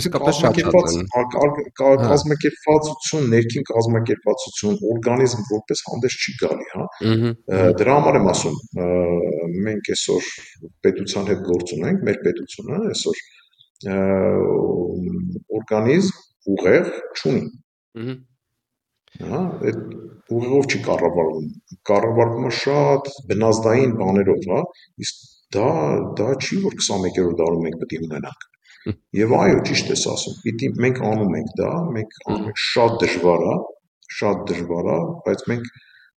[0.00, 1.06] իսկապես շատ են
[1.80, 6.84] կազմակերպվածություն, ներքին կազմակերպվածություն, օրգանիզմ որպես հանդես չի գալի, հա։
[7.80, 8.60] Դրա համար եմ ասում,
[9.70, 10.30] մենք այսօր
[10.84, 13.24] պետության հետ գործ ունենք, մեր պետությունը այսօր
[15.56, 17.44] օրգանիզմ ուղեղ չունի։
[19.16, 19.78] Հա, այդ
[20.36, 24.60] ուղեղով չի կառավարվում։ է շատ բնազդային բաներով, հա,
[25.06, 25.24] իսկ
[25.56, 25.70] դա
[26.20, 28.46] դա չի որ 21-րդ դարում մենք պետք է ունենանք։
[29.18, 33.46] Եվ այո, ճիշտ ես ասում, պիտի մենք անում ենք դա, մենք անում ենք շատ դժվար
[33.46, 33.56] է,
[34.18, 35.70] շատ դժվար է, բայց մենք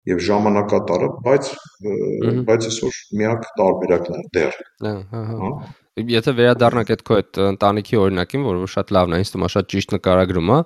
[0.10, 1.52] եւ ժամանակատար է, բայց
[2.50, 5.52] բայց այսօր միակ տարբերակն է դեռ։ Հա, հա, հա։ հա
[6.08, 9.68] եթե վերադառնանք այդ քո այդ ընտանիքի օրինակին, որը շատ լավն է, ինձ թվում է շատ
[9.74, 10.58] ճիշտ նկարագրում է,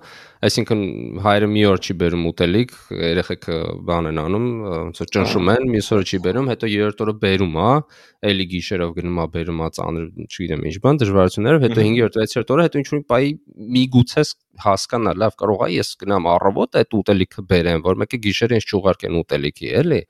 [0.48, 0.84] այսինքն
[1.24, 3.58] հայրը մի օր չի բերում ուտելիք, երեխեքը
[3.90, 7.58] բան են անում, ոնց որ ճնշում են, մյուս օրը չի բերում, հետո երրորդ օրը բերում
[7.64, 7.72] է,
[8.34, 12.68] էլի գիշերով գնում է բերում է ծանր, չգիտեմ ինչ բան, դժվարություններով, հետո 5-րդ, 6-րդ օրը
[12.68, 13.32] հետո ինչ-որ պայի
[13.74, 14.24] միգուցե
[14.64, 19.18] հասկանա, լավ կարող է ես գնամ առավոտ այդ ուտելիքը բերեմ, որ մեկը գիշերը ինձ չուղարկեն
[19.24, 20.02] ուտելիքի, էլի։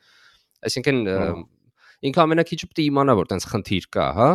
[0.64, 1.00] Այսինքն
[2.04, 4.30] ինքը ամենակիչը պետք է իմանա որ տենց խնդիր կա, հա,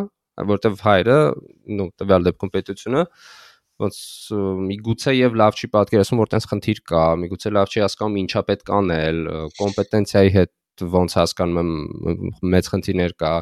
[0.48, 1.18] որտեվ հայրը,
[1.78, 3.04] նո տվյալ դեպքում պետությունը
[3.78, 3.98] ոնց
[4.68, 8.72] միգուցե եւ լավ չի պատկերացնում որ տենց խնդիր կա, միգուցե լավ չի հասկանում ինչա պետք
[8.78, 9.20] անել,
[9.58, 11.70] կոմպետենցիայի հետ ոնց հասկանում եմ
[12.54, 13.32] մեծ խնդիրներ կա,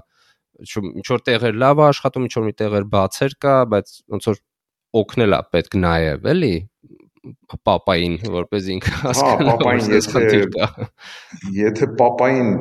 [0.66, 4.42] ինչ որ տեղեր լավ է աշխատում, ինչ որ մի տեղեր բացեր կա, բայց ոնց որ
[5.00, 6.54] օգնել է պետք նաեւ, էլի
[7.66, 10.68] պապային, որպես ինքը հա, հասկանա, հա, պապային ես խնդիր կա։
[11.56, 12.52] Եթե պապային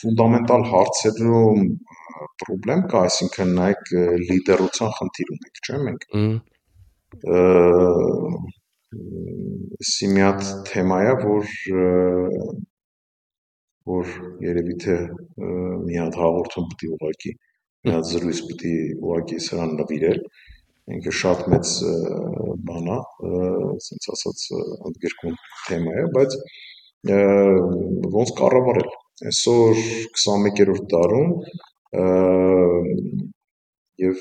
[0.00, 1.64] ֆունդամենտալ հարցերում
[2.42, 3.92] պրոբլեմ կա, այսինքն նայեք
[4.22, 6.06] լիդերության խնդիր ունենք, չէ՞ մենք։
[9.90, 11.44] Սի մի հատ թեմա է, որ
[13.90, 14.10] որ
[14.44, 14.96] երևի թե
[15.86, 17.32] մի հատ հաղորդում պետք է ուղակի
[17.86, 20.20] մի հատ զրույց պետք է ուղակի սրան նվիրել
[20.96, 21.72] ինքը շատ մեծ
[22.68, 22.98] բան է,
[23.76, 24.44] ասենց ասած
[24.90, 26.36] ընդգրկուն թեմա է, բայց
[28.16, 28.90] ոնց կառավարել։
[29.30, 29.80] Այսօր
[30.16, 31.32] 21-րդ դարում
[34.00, 34.20] եւ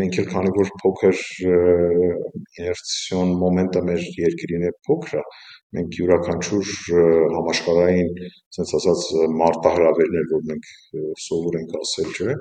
[0.00, 5.20] մենք էլ քանի որ փոքր իներցիոն մոմենտը մեր երկրին է փոքր,
[5.76, 6.72] մենք յուրաքանչյուր
[7.36, 9.04] համաշխարհային, ասենց ասած,
[9.42, 10.72] մարտահրավերներ, որ մենք
[11.26, 12.36] սովոր ենք ասել, չէ՞,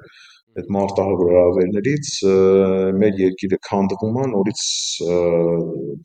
[0.60, 2.10] այդ մարտահրավերներից
[3.04, 4.64] մեր երկիրը քանդվում է, նորից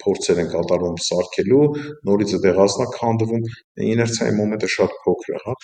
[0.04, 1.64] փորձեր են կատարվում սարքելու,
[2.10, 3.48] նորից է դեղացնա քանդվում,
[3.94, 5.56] իներցիայի մոմենտը շատ փոքր է, հա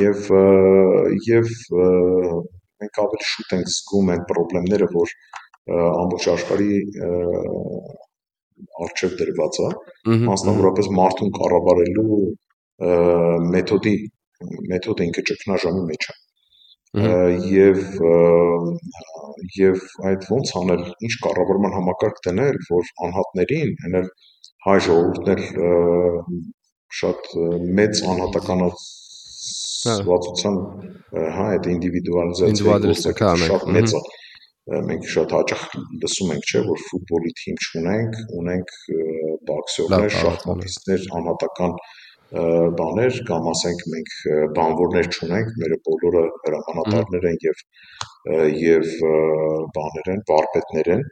[0.00, 0.30] եւ
[1.28, 5.14] եւ մենք ավելի շուտ ենք զգում այն խնդիրները, որ
[5.74, 6.80] ամբողջ աշխարհի
[8.84, 9.70] արժև դրված է,
[10.28, 12.18] մասնավորապես մարդուն կառավարելու
[13.54, 13.96] մեթոդի
[14.72, 16.16] մեթոդը ինքը ճգնաժամի մեջ է
[16.94, 17.78] եւ
[19.58, 19.80] եւ
[20.10, 24.02] այդ ոնց անել ինչ կառավարման համակարգ դնել որ անհատներին հələ
[24.66, 25.42] հայ ժողովուրդն էլ
[27.00, 27.32] շատ
[27.80, 28.04] մեծ
[29.84, 30.56] անհատականացվածության
[31.36, 35.64] հա այդ ինդիվիդուալիզացիա շատ մեծ է մենք շատ հաճախ
[36.02, 38.72] լսում ենք չէ որ ֆուտբոլի թիմ չունենք ունենք
[39.50, 41.76] բոքսերներ շախմատիստներ անհատական
[42.80, 44.14] բաներ կամ ասենք մենք
[44.56, 47.60] բանվորներ չունենք մեր բոլորը հրամանատարներ են եւ
[48.62, 48.88] եւ
[49.76, 51.04] բաներ են վարպետներ են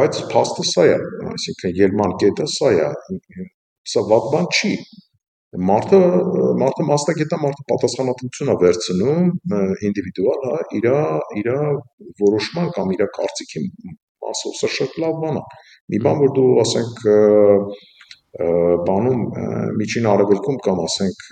[0.00, 0.98] բայց փաստը սա է
[1.34, 2.90] այսինքն ելման կետը սա է
[3.92, 4.72] սա ված բան չի
[5.58, 5.98] մարդը
[6.62, 9.24] մարդը մասնագետ է մարդը պատասխանատվություն է վերցնում
[9.88, 10.86] ինդիվիդուալ հա իր
[11.40, 11.48] իր
[12.22, 13.62] որոշման կամ իր կարծիքի
[14.22, 15.42] մասով սա շատ լավ բան է
[15.90, 17.02] մի բան որ դու ասենք
[18.86, 19.22] բանում
[19.80, 21.26] միջին արևելքում կամ ասենք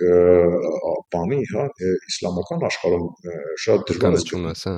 [1.15, 1.65] բանի հա
[2.11, 3.07] իսլամական աշխարհում
[3.65, 4.23] շատ դժվար է
[4.67, 4.75] հա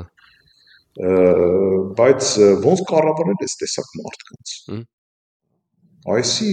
[1.97, 2.31] բայց
[2.69, 4.55] ոնց կառավարել այս տեսակ մարդկանց
[6.13, 6.51] այսի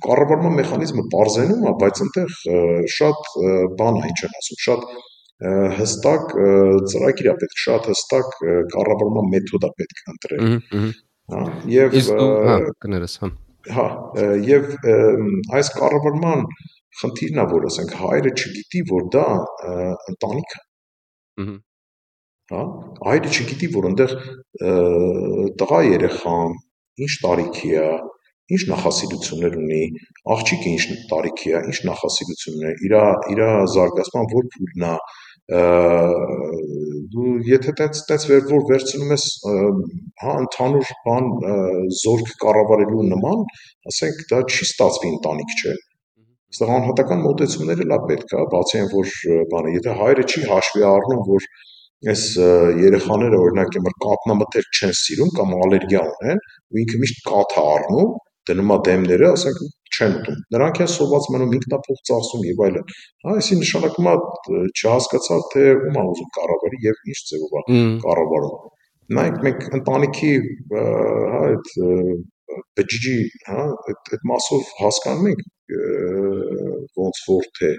[0.00, 2.36] կառավարման մեխանիզմը բարձենում է, բայց այնտեղ
[2.96, 3.32] շատ
[3.80, 4.86] բան է, ինչ են ասում, շատ
[5.78, 6.34] հստակ
[6.92, 8.36] ծրագիր է պետք, շատ հստակ
[8.74, 10.52] կառավարման մեթոդ է պետք ընտրել։
[11.32, 13.30] Հա, եւ հա, կներես, հա։
[13.72, 13.86] Հա,
[14.48, 14.70] եւ
[15.58, 16.46] այս կառավարման
[17.00, 19.26] խնդիրն է, որ ասենք հայրը չգիտի, որ դա
[20.12, 21.46] ընտանիք է։
[22.52, 22.62] Հա,
[23.08, 24.16] հայրը չգիտի, որ այնտեղ
[25.62, 26.58] տղա երեխան
[27.06, 27.86] ինչ տարիքի է,
[28.54, 29.82] ինչ նախասիրություններ ունի,
[30.34, 32.94] աղջիկը ինչ տարիքի է, ինչ նախասիրություններ իր
[33.34, 33.42] իր
[33.74, 34.94] զարգացման որ փուլն է,
[37.12, 39.24] դու եթե տենց տենց վեր որ վերցնում ես
[40.22, 41.30] հա ընդհանուր բան
[42.02, 43.42] զորք կառավարելու նման,
[43.90, 45.74] ասենք դա չի ստացվի ընտանիք չէ։
[46.52, 49.12] Այստեղ անհատական մոտեցումները լավ պետք է, բացի այն որ
[49.52, 51.46] բանը, եթե հայրը չի հաշվի առնում, որ
[52.12, 52.22] այս
[52.82, 58.12] երեխաները օրինակ եմր կատնամթեր չեն սիրում կամ ալերգիա ունեն ու ինքը միշտ կաթ է առնում
[58.50, 59.60] դնում է դեմները, ասենք
[59.92, 64.14] չեն ուտում։ Նրանք են սոված մնում ինքնափոխ ծախսում եւ այլն։ Հա, այսի նշանակում է
[64.72, 68.56] չհասկացալ թե ում է ուզում կառավարի եւ ինչ ձևով է կառավարում։
[69.12, 70.32] Նայեք մենք ընտանիքի
[70.72, 71.72] հա այդ
[72.78, 73.16] բջիջի
[73.48, 73.62] հա
[73.92, 75.42] այդ այդ մասով հասկանում ենք
[77.02, 77.72] ոնց որ թե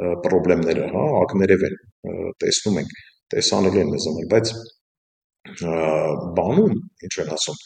[0.00, 1.76] խնդիրները, հա, ակներև են
[2.42, 2.92] տեսնում ենք,
[3.34, 4.52] տեսանելի են մեզ համար, բայց
[6.38, 6.74] բանում
[7.06, 7.58] ինչ են ասում,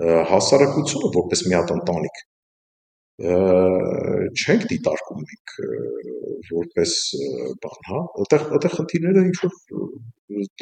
[0.00, 2.22] հասարակությունը որպես մի հատ ընտանիք
[3.22, 5.56] չենք դիտարկում մենք
[6.48, 6.94] որպես
[7.62, 9.52] բան, հա, այդտեղ այդտեղ խնդիրները ինչ որ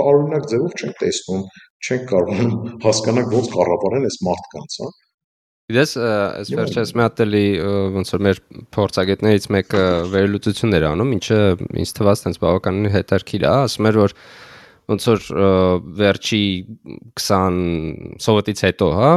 [0.00, 1.44] տարօրինակ ձևով չենք տեսնում,
[1.86, 4.90] չենք կարողանում հասկանալ ոնց կառավարեն այս մարդկանց, հա։
[5.70, 7.44] Գիտես, այս վերջերս մի հատ էլի
[7.94, 8.38] ոնց որ մեր
[8.74, 11.40] փորձագետներից մեկը վերլուծություն էր անում, ինչը
[11.84, 14.16] ինձ թվաց տենց բավականին հետարքիր է, ասում էր որ
[14.90, 15.26] ոնց որ
[16.00, 16.44] վերջի
[17.20, 19.10] 20 սովետից հետո, հա,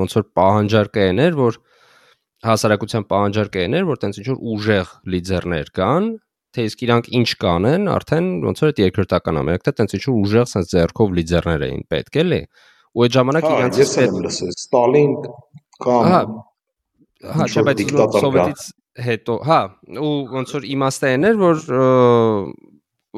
[0.00, 1.58] ոնց որ պահանջարկը եներ, որ
[2.44, 6.08] հասարակության պահանջարկը եներ, որ տենց ինչ որ ուժեղ լիդերներ կան,
[6.54, 10.50] թե իսկ իրանք ինչ կանեն, արդեն ոնց որ այդ երկրորդական ամերիկա տենց ինչ որ ուժեղ
[10.52, 12.40] sense ձեռքով լիդերներ էին պետք էլի։
[12.94, 15.14] Ու այդ ժամանակ հա, իրանք ես եմ լսել Ստալին
[15.82, 16.20] կամ հա
[17.32, 17.82] հա, չէ, բայց
[18.20, 18.64] սովետից
[19.04, 19.60] հետո, հա,
[19.98, 21.62] ու ոնց որ իմաստը եներ, որ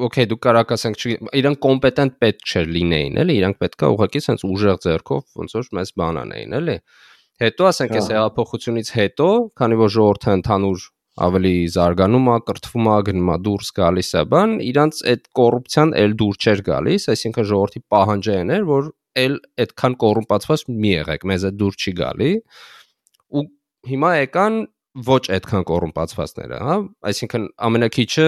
[0.05, 1.03] օքեյ դու կարաք ասենք
[1.39, 5.91] իրանք կոմպետենտ պետք չէր լինեին, էլի, իրանք պետքա ուղղակի sense ուժեղ ձեռքով ոնց որ մեզ
[6.01, 6.77] բանանեին, էլի։
[7.37, 9.27] Հետո ասենք այս հա։ հեղափոխությունից հետո,
[9.61, 10.85] քանի որ ժողովուրդը ընդհանուր
[11.27, 16.15] ավելի զարգանում է, կրթվում է, գնում է դուրս գալիս է բան, իրանց այդ կոռուպցիան էլ
[16.21, 21.57] դուր չէր գալիս, այսինքն ժողովրդի պահանջը էր, որ էլ այդքան կոռումպացված մի եղեք, մեզ այդ
[21.61, 22.31] դուր չի գալի։
[23.37, 23.43] Ու
[23.87, 24.59] հիմա եկան
[25.05, 26.75] ոչ այդքան կոռումպացվածները, հա,
[27.11, 28.27] այսինքն ամենակիչը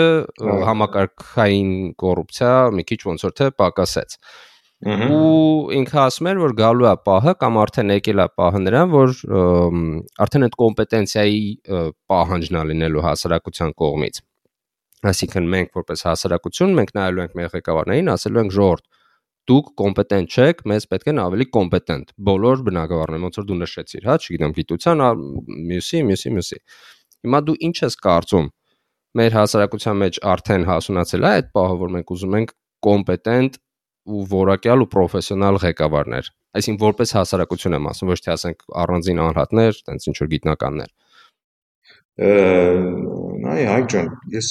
[0.69, 4.15] համակարգային կոռուպցիա մի քիչ ոնց որ թե պակասեց։
[4.79, 9.15] ու ինքը ասում էր որ գալու է պահը կամ արդեն եկել է պահը նրան որ
[10.23, 11.41] արդեն այդ կոմպետենցիայի
[12.13, 14.21] պահանջն է լինելու հասարակության կողմից
[15.09, 18.87] այսինքն մենք որպես հասարակություն մենք նայելու ենք մեր ղեկավարներին ասելու ենք ժողովուրդ
[19.49, 24.15] դուք կոմպետենտ չեք, մեզ պետք են ավելի կոմպետենտ։ Բոլոր բնակավարները, ոնց որ դու նշեցիր, հա,
[24.19, 25.03] չգիտեմ, գիտության,
[25.69, 26.59] մյուսի, մյուսի, մյուսի։
[27.19, 28.49] Հիմա դու ինչ ես կարծում։
[29.19, 32.53] Մեր հասարակության մեջ արդեն հասունացել է այդ պահը, որ մենք ուզում ենք
[32.89, 33.59] կոմպետենտ
[34.09, 36.29] ու որակյալ ու պրոֆեսիոնալ ղեկավարներ։
[36.59, 40.93] Այսինքն որպես հասարակություն եմ ասում, ոչ թե ասենք առանձին անհատներ, տենց ինչ որ գիտնականներ
[42.19, 44.47] նայ հայ ջան ես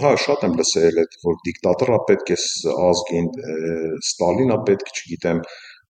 [0.00, 2.36] հա շատ եմ լսել այդ որ դիկտատորը պետք է
[2.84, 3.26] ազգին
[4.00, 5.42] ստալինա պետք չգիտեմ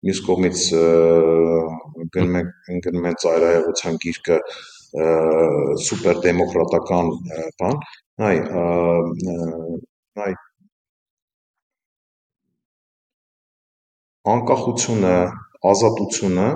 [0.08, 0.64] մյուս կողմից
[2.16, 4.38] գնում են գնում են ծայրահեղության գիրկը
[5.86, 7.12] սուպեր դեմոկրատական
[7.62, 7.78] բան
[8.24, 8.34] նայ
[10.18, 10.32] նայ
[14.34, 15.14] անկախությունը
[15.70, 16.50] ազատությունը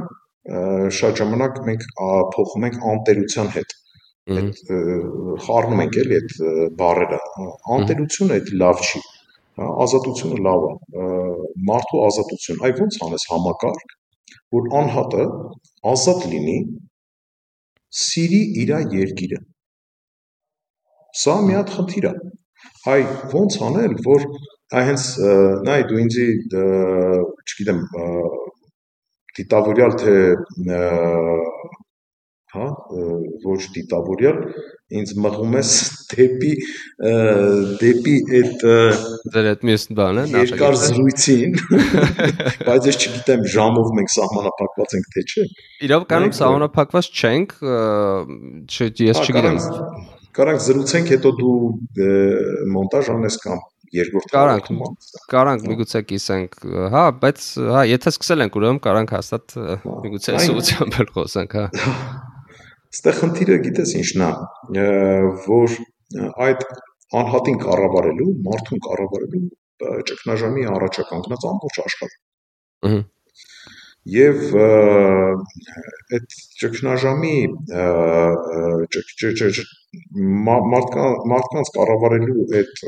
[0.99, 1.89] շատ ժամանակ մենք
[2.35, 3.81] փոխում ենք անտերության հետ
[4.33, 4.71] այդ
[5.45, 6.31] խառնում ենք էլի այդ
[6.81, 7.19] բառերը
[7.77, 9.01] անտերությունը այդ լավ չի
[9.85, 11.09] ազատությունը լավ է
[11.71, 13.93] մարդու ազատություն այ ո՞նց անես համակարգ
[14.57, 15.27] որ անհատը
[15.93, 16.57] ազատ լինի
[18.05, 19.43] սիրի իր երկիրը
[21.25, 22.15] սա մի հատ խնդիր է
[22.89, 22.99] հայ
[23.43, 24.27] ո՞նց անել որ
[24.81, 25.05] այ հենց
[25.69, 26.27] նայ դու ինձի
[27.45, 27.85] չգիտեմ
[29.39, 30.17] դիտավորյալ թե
[32.55, 32.69] հա
[33.45, 34.39] ոչ դիտավորյալ
[35.01, 35.73] ինձ մղում ես
[36.13, 36.53] դեպի
[37.83, 38.65] դեպի այդ
[39.35, 41.59] դեր այդ մյուս բանը երկար զրույցին
[42.69, 45.47] բայց ես չգիտեմ ժամով մենք սահմանափակված ենք թե չէ
[45.89, 47.57] իրավականում սահմանափակված չենք
[49.11, 49.63] ես հա, չգիտեմ
[50.35, 51.59] կարանք զրուցենք հետո դու
[52.75, 53.63] մոնտաժ անես կամ
[53.95, 54.71] երկրորդ Կարանք,
[55.31, 56.57] կարանք միգուցե կիսենք,
[56.95, 62.33] հա, բայց հա, եթե սկսել ենք ուրեմն կարանք հաստատ միգուցե սուությամբ էլ խոսենք, հա։
[62.95, 64.31] Ստեղ խնդիրը գիտես ինչն է,
[65.47, 65.79] որ
[66.49, 66.69] այդ
[67.21, 72.19] անհատին կառավարելու, մարդուն կառավարելու ճգնաժամի առաջականգնած ամբողջ աշխարհը։
[72.89, 73.03] Ահա
[74.05, 77.37] եւ այդ ճգնաժամի
[80.49, 82.83] մարդկանց մարդկանց կառավարելու այդ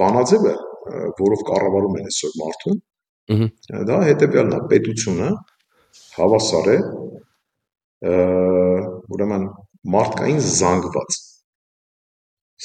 [0.00, 0.54] բանաձևը,
[1.20, 2.80] որով կառավարում են այսօր մարդուն,
[3.90, 5.30] դա հետեւյալն է, պետությունը
[6.16, 6.78] հավասար է
[8.06, 9.46] ուրեմն
[9.94, 11.18] մարդկային զանգված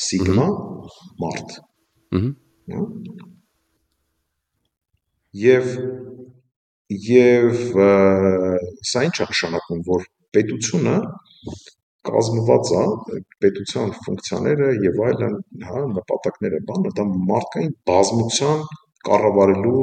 [0.03, 0.47] սիգմա
[1.23, 1.55] մարդ։
[2.19, 2.85] Ահա
[5.33, 5.69] Եվ
[6.93, 7.55] եւ
[8.85, 10.03] սա ինչ է նշանակում, որ
[10.37, 10.93] պետությունը
[12.09, 12.83] կազմված է
[13.41, 15.37] պետության ֆունկցիաները եւ այլն,
[15.69, 18.61] հա, նպատակները, բանը դա մարդկային բազմության
[19.09, 19.81] կառավարելու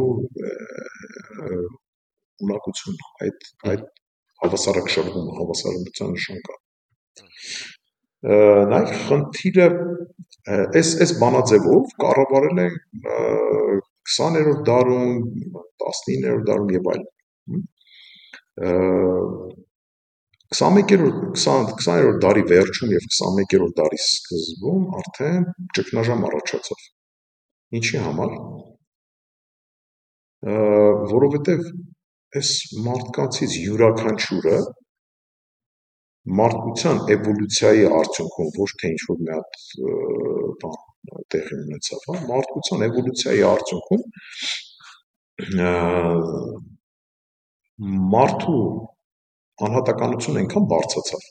[2.47, 3.89] ունակություն այդ այդ
[4.45, 6.59] հավասարակշռումը, հավասարության նշան կա։
[8.71, 9.67] Նայ խնդիրը
[10.81, 12.75] այս այս բանաձևով կառավարել են
[14.11, 15.15] 20-րդ դարում,
[15.85, 17.09] 19-րդ դարում եւ այլն։
[20.51, 25.47] 21-րդ 20 20-րդ դարի վերջում եւ 21-րդ դարի սկզբում արդեն
[25.79, 26.89] ճգնաժամ առաջացավ։
[27.81, 28.35] Ինչի համար։
[31.15, 31.63] Որովհետեւ
[32.39, 32.51] այս
[32.87, 34.59] մարդկանցից յուրաքանչյուրը
[36.41, 39.59] մարդկության էվոլյուցիայի արդյունքում ոչ թե ինչ որ մի հատ
[40.63, 40.77] բան
[41.35, 44.03] տեղի ունեցավ, հա, մարդկության էվոլյուցիայի արդյունքում
[48.15, 48.63] մարդու
[49.67, 51.23] անհատականությունը այնքան բարձրացավ,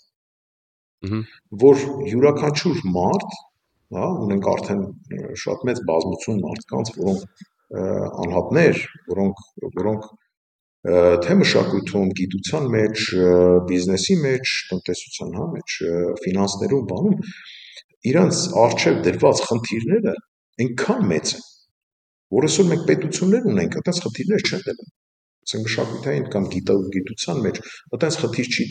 [1.64, 1.84] որ
[2.14, 3.38] յուրաքանչյուր մարդ,
[3.96, 4.82] հա, ունենք արդեն
[5.44, 7.22] շատ մեծ բազմություն մարդկանց, որոնք
[8.26, 8.82] անհատներ,
[9.14, 9.46] որոնք
[9.80, 10.04] որոնք
[10.80, 13.06] թե մշակույթում, գիտության մեջ,
[13.70, 15.76] բիզնեսի մեջ, տնտեսության հա մեջ,
[16.24, 17.18] ֆինանսներում, բանում
[18.12, 20.14] իրանց արժև դրված խնդիրները
[20.64, 21.44] այնքան մեծ են,
[22.40, 24.96] որ այսօր մենք պետություններ ունենք, այդպես խնդիրներ չեն դնում
[25.50, 26.48] ասենք մշակութային կամ
[26.94, 27.60] գիտության մեջ
[27.96, 28.66] այդպես խնդիր չի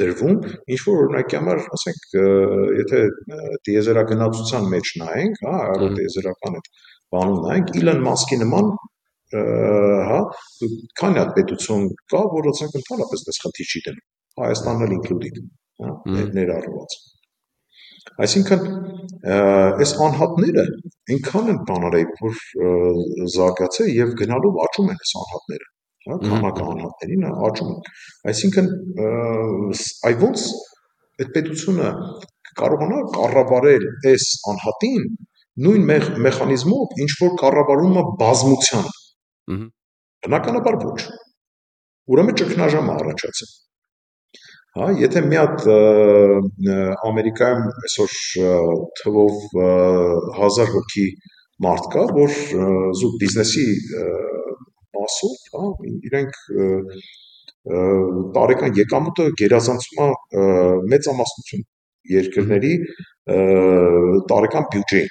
[0.00, 0.36] դրվում
[0.74, 2.14] ինչ որ օրինակի համար ասենք
[2.80, 3.00] եթե
[3.68, 6.70] դիեզերագնացության մեջ նայենք հա արոտիեզերական այդ
[7.16, 8.70] բանում նայենք Իլոն Մասկի նման
[10.10, 10.20] հա
[11.02, 14.04] քանի հատ պետություն կա որ ասենք ընդհանրապես այս խնդիր չի դնում
[14.40, 15.40] Հայաստանն էլ included
[15.84, 15.94] հա
[16.40, 17.00] ներառված
[18.24, 18.62] Այսինքն
[19.84, 20.64] այս անհատները
[21.14, 22.40] այնքան են բանարեի, որ
[23.34, 25.68] զարգացել եւ գնալով աճում են այս անհատները,
[26.06, 27.90] հա, քանակը անհատներին աճում են։
[28.32, 28.70] Այսինքն
[30.10, 30.46] այ ոնց
[31.20, 31.90] այդ պետությունը
[32.60, 35.06] կարողանա կառավարել այս անհատին
[35.66, 35.86] նույն
[36.26, 38.04] մեխանիզմով, ինչ որ կառավարումը
[39.48, 39.68] բազմությանը։
[40.26, 41.00] Բնականաբար ոչ։
[42.12, 43.52] Ուրեմն ճգնաժամ առաջացել։
[44.76, 45.64] Հա, եթե մի հատ
[47.08, 48.12] Ամերիկայում այսօր
[49.00, 51.06] թվով 1000 հոգի
[51.66, 52.36] մարդ կա, որ
[53.00, 53.64] զուտ բիզնեսի
[54.98, 55.64] մասով, հա,
[56.10, 56.38] իրենք
[58.36, 60.44] տարեկան եկամուտը գերազանցում է
[60.94, 61.66] մեծամասնություն
[62.14, 62.72] երկրների
[64.30, 65.10] տարեկան բյուջեին,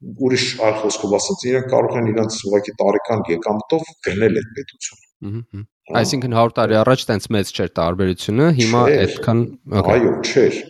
[0.00, 5.66] ուրիշ այլ խոսքով ասած իրենք կարող են իրենց ուղղակի տարեկան եկամուտով գնել այդ պետությունը
[6.00, 9.40] Այսինքն 100 տարի առաջ տենց մեծ չէր տարբերությունը, հիմա այդքան
[9.80, 10.60] այո, չէր։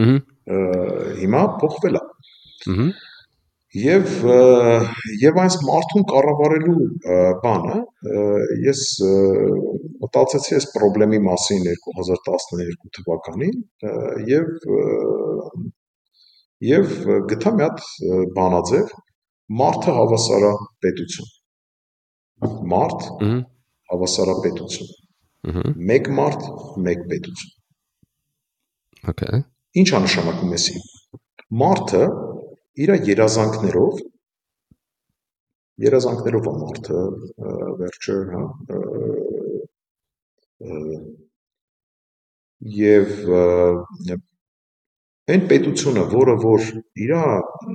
[0.00, 0.16] Ահա։
[1.20, 2.02] Հիմա փոխվել է։
[2.74, 2.88] Ահա։
[3.70, 4.06] Եվ
[5.22, 6.86] եւ այս մարդուն կառավարելու
[7.44, 7.76] բանը
[8.66, 8.80] ես
[10.02, 13.60] մտածեցի այս խնդրի մասին 2012 թվականին
[14.32, 14.50] եւ
[16.64, 16.94] եւ
[17.30, 17.84] գտա մի հատ
[18.36, 18.90] բանաձև
[19.60, 20.50] մարդը հավասարա
[20.84, 21.30] պետություն։
[22.72, 23.06] Մարդ
[23.90, 24.90] հավասարապետություն։
[25.50, 26.46] Ահա։ Մեկ մարդ,
[26.86, 27.56] մեկ պետություն։
[29.10, 29.42] Okay։
[29.80, 30.76] Ինչ է նշանակում էսի։
[31.60, 32.02] Մարդը
[32.84, 34.02] իր երազանքներով
[35.80, 37.02] երազանքներով է մարդը
[37.80, 38.42] վերջը, հա,
[42.80, 43.12] եւ
[45.30, 46.68] այն պետությունը, որը որ
[47.04, 47.12] իր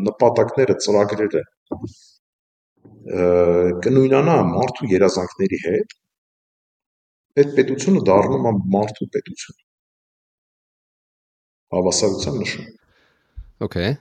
[0.06, 1.44] նպատակները, ծրագրերը
[3.86, 5.94] կնույնանա մարդու երազանքների հետ,
[7.42, 9.60] այդ պետությունը դառնում է մարդու պետություն։
[11.76, 12.74] Հավասարության նշան։
[13.66, 13.94] Okay։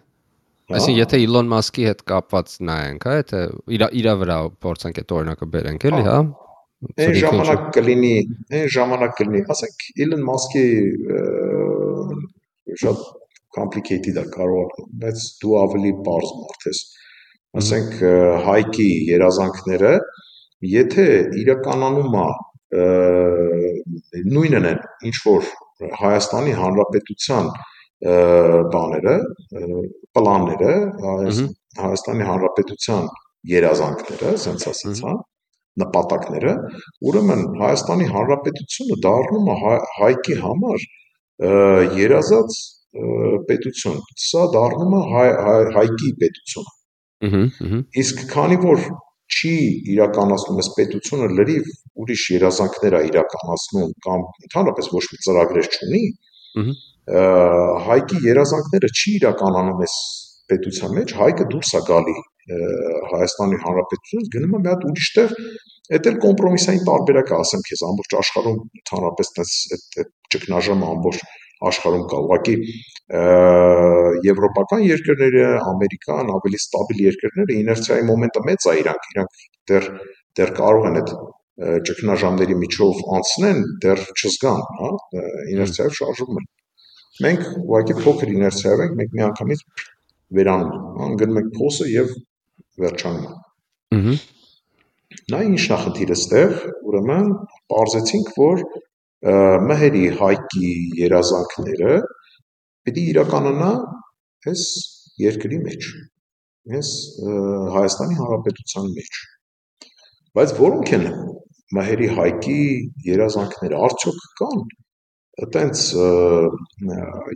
[0.75, 3.41] Այսինքն եթե Elon Musk-ի հետ կապված նայենք, հա, եթե
[3.77, 6.15] իր իր վրա փորձենք այդ օրինակը բերենք, էլի, հա։
[7.05, 8.15] Այն ժամանակ կլինի,
[8.55, 10.65] այն ժամանակ կլինի, ասենք Elon Musk-ի
[12.81, 13.05] շատ
[13.57, 16.81] complicated է կարող, բայց դու ավելի բարձ մարդ ես։
[17.61, 17.93] Ասենք
[18.47, 19.93] Հայկի երազանքները,
[20.75, 21.07] եթե
[21.43, 22.27] իրականանում է
[24.35, 24.81] նույնն են,
[25.11, 25.53] ինչ որ
[26.01, 27.53] Հայաստանի Հանրապետության
[28.75, 29.15] բաները,
[30.17, 30.73] պլանները,
[31.79, 33.07] Հայաստանի Հանրապետության
[33.55, 35.15] երազանքները, ասենց ասած, հա,
[35.85, 36.53] նպատակները,
[37.11, 39.57] ուրեմն Հայաստանի Հանրապետությունը դառնում է
[39.99, 40.87] Հայկի համար
[42.03, 42.59] երազած
[43.49, 46.69] պետություն։ Սա դառնում է հայ, հայ, Հայկի պետություն։
[47.25, 48.85] Ահա, Իսկ քանի որ
[49.35, 49.55] չի
[49.95, 51.71] իրականացնում այս պետությունը լրիվ
[52.05, 56.03] ուրիշ երազանքներ է իրականացնում կամ ընդհանրապես ոչ մի ծրագրեր չունի,
[57.89, 59.97] հայկի երազանքները չի իրականանում այս
[60.53, 62.17] պետության մեջ, հայկը դուրս է գալի
[63.15, 65.31] Հայաստանի Հանրապետությունից, գնում է մի հատ ուրիշ տեղ,
[65.97, 71.25] այդ էլ կոմպրոմիսային տարբերակ է, ասեմ քեզ, ամբողջ աշխարհում ընդհանրապես այս այդ ճգնաժամը ամբողջ
[71.71, 72.57] աշխարհում կա։ Ուղղակի
[74.25, 79.41] եվրոպական երկրները, Ամերիկան, ավելի ստաբիլ երկրները իներցիայի մոմենտը մեծ է իրանք, իրանք
[79.71, 79.89] դեռ
[80.41, 81.15] դեռ կարող են այդ
[81.89, 84.89] ճգնաժամների միջով անցնեն, դեռ չզգան, հա,
[85.55, 86.49] իներցիայով շարժվում են։
[87.25, 89.65] Մենք ուղղակի փոքր իներցիայով ենք, մենք միանգամից
[90.39, 92.15] վերանում, հա, գնում ենք փոսը եւ
[92.85, 93.43] վերջանում։ Ահա։
[95.33, 96.55] Նա ինչ նախնդիրը ստեղ,
[96.91, 97.29] ուրեմն,
[97.71, 98.65] parzեցինք, որ
[99.25, 100.71] մհերի հայկի
[101.01, 101.93] երազանքները
[102.85, 103.71] պիտի իրականանա
[104.51, 104.65] այս
[105.25, 105.87] երկրի մեջ,
[106.77, 106.91] այս
[107.77, 109.21] Հայաստանի Հանրապետության մեջ։
[110.37, 111.07] Բայց որոնք են
[111.79, 112.59] մհերի հայկի
[113.09, 114.61] երազանքները, արդյոք կան
[115.45, 115.85] այտենց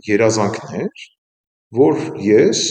[0.09, 1.07] երազանքներ,
[1.79, 2.61] որ ես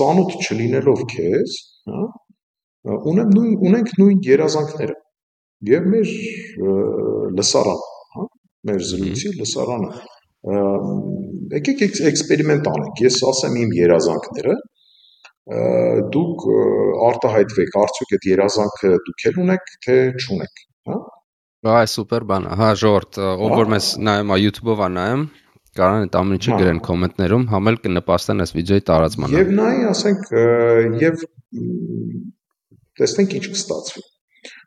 [0.00, 1.54] ծանոթ չլինելով քեզ,
[1.90, 2.02] հա,
[3.14, 4.98] ունեմ նույն ունենք նույն երազանքները
[5.68, 6.14] եւ մեր
[7.40, 7.84] լսարան,
[8.16, 8.26] հա,
[8.70, 9.92] մեր զրույցի լսարանը
[10.40, 14.54] եկեք էքսպերիմենտ անենք։ Ես ասեմ իմ երազանքները,
[16.14, 16.46] դուք
[17.10, 20.98] արտահայտվեք, արդյոք այդ երազանքը դուք էլ ունեք, թե չունեք, հա։
[21.70, 25.24] Այ սուպեր բան Հա, ժողովուրդ, ով որ մեզ նայում է YouTube-ով է նայում,
[25.80, 30.32] կարան այդ ամեն ինչը գրեն կոմենտներում, համել կնպաստեն այս վիդեոյի տարածմանը։ Եվ նայ, ասենք,
[31.04, 31.20] եւ
[33.00, 34.06] տեսնենք ինչ կստացվի։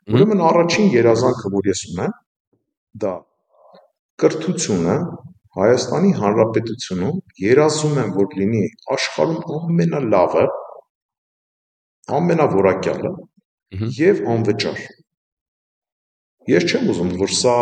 [0.04, 2.16] Ուրեմն առաջին երազանքը, որ ես ունեմ,
[3.04, 3.12] դա
[4.20, 4.96] կրթությունը
[5.54, 8.60] Հայաստանի Հանրապետությունում երազում եմ, որ լինի
[8.96, 10.44] աշխարհում ամենալավը,
[12.18, 13.12] ամենավորակյալը
[14.00, 14.82] եւ անվճար։
[16.52, 17.56] Ես չեմ ուզում, որ սա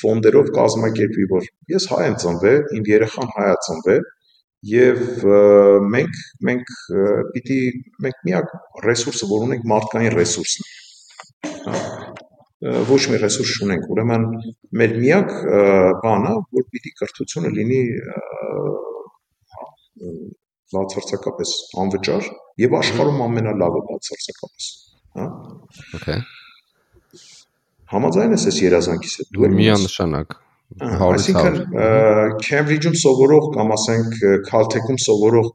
[0.00, 4.02] ֆոնդերով կազմակերպվի, որ ես հայ եմ ծնվել, իմ երեխան հայ է ծնվել
[4.72, 5.06] եւ
[5.94, 6.74] մենք մենք
[7.36, 7.62] պիտի
[8.08, 8.52] մենք միակ
[8.88, 10.87] ռեսուրսը, որ ունենք, մարդկային ռեսուրսն է։
[12.88, 14.24] Ոչ մի ռեսուրս չունենք, ուրեմն
[14.80, 15.28] մեր միակ
[16.02, 17.82] բանը, որ պիտի կրթությունը լինի
[20.74, 22.28] բացարձակապես անվճար
[22.64, 24.68] եւ աշխարհում ամենալավը բացարձակապես,
[25.20, 25.28] հա։
[26.00, 26.18] Okay։
[27.94, 30.38] Համաձայն ես այս երազանքիս հետ։ Դու միանշանակ
[30.76, 31.54] Այսինքն
[32.44, 34.16] Քեմբրիջում սովորող կամ ասենք
[34.50, 35.46] Caltech-ում սովորող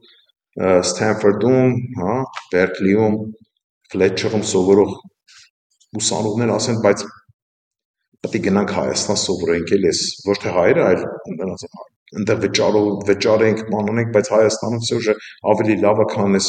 [0.64, 2.16] Ստենֆորդում, հա,
[2.54, 3.18] Բերկլիում,
[3.94, 4.96] Ֆլետչերում սովորող
[6.00, 7.04] ուսանողներ ասեն, բայց
[8.24, 11.02] պետք է գնանք Հայաստան սովորենք էլ էս, ոչ թե հայերը, այլ
[11.40, 11.64] նրանց
[12.14, 15.14] այնտեղ վճարով վճարենք, մանանենք, բայց Հայաստանում ծյուժը
[15.54, 16.48] ավելի լավ է, քան էս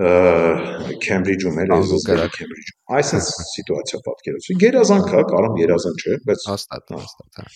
[0.00, 7.40] Քեմբրիջում էլ էս Քեմբրիջում։ Այսպես սիտուացիա պատկերացու։ Գերազանք է, կարամ երազանք չէ, բայց հաստատ, հաստատ։
[7.40, 7.46] հա։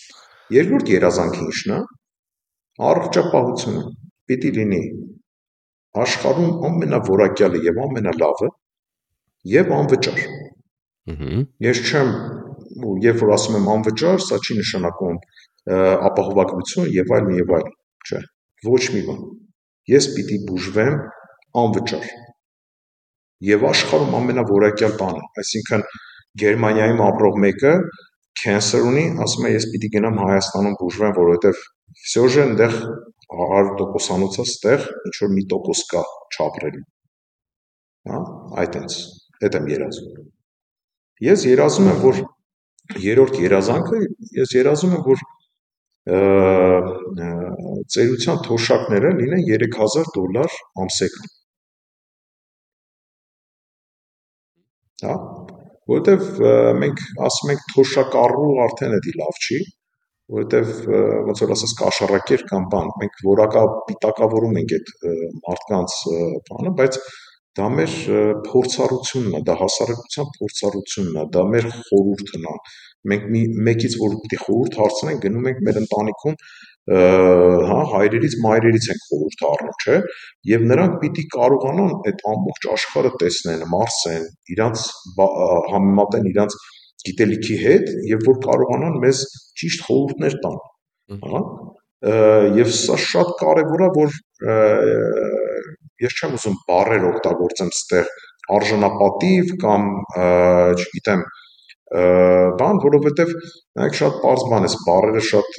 [0.55, 1.79] Երկրորդ երազանքը ի՞նչն է։
[2.89, 3.83] Առողջապահությունը։
[4.29, 4.81] Պետք է լինի
[6.05, 8.49] աշխարհում ամենավորակյալը եւ ամենալավը
[9.55, 10.21] եւ անվճար։
[11.66, 12.10] Ես չեմ
[13.04, 15.16] երբ որ ասում եմ անվճար, սա չի նշանակում
[16.08, 17.74] ապահովագրություն եւ այլն եւ այլն,
[18.06, 18.20] չէ։
[18.66, 19.24] Ոչ մի բան։
[19.90, 20.96] Ես պիտի բուժվեմ
[21.62, 22.06] անվճար։
[23.50, 25.84] Եվ աշխարհում ամենավորակյալ բանը, այսինքն
[26.40, 27.74] Գերմանիայում ապրող մեկը
[28.40, 31.62] cancer ունի, ասում է ես պիտի գնամ Հայաստանում բուժվեմ, որովհետև
[32.04, 32.76] всё же այնտեղ
[33.30, 36.04] 100%-անոցը ստեղ ինչ որ մի տոկոս կա
[36.36, 36.84] չապրելու։
[38.10, 38.20] Հա,
[38.64, 39.00] այտենց,
[39.40, 40.28] այդ եմ երազում։
[41.23, 42.17] Ես երազում եմ, որ
[42.99, 43.99] երրորդ երազանքը,
[44.35, 45.21] ես երազում եմ, որ
[47.95, 51.31] ծերության թոշակները լինեն 3000 դոլար ամսեկան։
[55.05, 55.15] Հա,
[55.91, 56.43] որովհետև
[56.83, 59.59] մենք ասում ենք թոշակառու արդեն էդի լավ չի,
[60.35, 60.77] որովհետև
[61.29, 64.93] ոնց որ ասած կաշառակեր կամ բան, մենք որակա պիտակավորում ենք այդ
[65.47, 65.97] մարդկանց
[66.49, 66.99] բանը, բայց
[67.55, 67.93] դա մեր
[68.45, 72.55] փորձառությունն է, դա հասարակության փորձառությունն է, դա մեր խորհուրդն է։
[73.11, 76.37] Մենք մի մեկից որ պիտի խորհուրդ հարցնենք, գնում ենք մեր ընտանիքում
[76.85, 79.95] հա հայրերից մայրերից ենք խորհուրդ առնում, չէ՞,
[80.51, 84.83] եւ նրանք պիտի կարողանան այդ ամբողջ աշխարհը տեսնեն, մարսեն, իրանց
[85.71, 86.57] համեմատեն իրանց
[87.05, 89.23] գիտելիքի հետ եւ որ կարողանան մեզ
[89.61, 90.61] ճիշտ խորհուրդներ տան։
[91.25, 91.41] Հա
[92.05, 94.15] եւ սա շատ կարեւոր է որ
[96.03, 98.13] ես չեմ ուզում բարեր օգտագործեմ ստեղ
[98.55, 99.89] արժանապատիվ կամ
[100.75, 101.25] չգիտեմ
[102.59, 103.31] բան, որովհետև
[103.77, 105.57] նայեք շատ པարզ բան է, բարերը շատ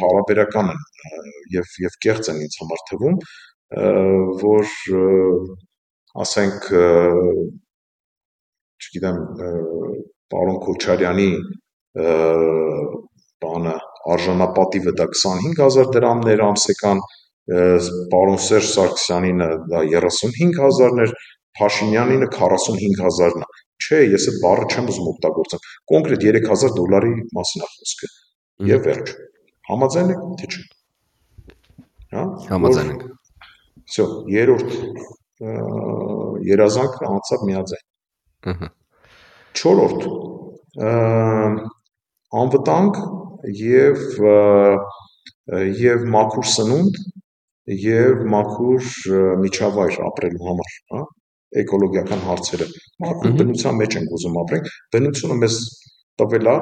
[0.00, 0.80] հարաբերական են
[1.56, 3.16] եւ եւ կեղծ են ինձ համար թվում,
[4.44, 4.74] որ
[6.26, 6.68] ասենք
[8.84, 9.20] չգիտեմ
[10.32, 11.30] պարոն Քոչարյանի
[13.42, 13.76] բանը
[14.14, 17.00] արժանապատիվը դա 25000 դրամներ ամսեկան,
[18.11, 21.13] պարոն Սերժ Սարգսյանինը դա 35000-ն էր,
[21.59, 23.49] Փաշինյանինը 45000-ն է։
[23.81, 28.09] Չէ, ես այդ բառը չեմ ուզում օգտագործեմ։ Կոնկրետ 3000 դոլարի մասին է խոսքը։
[28.71, 29.11] Եվ վերջ։
[29.71, 30.61] Համաձայն եք, թե չէ։
[32.11, 32.23] Հա?
[32.51, 33.03] Համաձայն ենք։
[33.91, 34.77] Всё, երրորդ
[36.51, 37.85] երազանքը անցավ միաձայն։
[38.51, 38.69] Ահա։
[39.61, 40.05] Չորրորդ
[42.41, 42.99] անվտանգ
[43.61, 44.03] եւ
[45.81, 47.01] եւ մաքուր սնունդ
[47.66, 48.90] եւ մաքուր
[49.42, 51.00] միջավայր ապրելու համար, հա
[51.62, 52.66] էկոլոգիական հարցերը։
[53.02, 55.58] Մաքուր բնության մեջ ենք ուզում ապրենք։ Բնությունը մեզ
[56.22, 56.56] տվել է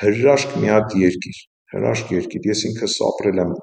[0.00, 1.40] հրաշք մի հատ երկիր,
[1.74, 3.54] հրաշք երկիր։ Ես ինքս ապրել եմ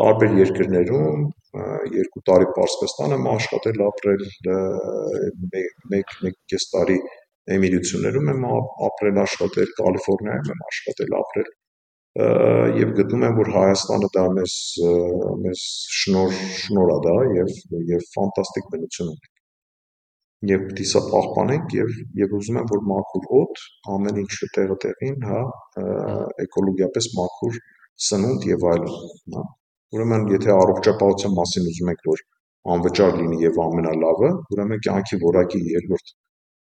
[0.00, 1.24] տարբեր երկրներում,
[2.00, 4.22] երկու տարի Պարսկաստան եմ աշխատել, ապրել
[5.94, 7.00] մեկ մեկ կես տարի
[7.50, 8.44] Էմիրություններում եմ
[8.88, 11.48] ապրել, աշխատել, Կալիֆոռնիայում եմ աշխատել, ապրել
[12.18, 14.54] եւ գտնում եմ, որ Հայաստանը դա մեզ
[15.42, 15.60] մեզ
[15.96, 17.50] շնոր շնոր է դա եւ
[17.90, 19.30] եւ ֆանտաստիկ բնություն ունի։
[20.50, 21.92] Եվ պիտի սա պահպանենք եւ
[22.22, 23.62] եւ ուզում եմ, որ մաքուր օդ,
[23.94, 25.42] ամեն ինչը տեղը տեղին, հա,
[26.46, 27.60] էկոլոգիապես մաքուր
[28.08, 28.96] սնունդ եւ այլն,
[29.36, 29.44] հա։
[29.94, 32.24] Ուրեմն, եթե առողջապահության մասին ուզում եք, որ
[32.74, 36.12] անվճար լինի եւ ամենալավը, ուրեմն կյանքի որակի երկրորդ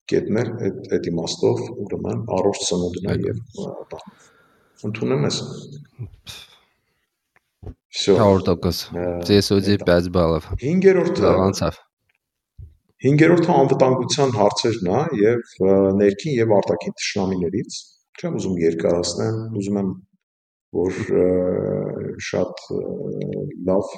[0.08, 3.40] կետն էլ այդ այդ իմաստով ուրեմն առողջ սնունդն է եւ
[3.92, 4.37] բան
[4.89, 5.39] ընդունում ես
[7.93, 11.75] Всё 100% CSOD 5 բալով 5-րդը անցավ
[13.05, 15.53] 5-րդը անվտանգության հարցերն է եւ
[15.99, 17.77] ներքին եւ արտաքին ճշնամիներից
[18.17, 19.93] չեմ ուզում երկարացնեմ ուզում եմ
[20.79, 20.99] որ
[22.29, 22.65] շատ
[23.69, 23.93] լավ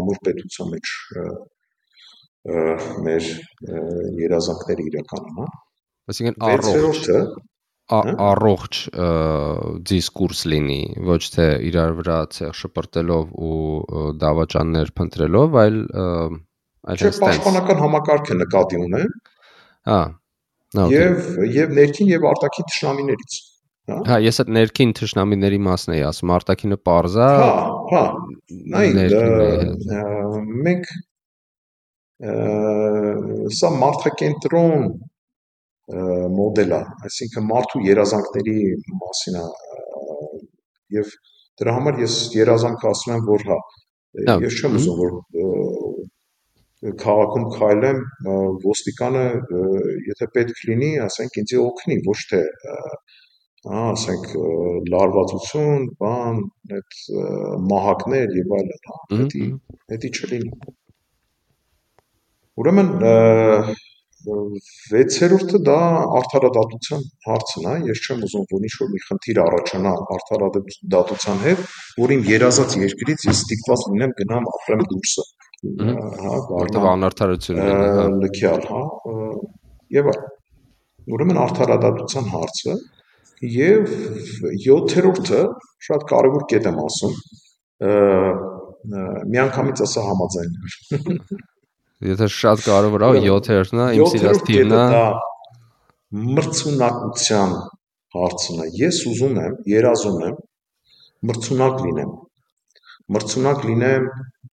[0.00, 0.92] ամուր պետության մեջ
[3.08, 3.28] մեր
[4.22, 5.48] երազանքները իրականանա
[6.12, 7.10] Այսինքն առողջ
[7.89, 8.79] առողջ
[9.89, 17.81] դիսկուրս լինի, ոչ թե իրար վրա ցեղ շպրտելով ու դավաճաններ փնտրելով, այլ այլ հստակ պաշտպանական
[17.83, 19.13] համակարգը նկատի ունեմ։
[19.89, 20.01] Հա։
[20.93, 23.37] Եվ եւ ներքին եւ արտաքին ճշնամիներից։
[23.89, 27.53] Հա, հա ես այդ ներքին ճշնամիների մասն էի ասում, արտաքինը parza։ Հա,
[27.89, 28.03] հա։
[28.75, 28.85] Նայ,
[30.67, 30.91] մենք
[33.59, 34.85] սա մարդակենտրոն
[35.89, 38.57] մոդել է, այսինքն մարդու երազանքների
[39.01, 39.45] մասին է
[40.99, 41.13] եւ
[41.59, 43.57] դրա համար ես երազանք ասում եմ, որ հա,
[44.45, 45.15] ես չեմ ուզում որ
[47.03, 48.03] քաղաքում քայլեմ
[48.63, 49.23] ոստիկանը
[50.09, 54.29] եթե պետք լինի, ասենք ինձ օգնի, ոչ թե հա, ասենք
[54.93, 56.39] լարվածություն, բան,
[56.77, 56.99] այդ
[57.73, 58.99] մահակներ եւ այլն, հա,
[59.89, 60.53] դա դա չլինի։
[62.59, 62.89] Ուրեմն
[64.89, 65.77] 6-րդը դա
[66.19, 71.63] արդարադատության հարցն է, ես չեմ ուզում որ ինչ-որ մի խնդիր առաջանա արդարադատության հետ,
[72.03, 75.25] որ իմ երազած երկրից ես ստիպված լինեմ գնամ ապրեմ դուրսը։
[75.59, 78.83] Հա, որտեղ անարդարություն է, հա, լքյալ, հա,
[79.99, 80.23] եւ այլ։
[81.09, 82.75] Ուրեմն արդարադատության հարցը
[83.49, 83.93] եւ
[84.65, 85.43] 7-րդը
[85.89, 87.13] շատ կարևոր կետ եմ ասում,
[89.35, 90.53] միանգամից ասա համաձայն
[92.07, 94.83] Եթե շատ կարևոր է 7-րդն է, իմ սիրած թիվն է։
[96.37, 97.55] մրցունակության
[98.15, 100.37] հարցն է։ Ես ուզում եմ, երազում եմ
[101.29, 102.13] մրցունակ լինեմ։
[103.15, 104.05] Մրցունակ լինեմ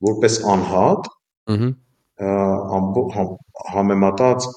[0.08, 1.12] որպես անհատ,
[2.78, 3.20] ամբողջ
[3.74, 4.48] համեմատած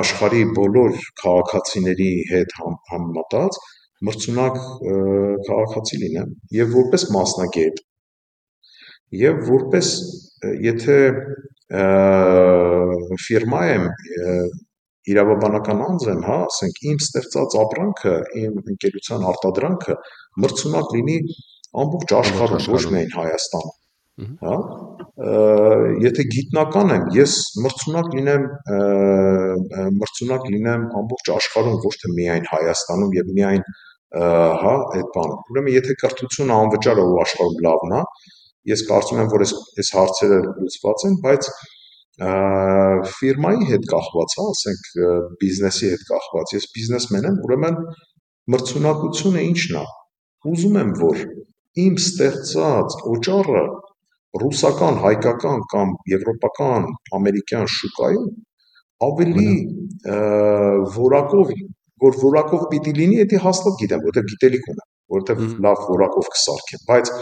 [0.00, 3.58] աշխարհի բոլոր քաղաքացիների հետ համեմատած
[4.08, 4.58] մրցունակ
[5.48, 7.82] քաղաքացի լինեմ եւ որպես մասնագետ
[9.20, 9.90] եւ որպես
[10.64, 10.98] եթե
[13.24, 13.84] ֆիրմա եմ
[15.10, 19.96] իրավաբանական անձ եմ, հա, ասենք իմ ստեղծած ապրանքը, իմ ընկերության արտադրանքը
[20.44, 21.18] մրցունակ լինի
[21.84, 23.76] ամբողջ աշխարհում, ոչ միայն Հայաստանում
[24.20, 24.56] հա
[26.04, 28.44] եթե գիտնական եմ ես մրցունակ լինեմ
[30.00, 33.64] մրցունակ լինեմ ամբողջ աշխարհում ոչ թե միայն Հայաստանում եւ միայն
[34.64, 38.02] հա այդ բանը ուրեմն եթե կրթությունը անվճար է ու աշխարհում լավն է
[38.68, 41.50] ես կարծում եմ որ այս այս հարցերը լուծված են բայց
[42.20, 44.88] ֆիրմայի հետ կախված, հա, ասենք
[45.40, 47.78] բիզնեսի հետ կախված։ Ես բիզնեսմեն եմ, ուրեմն
[48.54, 49.84] մրցունակությունը ի՞նչն է։
[50.50, 51.22] Ուզում եմ, որ
[51.84, 53.64] իմ ստեղծած օճառը
[54.42, 56.88] ռուսական, հայկական կամ եվրոպական,
[57.18, 58.28] ամերիկյան շուկայում
[59.06, 59.52] ավելի
[61.00, 61.54] որակով,
[62.04, 67.12] որ որակով պիտի լինի, դա հաստատ գիտեմ, որովհետև գիտելիք ունեմ, որովհետև լավ որակով կսարքեմ, բայց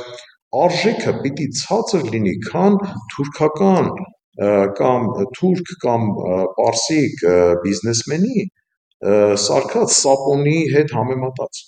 [0.57, 2.79] արժեքը պիտի ցածր լինի, քան
[3.15, 3.91] թուրքական
[4.79, 6.05] կամ թուրք կամ
[6.59, 7.25] պարսիկ
[7.65, 8.45] բիզնեսմենի
[9.45, 11.63] սարքած սապոնի հետ համեմատած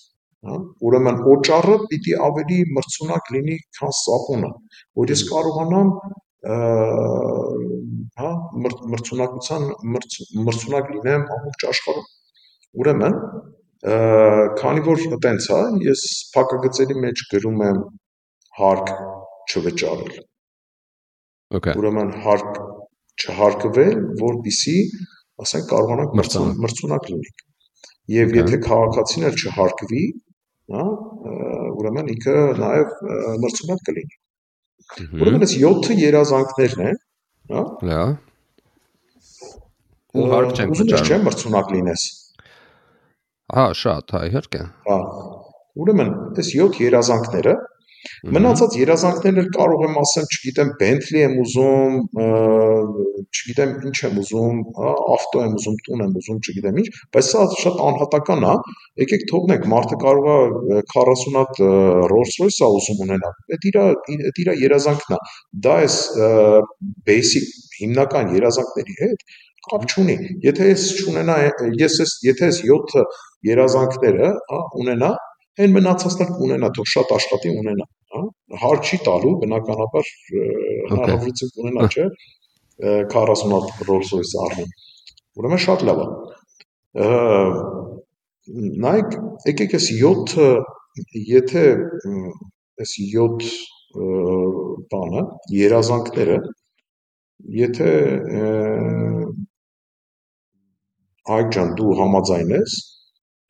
[0.46, 0.58] հա
[0.88, 4.50] ուրեմն օճառը պիտի ավելի մրցունակ լինի քան սապոնը
[5.00, 5.90] որ ես կարողանամ
[8.22, 8.30] հա
[8.94, 9.66] մրցունակության
[9.96, 12.08] մրցունակ լինեմ ամբողջ աշխարհում
[12.84, 13.18] ուրեմն
[14.62, 17.82] քանի որ տենց է ես փակագծերի մեջ գրում եմ
[18.60, 18.92] հարկ
[19.50, 20.20] չվճարել
[21.50, 21.74] Okay.
[21.74, 22.58] Ուրեմն հարկ
[23.18, 24.74] չհարկվել, որբիսի,
[25.42, 26.12] ասենք, կարողանանք
[26.62, 27.42] մրցունակ լինենք։
[28.14, 30.02] Եվ եթե քաղաքացին էլ չհարկվի,
[30.74, 30.84] հա,
[31.80, 32.94] ուրեմն ինքը նաև
[33.46, 34.18] մրցունակ կլինի։
[35.18, 37.02] Ուրեմն այս 7 երազանքներն են,
[37.50, 38.14] հա։ Լավ։
[40.20, 42.06] Ու հարկ չենք վճարում։ ես մրցունակ լինես։
[43.58, 45.02] Հա, շատ, հա, իհարկե։ Հա։
[45.82, 47.58] Ուրեմն այս 7 երազանքները
[48.36, 51.96] Մնացած երազանքներն էլ կարող եմ ասեմ, չգիտեմ, Bentley եմ ուզում,
[53.30, 54.62] չգիտեմ ինչ եմ ուզում,
[55.16, 56.86] ավտո եմ ուզում, տուն եմ ուզում, չգիտեմ ինչ,
[57.16, 58.54] բայց սա շատ անհատական է։
[59.04, 61.62] Եկեք թողնենք, մարդը կարող է 40 հատ
[62.14, 65.20] Rolls-Royce է ուզում ունենալ։ Այդ իր այդ իր երազանքն է։
[65.68, 66.00] Դա էս
[67.10, 69.24] basic հիմնական երազանքների հետ
[69.70, 70.14] կապ չունի։
[70.44, 71.34] Եթե ես չունենա,
[71.80, 73.02] ես ես եթե ես 7
[73.50, 74.30] երազանքները,
[74.80, 75.10] ունենա,
[75.60, 78.22] այն մնացածն էլ կունենա, թող շատ աշխատի ունենա, հա։
[78.62, 80.10] Հարկ չի տալու, բնականաբար
[80.90, 82.06] հնարավորություն կունենա, չէ,
[83.14, 84.66] 40 հատ Rolls-Royce առնի։
[85.40, 86.08] Ուրեմն շատ լավ է։
[88.86, 89.18] Նայեք,
[89.50, 90.46] եկեք այս 7
[91.30, 91.66] եթե
[92.82, 93.50] այս 7
[94.90, 95.22] բանը,
[95.58, 96.38] երազանքները,
[97.60, 97.92] եթե
[101.30, 102.74] Այկ ջան, դու համաձայն ես,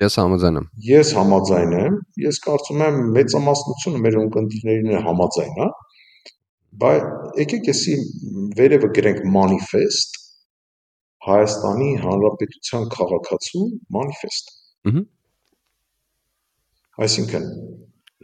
[0.01, 5.68] Ես համաձայն եմ։ Ես համաձայն եմ, ես կարծում եմ մեծամասնությունը մեր ունկնդիրներին է համաձայն, հա։
[6.81, 7.97] Բայց եկեք էսի
[8.60, 10.18] վերևը գրենք manifest
[11.27, 13.64] Հայաստանի Հանրապետության քաղաքացու
[13.97, 14.55] manifest։
[14.89, 15.02] Ահա։
[17.01, 17.44] Այսինքն,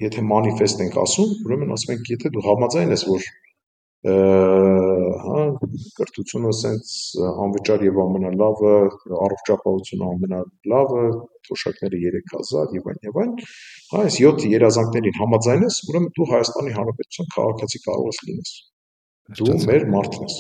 [0.03, 3.29] եթե manifest ենք ասում, ուրեմն ասում ենք, եթե դու համաձայն ես, որ
[5.23, 5.43] հա
[5.99, 6.93] կրթությունը սենց
[7.45, 8.73] անվճար եւ ամենալավը,
[9.27, 11.05] առողջապահությունը ամենալավը,
[11.49, 13.33] թոշակները 3000 եւ այն եւ այն,
[13.93, 18.53] հա այս 7 երազանքներին համաձայնես, ուրեմն դու Հայաստանի Հանրապետության քաղաքացի կարող ես լինես։
[19.41, 20.37] Դու մեր մարդն ես։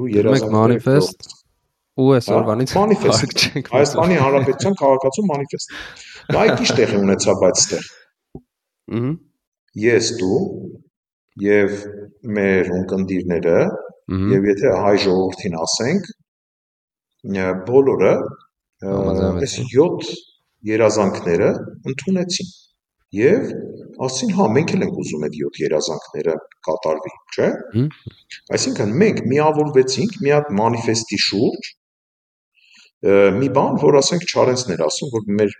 [0.00, 1.34] Դու երազանքներ manifest
[2.00, 5.74] ու այսօրվանից manifest չենք Հայաստանի Հանրապետության քաղաքացու manifest։
[6.30, 7.90] Դա ի՞նչ տեղի ունեցա բայց ստեղ։
[9.00, 9.10] Ահա
[9.78, 10.40] ես դու
[11.40, 11.74] եւ
[12.36, 13.58] մեր ունկնդիրները
[14.10, 16.08] եւ եթե հայ ժողովրդին ասենք
[17.68, 18.14] բոլորը
[18.90, 20.10] այս 7
[20.70, 21.50] երազանքները
[21.92, 22.50] ընդունեցին
[23.20, 23.52] եւ
[24.06, 26.34] ասին հա մենք էլ ենք ուզում այդ 7 երազանքները
[26.66, 27.48] կատարվի, չէ՞։
[28.56, 31.70] Այսինքն մենք միավորվեցինք մի հատ մանիֆեստի շուրջ
[33.40, 35.52] մի բան, որ ասենք Չարենցն էր ասում, որ մեր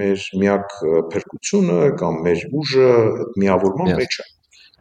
[0.00, 0.74] մեր միակ
[1.14, 2.90] փրկությունը կամ մեր ուժը
[3.42, 4.26] միավորման մեջ է։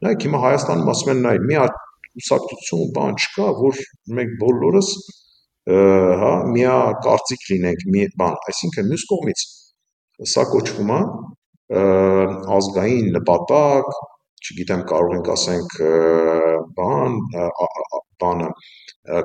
[0.06, 1.80] Նայեք հիմա Հայաստանում ասում են նայ մի հատ
[2.22, 3.82] ուսակցություն բան չկա, որ
[4.20, 4.90] մենք բոլորս
[6.24, 6.78] հա միա
[7.08, 9.46] կարծիք լինենք մի բան, այսինքն մյուս կողմից
[10.34, 11.02] սա կոչվում է
[12.58, 13.94] ազգային նպատակ,
[14.44, 15.78] չգիտեմ կարող ենք ասենք
[16.78, 17.20] բան
[18.24, 18.50] բանը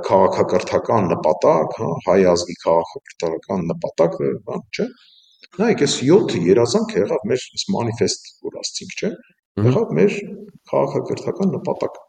[0.08, 4.16] քաղաքակրթական նպատակ, հա, հայ ազգի քաղաքակրթական նպատակ,
[4.48, 4.86] բան, չէ։
[5.58, 9.10] Նայեք, այս 7 երազանք եղավ մեր այս մանիֆեստ, որ ասցինք, չէ։
[9.68, 10.16] Եղավ մեր
[10.72, 12.00] քաղաքակրթական նպատակ։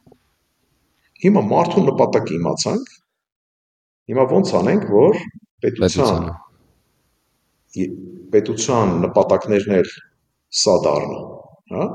[1.20, 2.91] Հիմա մարդու նպատակը իմացանք։
[4.10, 5.18] Հիմա ոնց անենք, որ
[5.66, 6.30] պետության
[8.34, 9.90] պետության նպատակներն էլ
[10.60, 11.20] սա դառնա,
[11.74, 11.88] հա։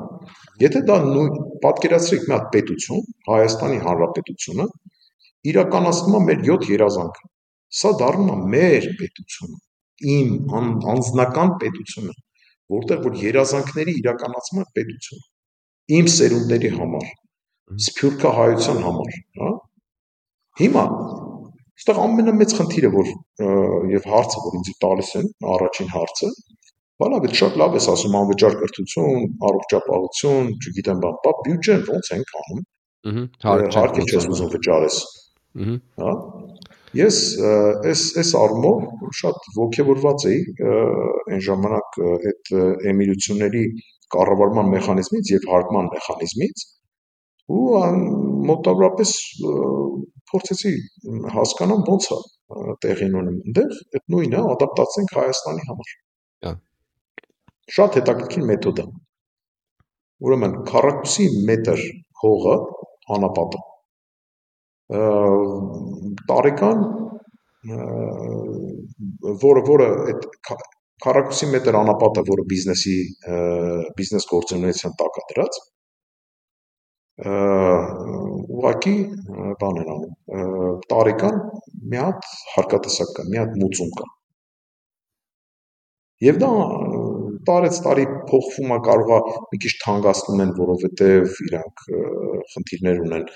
[0.62, 4.66] Եթե դա նույն պատկերացրեք մի հատ պետություն, Հայաստանի Հանրապետությունը,
[5.54, 7.28] իրականացնում է մեր 7 երազանքը։
[7.80, 9.58] Սա դառնում է մեր պետությունը,
[10.14, 12.14] իմ ան, անձնական պետությունը,
[12.76, 15.26] որտեղ որ երազանքների իրականացման պետությունը,
[15.98, 17.10] իմ սերունդների համար,
[17.84, 19.52] սփյուռքա հայության համար, հա։
[20.60, 20.82] Հիմա
[21.74, 23.08] այստեղ ամենամեծ խնդիրը որ
[23.94, 26.28] եւ հարցը որ ինձ տալիս են առաջին հարցը
[27.02, 32.60] բանա շատ լավ ես ասում անվճար կրթություն, առողջապահություն, չգիտեմ բան, բա բյուջեն ո՞նց ենք անում։
[33.04, 34.98] Ահա, հարկը չես ուզում վճարես։
[36.04, 36.12] Հա։
[36.94, 37.18] Ես
[37.90, 40.38] այս այս առումով շատ ողջավորված էի
[41.34, 42.52] այն ժամանակ այդ
[42.92, 43.64] էմիրությունների
[44.14, 46.64] կառավարման մեխանիզմից եւ հարկման մեխանիզմից
[47.52, 47.64] ու
[48.50, 49.10] մոտավորապես
[50.32, 50.72] փորձեցի
[51.34, 52.18] հասկանամ ոնց է
[52.84, 55.92] տեղին ունեմ այնտեղ այդ նույնը ադապտացենք Հայաստանի համար։
[56.46, 56.54] Հա։
[57.76, 58.86] Շատ հետաքրքիր մեթոդ է։
[60.24, 61.84] Ուրեմն քառակուսի մետր
[62.24, 62.56] հողը
[63.18, 63.62] անապատը
[66.30, 66.82] տարեկան
[69.44, 70.26] որը որը այդ
[71.04, 72.96] քառակուսի մետր անապատը, որը բիզնեսի
[73.96, 75.58] բիզնես գործունեության տակ է դրած,
[77.14, 78.94] ուղակի
[79.60, 81.36] բան են անում տարեկան
[81.92, 84.08] մի հատ հարկատեսակ կա, մի հատ մուծում կա։
[86.24, 86.50] Եվ դա
[87.48, 89.18] տարեց տարի փոխվում է, կարող է
[89.52, 91.84] մի քիչ թանկացնում են, որովհետև իրանք
[92.54, 93.26] խնդիրներ ունեն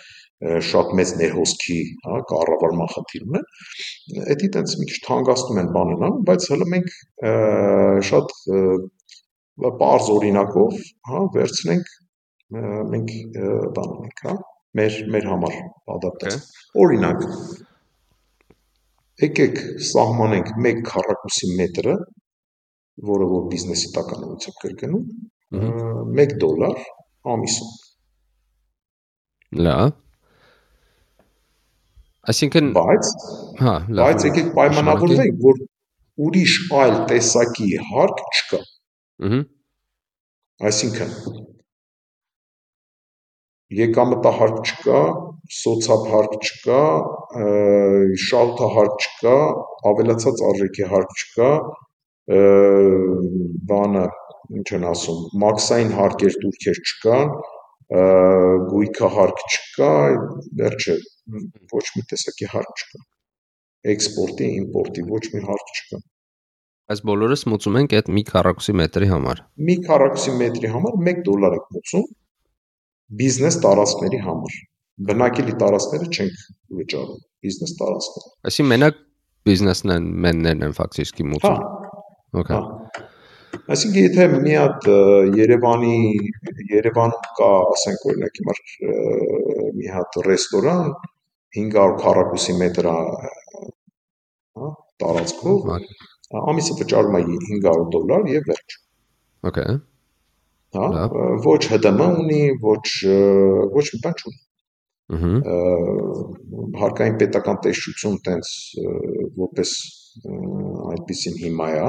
[0.69, 3.47] շատ մեծ ներհոսքի, հա, կառավարման խնդիր ունեն,
[4.35, 6.93] էդի տենց մի քիչ թանկացնում են բանն անում, բայց հələ մենք
[8.11, 8.37] շատ
[9.67, 10.79] པարզ օրինակով,
[11.11, 11.97] հա, վերցնենք
[12.55, 13.11] մենք
[13.77, 14.35] բան ունենք, հա,
[14.79, 15.57] մեր մեր համար
[15.95, 17.25] ադապտացիա։ Օրինակ,
[19.25, 21.97] եկեք սահմանենք 1 քառակուսի մետրը,
[23.11, 25.05] որը որ բիզնեսի տականությամբ կրկնում
[26.25, 26.85] 1 դոլար
[27.35, 27.75] ամիսում։
[29.69, 29.93] Լավ
[32.29, 33.11] Այսինքն բայց
[33.59, 35.61] հա, լավ։ Բայց եկեք պայմանավորվենք, որ
[36.29, 38.61] ուրիշ այլ տեսակի հարկ չկա։
[39.29, 39.39] Ահա։
[40.69, 41.15] Այսինքն
[43.77, 45.01] եկամտահարկ չկա,
[45.59, 46.81] սոցիալ չկա,
[48.25, 49.37] շահութահարկ չկա,
[49.91, 51.51] ավելացած արժեքի հարկ չկա,
[53.69, 54.05] բանը
[54.59, 57.33] ինչ են ասում, մաքսային հարկեր դուրքեր չկան,
[58.73, 59.93] գույքահարկ չկա,
[60.61, 60.97] վերջը
[61.73, 63.03] ոչ մի տեսակի հարկ չկա։
[63.93, 66.01] Էքսպորտի, իմպորտի ոչ մի հարկ չկա։
[66.89, 71.57] Այս բոլորը մուծում ենք այդ մի քառակուսի մետրի համար։ Մի քառակուսի մետրի համար 1 դոլար
[71.59, 72.07] եք մուծում
[73.21, 74.57] բիզնես տարածքների համար։
[75.09, 76.41] Բնակելի տարածքները չենք
[76.79, 78.99] վճարում, բիզնես տարածքները։ Այսինքն մենակ
[79.49, 81.69] բիզնեսն են մեններն են ֆակտիկի մուտքը։ Հա։
[82.43, 83.07] Okay։ հա։
[83.73, 84.89] Այսինքն եթե մի հատ
[85.39, 85.95] Երևանի
[86.73, 88.57] Երևանում կա, ասենք օրինակ հիմա
[89.79, 90.83] մի հատ ռեստորան
[91.59, 92.99] 500 քառակուսի մետր հա
[95.03, 95.71] տարածքով
[96.53, 98.77] ամիսը վճարում է 500 դոլար եւ վերջ։
[99.49, 99.79] Okay։
[100.77, 100.87] Հա,
[101.45, 102.85] ոչ ՀԴՄ ունի, ոչ
[103.73, 104.41] ոչ մի բան չունի։
[105.09, 108.51] Ահա հարկային պետական տեսչություն տենց
[109.41, 109.71] որպես
[110.93, 111.87] այդպեսին հիմա է,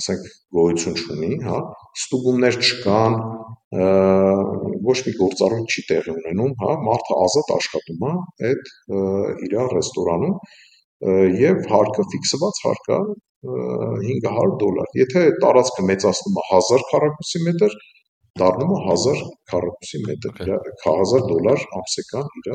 [0.00, 0.26] ասենք
[0.58, 1.60] գոյություն չունի, հա,
[2.00, 3.18] ստուգումներ չկան,
[4.88, 8.12] ոչ մի գործառույթ չի տեղի ունենում, հա, մարդը ազատ աշխատում է
[8.50, 8.72] այդ
[9.46, 10.36] իր ռեստորանում
[11.38, 12.98] եւ հարկը ֆիքսված հարկա
[13.46, 17.76] 500 դոլար։ Եթե տարածքը մեծացնում է 1000 քառակուսի մետր,
[18.42, 20.52] դառնում է 1000 քառակուսի մետր,
[20.84, 22.50] 1000 դոլար ամսական իր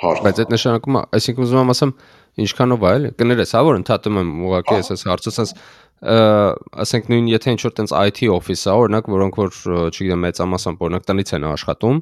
[0.00, 1.92] հարկ։ Բայց այդ նշանակում է, այսինքն ուզում եմ ասեմ,
[2.40, 5.52] ինչքանով է, էլի, կներես, հա, որ ընդհատում եմ ուղղակի այս հարցը, ասես
[6.00, 9.50] ասենք նույն եթե ինչ որ տենց IT office է, օրինակ, որոնք որ,
[9.90, 12.00] չգիտեմ, մեծամասամբ օրինակ տնից են աշխատում,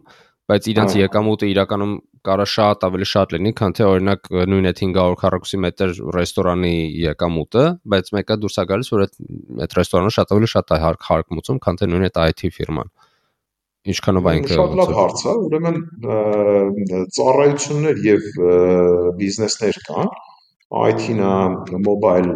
[0.49, 1.91] բայց իրենց եկամուտը իրականում
[2.29, 6.73] կարա շատ ավելի շատ լինի, քան թե օրինակ նույն այդ 500 քառակուսի մետր ռեստորանի
[7.03, 7.65] եկամուտը,
[7.95, 9.21] բայց մեկը դուրս է գալիս, որ այդ
[9.67, 12.91] այդ ռեստորանը շատ ավելի շատ է հարկ հարկ մուծում, քան թե նույն այդ IT ֆիրման։
[13.89, 15.77] Ինչքանով է ինքը Շատ լավ հարց է, ուրեմն
[17.19, 18.27] ծառայություններ եւ
[19.21, 20.11] բիզնեսներ կան,
[20.89, 21.35] IT-նա
[21.87, 22.35] mobile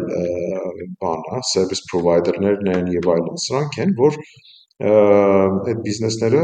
[1.03, 4.17] բան է, service provider-ներն են եւ այլն, սրանք են, որ
[4.81, 6.43] այդ բիզնեսները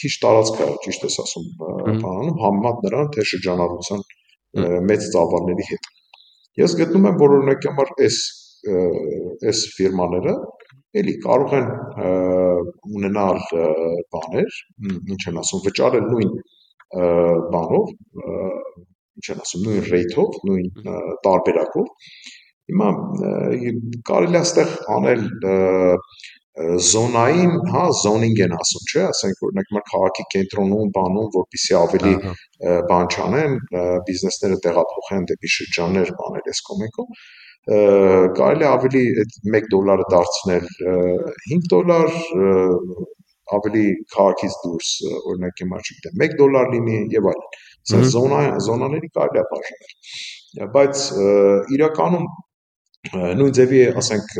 [0.00, 4.02] քիչ տարածք է, ճիշտ ես ասում, բանանում համեմատ նրան, թե շրջանառության
[4.90, 5.90] մեծ ծավալների հետ։
[6.62, 8.18] Ես գտնում եմ, որ օրինակ համար այս
[8.62, 10.34] այս ֆիրմաները
[11.00, 11.70] էլի կարող են
[12.98, 13.40] ունենալ
[14.12, 14.58] բաներ,
[15.14, 16.34] ինչ են ասում, վճարել նույն
[17.54, 17.90] բանով,
[19.18, 20.70] ինչ են ասում, նույն rate-ով, նույն
[21.26, 22.12] տարբերակով։
[22.72, 22.88] Հիմա
[24.08, 25.24] կարելի է այստեղ անել
[26.52, 32.12] զոնային, հա, zoning են ասում, չէ, ասենք օրինակ մեր քաղաքի կենտրոնում բանում, որպեսզի ավելի
[32.90, 33.54] բան չանեն,
[34.08, 37.24] բիզնեսները տեղափոխեն դեպի շրջաններ, բաներ էս կոմեկով,
[38.36, 40.68] կարելի ավելի այդ 1 դոլարը դարձնել
[41.48, 42.14] 5 դոլար,
[43.56, 44.94] ավելի քաղաքից դուրս,
[45.32, 47.60] օրինակ հիմա չգիտեմ, 1 դոլար լինի եւ այլն։
[47.90, 51.04] Սա զոնա զոնաների կարելի է բաժանել։ Բայց
[51.76, 52.26] իրականում
[53.40, 54.34] նույն ձևի ասենք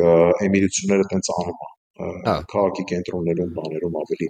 [0.46, 1.62] էմիրությունները տենց անում
[2.52, 4.28] քաղաքի կենտրոններում բաներում ավելի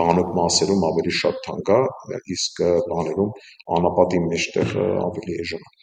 [0.00, 2.62] բանոկ մասերում ավելի շատ թանկ է իսկ
[2.92, 3.32] բաներում
[3.78, 5.82] անապատի մեջտեղ ավելի էժան է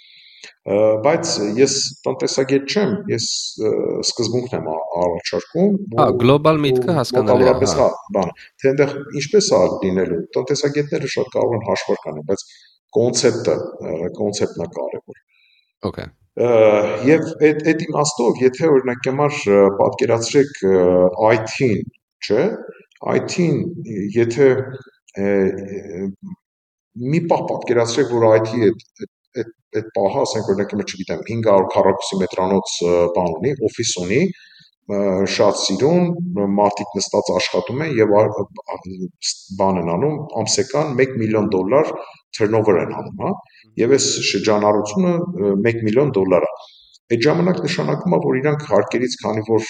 [1.03, 1.75] բայց ես
[2.05, 3.25] տնտեսագետ չեմ, ես
[4.09, 7.87] սկզբունքն եմ առաջարկում։ Հա, գլոբալ միտքը հասկանալի է։ Մոտավորապես հա,
[8.17, 8.31] բան,
[8.61, 12.47] թե այնտեղ ինչպես է լինելու։ Տնտեսագետները շատ կարող են հաշվարկ անեն, բայց
[12.99, 13.59] կոնցեպտը,
[14.19, 15.21] կոնցեպտն է կարևոր։
[15.89, 19.39] Okay։ Եվ այդ այդ իմաստով, եթե օրինակ համար
[19.79, 20.61] պատկերացրեք
[21.29, 21.81] IT-ին,
[22.23, 22.45] չէ,
[23.15, 23.57] IT-ին,
[24.15, 24.47] եթե
[27.11, 28.85] մի պահ պատկերացրեք, որ IT-ի այդ
[29.41, 29.51] այդ
[29.81, 32.77] այդ պահը, ասենք օրինակ հիմա չգիտեմ 500 քառակուսի մետրանոց
[33.19, 34.21] բան ունի, օֆիս ունի,
[34.89, 36.05] շատ սիրուն,
[36.57, 38.13] մարդիկ նստած աշխատում են եւ
[39.59, 41.91] բան են անում, ամսական 1 միլիոն դոլար
[42.37, 43.29] turnover են անում, հա,
[43.83, 45.11] եւ այս շրջանառությունը
[45.69, 46.51] 1 միլիոն դոլար է։
[47.09, 49.67] Այդ ժամանակ նշանակում է, որ իրանք հարկերից, քանի որ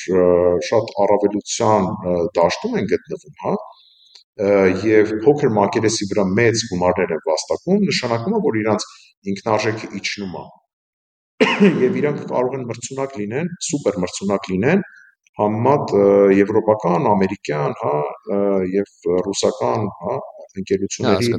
[0.70, 1.90] շատ առավելության
[2.40, 3.54] դաշտում են գտնվում, հա,
[4.88, 8.88] եւ փոքր մակերեսի վրա մեծ գումարներ են վաստակում, նշանակում է, որ իրանք
[9.34, 10.46] ինքնարժեքը իջնում է
[11.88, 14.84] եւ իրանք կարող են մրցունակ լինեն, սուպեր մրցունակ լինեն
[15.40, 15.95] համեմատ
[16.36, 17.95] եվրոպական, ամերիկյան, հա,
[18.76, 20.20] եւ ռուսական, հա,
[20.60, 21.34] ընկերությունների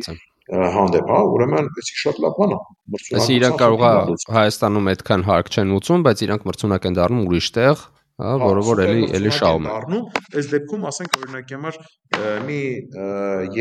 [0.51, 2.59] հանդեպ, հա, ուրեմն էսի շատ լավ բան է։
[2.99, 7.51] Այսինքն իրանք կարող է Հայաստանում այդքան հարկ չեն ուծում, բայց իրանք մրցունակ են դառնում ուրիշ
[7.61, 7.85] տեղ,
[8.21, 10.03] հա, որը որ էլի էլի շահում է։ Դառնում,
[10.41, 11.79] այս դեպքում ասենք օրինակ համար
[12.49, 12.61] մի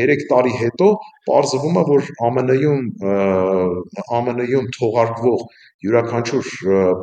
[0.00, 0.88] 3 տարի հետո
[1.30, 2.82] ողջվում է որ ԱՄՆ-ում
[4.10, 5.46] ԱՄՆ-ում թողարկվող
[5.86, 6.50] յուրաքանչյուր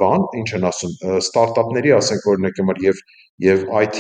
[0.01, 2.99] բան, ինչ են ասում, ստարտափների, ասենք օրինակ համար եւ
[3.43, 3.97] եւ IT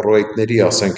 [0.00, 0.96] պրոյեկտների, ասենք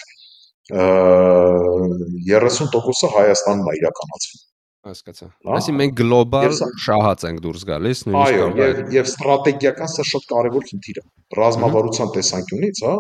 [0.73, 4.47] 30%-ը Հայաստանում է իրականացվում
[4.87, 5.27] հասկացա։
[5.57, 6.55] Այսինքն մենք գլոբալ
[6.85, 11.03] շահած ենք դուրս գալիս, նույնիսկ Այո, եւ եւ ստրատեգիական սա շատ կարեւոր խնդիր է։
[11.41, 12.95] Ռազմավարության տեսանկյունից, հա,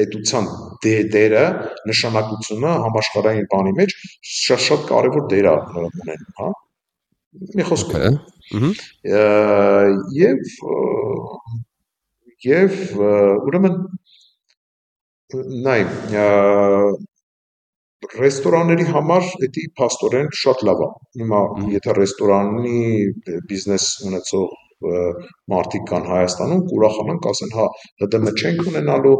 [0.00, 0.44] պետության
[1.14, 1.44] դերը,
[1.90, 3.90] նշանակությունը համաշխարհային բանի մեջ
[4.34, 6.48] շատ շատ կարևոր դեր է ունենում, հա։
[7.58, 8.02] Մի խոսքով։
[10.20, 10.38] Եվ
[12.46, 12.76] եւ
[13.50, 13.78] ուրեմն
[15.66, 15.80] նայ
[18.20, 20.88] ռեստորանների համար դա փաստորեն շատ լավ է։
[21.20, 21.40] Հիմա
[21.74, 22.80] եթե ռեստորանի
[23.50, 24.54] բիզնես ունեցող
[25.52, 27.66] մարդիկ կան Հայաստանում, կուրախանան, կասեն, հա,
[28.06, 29.16] ՀԴՄ չենք ունենալու,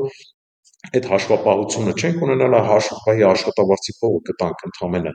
[0.91, 5.13] այդ հաշվապահությունը չենք ունենալու, հաշվապահի աշխատավարձի փողը կտանք ընդամենը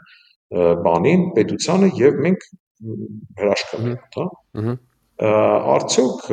[0.86, 2.50] բանին, պետությանը եւ մենք
[3.42, 4.76] հրաշք կնենք, հա
[5.16, 6.26] արդյոք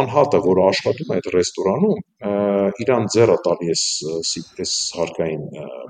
[0.00, 1.98] անհատը, որ աշխատում է այդ ռեստորանում,
[2.84, 3.82] իրան ձեռը տալի էս
[4.64, 5.42] էս հարկային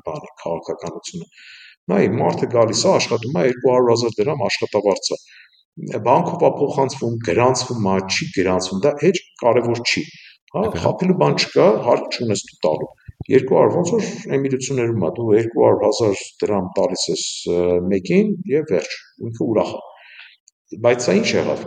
[0.07, 1.29] բանը քաղաքականությունը։
[1.91, 5.19] Նայ մարդը գալիս է, աշխատում է 200.000 դրամ աշխատավարձը։
[6.07, 10.03] Բանկով է փոխանցվում, գրանցվում է, չի գրանցվում, դա հեչ կարևոր չի։
[10.51, 12.89] Հա, խափելու բան չկա, հարկ չունես դու տալու։
[13.31, 17.25] 200 ոնց որ էմիրություններում է, դու 200.000 դրամ տալիս ես
[17.93, 18.97] մեկին եւ վերջ,
[19.29, 21.65] ինքը ուրախ է։ Բայց սա ինչ եղավ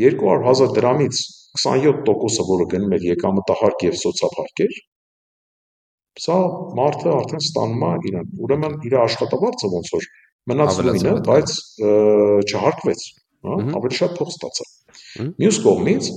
[0.00, 1.20] 200.000 դրամից
[1.62, 4.74] 27%-ը, որը գնում էր եկամտահարկ եւ սոցափարկեր,
[6.24, 6.38] սա
[6.78, 10.08] մարդը արդեն ստանում է իրան։ Ուրեմն իր աշխատավարձը ոնց որ
[10.50, 11.54] մնաց նույնը, բայց
[12.50, 13.06] չհարկվեց,
[13.46, 14.66] հա, ավելի շատ փող ստացա։
[15.40, 16.10] Մյուս կողմից,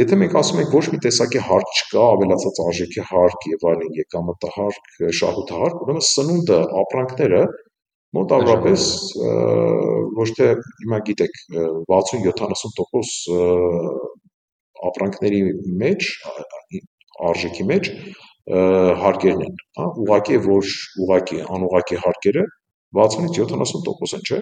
[0.00, 4.90] եթե մենք ասում ենք ոչ մի տեսակի հարկ չկա, ավելացած արժեքի հարկ եւ այլն, եկամտահարկ,
[5.20, 7.42] շահութահարկ, ուրեմն սնունդը, ապրանքները
[8.16, 8.80] մոտավորապես
[10.16, 10.46] ոչ թե
[10.82, 11.34] հիմա գիտեք
[11.92, 13.08] 60-70%
[14.90, 15.40] ապրանքների
[15.82, 16.00] մեջ
[17.30, 17.84] արժեքի մեջ
[18.46, 20.66] հարկերն են, հա, ուղակի ոչ
[21.02, 22.44] ուղակի անուղակի հարկերը
[22.96, 24.38] 60-ից 70% են, չէ՞։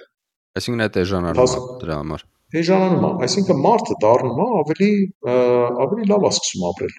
[0.61, 1.47] Այսինքն այդ էժանանում է
[1.85, 2.21] դրա համար։
[2.61, 4.91] Էժանանում է, այսինքն մարդը դառնում է ավելի
[5.85, 6.95] ավելի լավ է սկսում ապրել։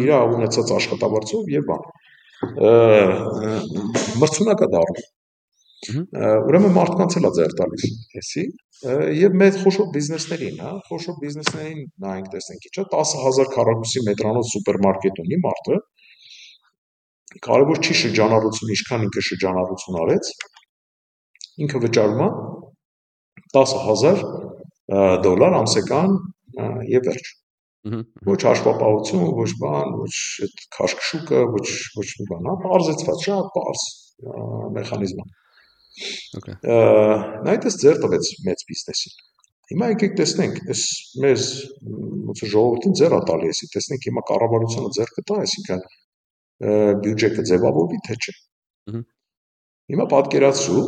[0.00, 1.82] Իր ունեցած աշխատավարձով եւ բան։
[4.20, 5.08] մրցունակա դառնում։
[5.80, 7.84] Ուրեմն մարդկանց էլ է ձեր տալիս
[8.20, 8.42] էսի
[9.16, 15.38] եւ մեր խոշոր բիզնեսներին, հա, խոշոր բիզնեսներին նայենք տեսնենք ինչա 10000 քառակուսի մետրանոց սուպերմարկետ ունի
[15.46, 15.78] մարդը։
[17.48, 20.30] Կարևոր չի շրջանառությունը, ինչքան ինքը շրջանառություն արեց։
[21.64, 22.30] Ինքը վճարում է
[23.56, 24.24] 10000
[25.24, 26.16] դոլար ամսական
[26.92, 27.34] եւ վերջ։
[28.28, 33.84] Ոչ հաշվապահություն, ոչ բան, ոչ այդ քաշքշուկը, ոչ ոչ մի բան, հա, բարձեցված, շատ բարձ
[34.76, 35.30] մեխանիզմ է։
[36.40, 36.54] Okay։
[37.46, 39.16] Նայտես ձեր տվեց մեծ բիզնեսին։
[39.70, 40.82] Հիմա եկեք տեսնենք, այս
[41.22, 41.48] մեզ
[42.30, 45.84] ոնց ժողովրդին ձեռ է տալի էսի, տեսնենք հիմա կառավարությունը ձեռ կտա, այսինքն
[47.04, 48.34] բյուջե կձևավորվի թե չէ։
[49.90, 50.82] Հիմա պատկերացրու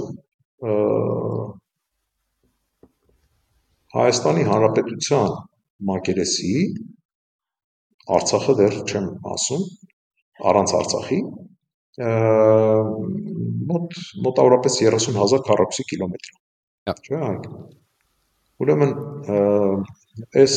[3.93, 5.33] Հայաստանի Հանրապետության
[5.93, 6.53] մակերեսի
[8.19, 9.65] Արցախը դեռ չեմ ասում,
[10.51, 11.19] առանց Արցախի
[13.73, 13.97] մոտ
[14.27, 16.37] մոտավորապես 30000 քառակուսի կիլոմետր։
[16.93, 17.49] Չէ՞ այդ։
[18.63, 18.95] Ուրեմն
[20.43, 20.55] այս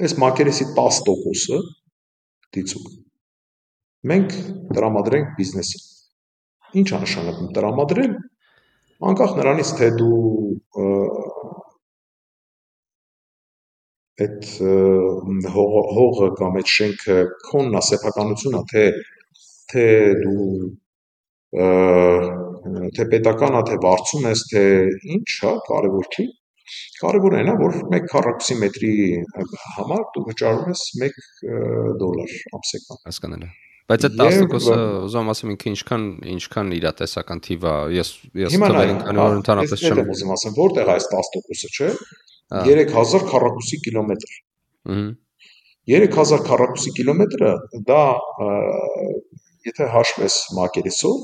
[0.00, 1.60] այս մակերեսի 10%-ը
[2.56, 2.90] դիցուկ
[4.10, 4.36] մենք
[4.76, 5.88] տրամադրենք բիզնեսին։
[6.80, 8.12] Ինչ է նշանակում տրամադրել
[9.10, 10.20] անկախ նրանից թե դու
[14.20, 14.48] այդ
[15.56, 18.84] հողը կամ այդ շենքը քոնն է սեփականությունն է թե
[19.70, 19.86] թե
[20.20, 20.50] դու
[22.96, 24.64] թե պետական է թե վարձում ես թե
[25.16, 26.26] ինչ, հա, կարևոր չի։
[27.00, 28.92] Կարևորը այն է, որ 1 քառակուսի մետրի
[29.78, 31.18] համար դու վճարում ես 1
[32.02, 33.48] դոլար ամսական։ Հասկանալի։
[33.90, 34.76] Բայց այդ 10%-ը
[35.08, 40.12] ուզում ասեմ ինքը ինչքան ինչքան իրատեսական թիվ է։ Ես ես թվերին կանի որ ընդհանրապես չեմ։
[40.14, 41.88] ուզում ասեմ, որտեղ է այս 10%-ը, չէ։
[42.70, 44.38] 3000 քառակուսի կիլոմետր։
[44.90, 45.08] Ահա
[45.90, 47.50] 3000 քառակուսի կիլոմետրը
[47.88, 48.02] դա
[49.68, 51.16] եթե հաշվես մակերեսով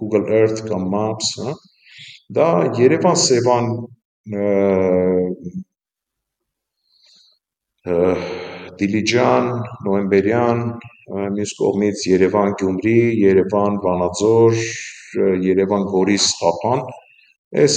[0.00, 1.54] Google Earth կամ Maps, հա,
[2.38, 2.48] դա
[2.78, 3.68] Երևան Սևան
[8.80, 9.48] Դիլիջան,
[9.86, 10.62] Նոյեմբերյան,
[11.36, 14.60] մյուս կողմից Երևան Գյումրի, Երևան Վանաձոր,
[15.44, 16.84] Երևան Գորիս Ստապան,
[17.64, 17.76] այս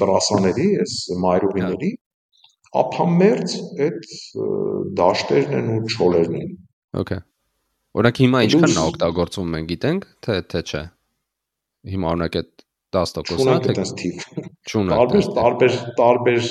[0.00, 0.94] տրասաների, այս
[1.24, 1.90] մայրուղիների
[2.82, 4.06] ափամերձ այդ
[5.00, 6.54] դաշտերն են ու չոլերն են։
[6.96, 7.20] Okay։
[7.96, 10.82] Օրինակ հիմա ինչքան նա օգտագործվում են, գիտենք, թե թե չէ։
[11.92, 12.50] Հիմա օրինակ այդ
[12.96, 14.24] 10%-ն է թե թիվ։
[14.70, 16.48] Չունենք։ Տարբեր տարբեր տարբեր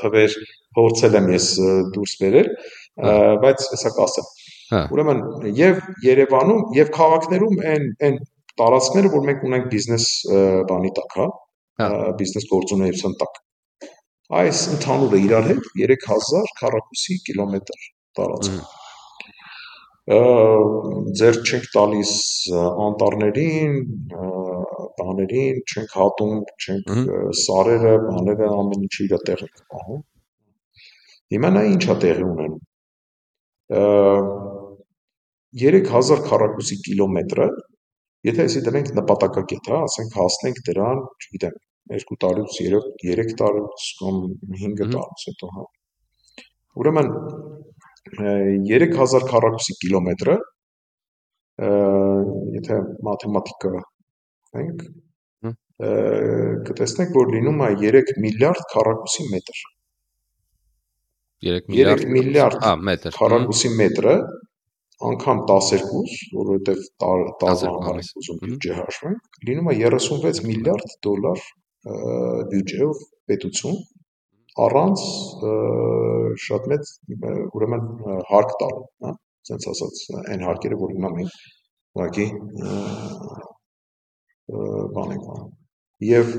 [0.00, 0.36] թվեր
[0.78, 1.48] փորձել եմ ես
[1.96, 2.50] դուրս բերել,
[3.46, 4.30] բայց հեսա կասեմ։
[4.66, 5.20] Հա։ Ուրեմն
[5.56, 8.16] եւ Երևանում եւ քաղաքներում այն այն
[8.60, 10.06] տարածքները, որ մենք ունենք բիզնես
[10.70, 11.26] բանի տակ, հա,
[11.82, 11.90] հա։
[12.22, 13.38] բիզնես գործունեության տակ։
[14.40, 17.86] Այս ընդհանուրը իրար հետ 3000 քառակուսի կիլոմետր
[18.18, 18.85] տարածք
[20.06, 22.10] ձեր չենք տալիս
[22.54, 23.72] անտառներին,
[25.00, 26.92] բաներին, չենք հատում, չենք
[27.42, 30.04] սարերը, բաները ամեն ինչը իր տեղը կպահում։
[31.34, 32.62] Հիմա նա ինչա տեղի ունենում։
[35.66, 37.48] 3000 քառակուսի կիլոմետրը,
[38.30, 41.56] եթե էսի դնենք նպատակակետ, հա, ասենք հասնենք դրան, չգիտեմ,
[41.98, 44.22] 2 տարուց 3 3 տարուց կամ
[44.54, 45.66] 5 տարուց հետո, հա։
[46.76, 47.10] Ուրեմն
[48.14, 50.36] 3000 քառակուսի կիլոմետրը
[52.56, 52.78] եթե
[53.08, 53.72] մաթեմատիկա
[54.62, 54.84] ենք
[56.70, 59.62] կտեսնենք որ լինում է 3 միլիարդ քառակուսի մետր
[61.46, 64.16] 3 միլիարդ 3 միլիարդ հա մետր քառակուսի մետրը
[65.04, 66.84] անգամ 12, որովհետև
[67.40, 71.42] տազը համար ենք ուզում բյուջե հաշվենք, լինում է 36 միլիարդ դոլար
[72.52, 73.76] բյուջեով պետություն
[74.64, 75.04] առանց
[76.46, 76.92] շատ մեծ
[77.56, 77.86] ուրեմն
[78.30, 79.12] հարկ տալու, հա,
[79.46, 80.02] ասենց ասած
[80.32, 81.36] այն հարկերը, որ հիմա մենք
[81.96, 82.26] ուղղակի
[84.96, 85.52] բան ենք անում։
[86.06, 86.34] Եվ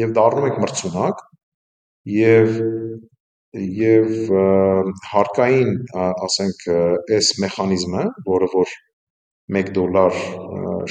[0.00, 1.24] եւ դառնում ենք մրցունակ
[2.16, 2.60] եւ
[3.50, 4.10] եւ
[5.10, 6.60] հարկային, ասենք,
[7.16, 8.74] այս մեխանիզմը, որը որ
[9.60, 10.18] 1 դոլար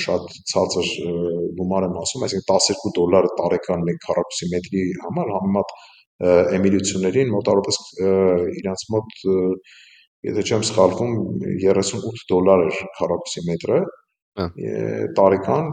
[0.04, 0.90] շատ ցածր
[1.60, 5.72] գումար եմ ասում, այսինքն 12 դոլար տարեկան 1 քառակուսի մետրի համար համեմատ
[6.20, 7.80] էմիրություններին մոտավորապես
[8.60, 9.16] իրանց մոտ
[10.30, 11.14] եթե չեմ սխալվում
[11.48, 13.80] 38 դոլար էր քառակուսի մետրը
[15.20, 15.70] տարեկան,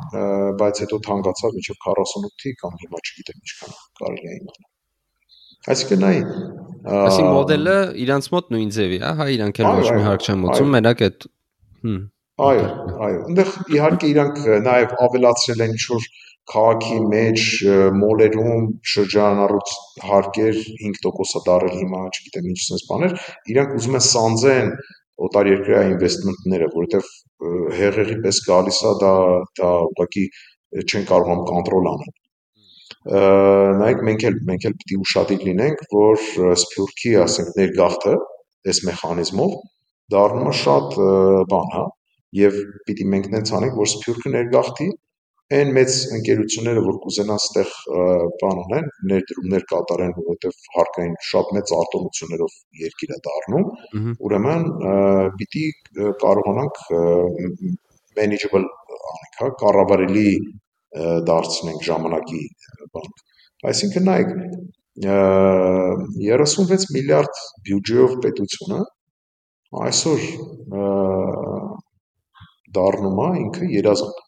[0.61, 4.73] բայց հետո թանկացավ մինչև 48-ի կամ հիմա չգիտեմ ինչքան կարելի է իմանալ։
[5.67, 6.17] Այսինքն նայ
[6.87, 10.75] Այսինքն մոդելը իրանց մոտ նույն ձևի է, հա, իրանք էլ ոչ մի հարկ չեն մտցում,
[10.77, 11.27] մենակ այդ
[11.87, 11.97] հմ
[12.37, 12.65] Այո,
[13.01, 16.09] այո։ Այնտեղ իհարկե իրանք նաև ավելացրել են ինչ-որ
[16.53, 17.45] քաղաքի մեջ
[18.01, 19.73] մոլերում շրջանառուց
[20.07, 23.17] հարկեր 5%-ը դարել հիմա, չգիտեմ ինչ sense բաներ,
[23.55, 24.71] իրանք ուզում են սանձեն
[25.27, 27.11] օտարերկրյա ինվեստմենտները, որովհետև
[27.81, 29.13] հեղեղի պես գալիս է դա
[29.61, 30.25] դա ուղղակի
[30.85, 32.15] չեն կարողանում կոնտրոլ անել։
[33.81, 36.23] Նայեք մենք էլ մենք էլ պիտի ուշադիր լինենք, որ
[36.63, 38.15] Սփյուռքի, ասենք, ներգաղթը
[38.71, 39.57] այս մեխանիզմով
[40.15, 40.97] դառնում է շատ
[41.53, 41.85] բան, հա,
[42.41, 42.59] եւ
[42.89, 44.89] պիտի մենք նենց անենք, որ Սփյուռքը ներգաղթի
[45.55, 47.75] այն մեծ ընկերությունները, որ կուզենան ստեղ
[48.41, 53.69] բան ունեն, ներդրումներ կատարեն, որովհետև հարկային շատ մեծ արտոնություններով երկիր է դառնում,
[54.27, 54.67] ուրեմն
[55.39, 55.65] պիտի
[56.25, 56.83] կարողանանք
[58.19, 60.27] manageable անենք, հա, կառավարելի
[61.31, 62.43] դարձնենք ժամանակի
[62.97, 63.09] բան։
[63.71, 64.35] Այսինքն նայեք
[65.07, 68.83] 36 միլիարդ բյուջեով պետությունը
[69.87, 70.29] այսօր
[72.77, 74.26] դառնում է ինքը երազանք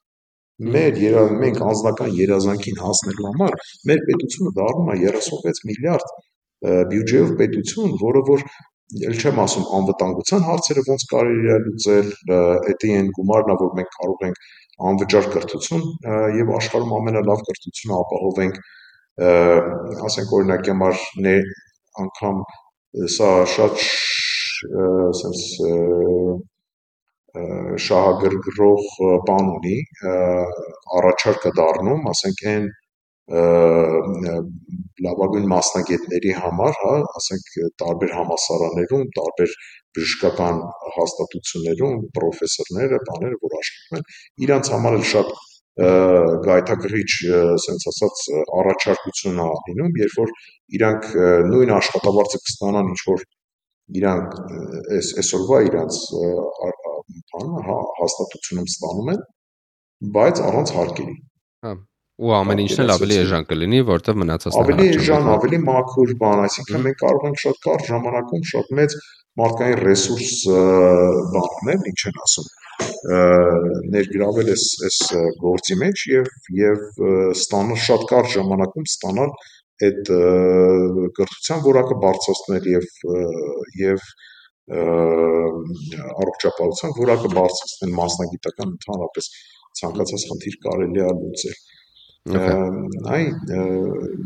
[0.59, 3.55] մեր երազ մենք անձնական երազանքին հասնելու համար
[3.90, 6.16] մեր պետությունը դառնում է 36 միլիարդ
[6.93, 8.43] բյուջեով պետություն, որը որ
[8.89, 12.40] չեմ ասում անվտանգության հարցերը ոնց կարելի է լուծել, դա
[12.89, 14.43] այն գումարն է, որ մենք կարող ենք
[14.89, 15.85] անվճար կրթություն
[16.39, 18.60] եւ աշխարհում ամենալավ կրթությունը ապահովենք,
[20.09, 21.02] ասենք օրինակի համար
[22.02, 22.43] անգամ
[23.18, 23.82] սա շատ
[25.20, 25.47] sense
[27.86, 28.85] շահագրգռող
[29.28, 29.78] բան ունի,
[30.98, 32.69] առաջարկ է դառնում, ասենք այն
[35.05, 37.51] լավագույն մասնագետների համար, հա, ասենք
[37.82, 39.52] տարբեր համալսարաններում, տարբեր
[39.98, 40.62] բժշկական
[40.97, 44.09] հաստատություններում պրոֆեսորները, բաները, որ աշխատում են,
[44.48, 45.35] իրանց համար էլ շատ
[46.48, 48.23] գայթակղիչ, ասենց ասած,
[48.60, 50.32] առաջարկություն է լինում, երբ որ
[50.78, 51.10] իրանք
[51.52, 53.27] նույն աշխատավարձը կստանան ինչ որ
[53.98, 54.35] իրանք
[54.98, 56.01] այս այսօրվա իրանց
[57.35, 59.22] բանը հա հաստատությունում ստանում են,
[60.18, 61.16] բայց առանց հարկերի։
[61.68, 61.76] Հա
[62.18, 66.80] ու ամեն ինչն էլ ավելի էժան կլինի, որտեղ մնացածն ավելի էժան, ավելի մաքուր բան, այսինքն
[66.86, 68.97] մենք կարող ենք շատ կարճ ժամանակում շատ մեծ
[69.39, 70.32] մարդկային ռեսուրս
[71.36, 72.48] բանել, ինչ են ասում,
[73.94, 74.98] ներգրավել այս այս
[75.44, 76.82] գործի մեջ եւ եւ
[77.39, 79.32] ստանալ շատ կարճ ժամանակում ստանալ
[79.89, 80.10] այդ
[81.18, 82.89] կրթության որակը բարձրացնել եւ
[83.82, 84.10] եւ
[84.69, 89.28] առողջապահության որակը բարձրացնել մասնագիտական ընդհանրապես
[89.81, 91.57] ցանկացած խնդիր կարելի է լուծել։
[92.28, 93.23] Այ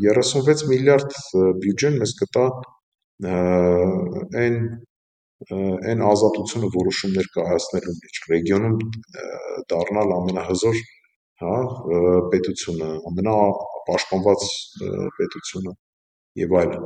[0.03, 1.13] 36 միլիարդ
[1.63, 2.47] բյուջեն մեզ կտա
[4.43, 4.57] այն
[5.53, 8.77] այն ազատությունը որոշումներ կայացնելու մեջ ռեգիոնում
[9.71, 10.77] դառնալ ամենահզոր
[11.43, 11.55] հա
[12.33, 14.45] պետությունը, ամենապաշտպանված
[15.19, 15.73] պետությունը
[16.43, 16.85] եւ այլն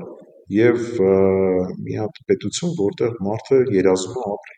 [0.54, 0.84] եւ
[1.84, 4.58] մի հատ պետություն, որտեղ մարդը երազում է ապրի։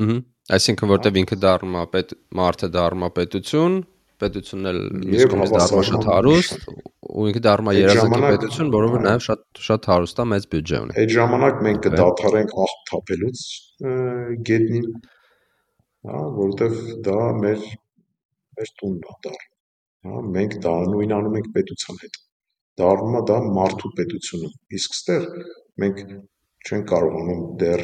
[0.00, 0.16] Ահա,
[0.56, 3.76] այսինքն որտեղ ինքը դառնում է պետ մարդը դառնում է պետություն,
[4.20, 4.80] պետությունն էլ
[5.16, 6.64] իսկույնս դառնում է շատ հարուստ
[7.10, 10.80] ու ինքը դառնում է երազանքի պետություն, որը որ նաև շատ շատ հարուստ է, մեծ բյուջե
[10.80, 13.44] ունի։ Այդ ժամանակ մենք կդադարենք աղբ թափելուց
[14.50, 14.90] գետնին,
[16.10, 17.64] հա, որովհետև դա մեր
[18.60, 19.48] մեր տունն է դառնում։
[20.10, 22.20] Հա, մենք դա նույն անում ենք պետության հետ
[22.80, 24.50] դառնում է դա մարդու պետությունը։
[24.80, 25.26] Իսկ ստեղ
[25.84, 26.00] մենք
[26.68, 27.82] չենք կարողանում դեռ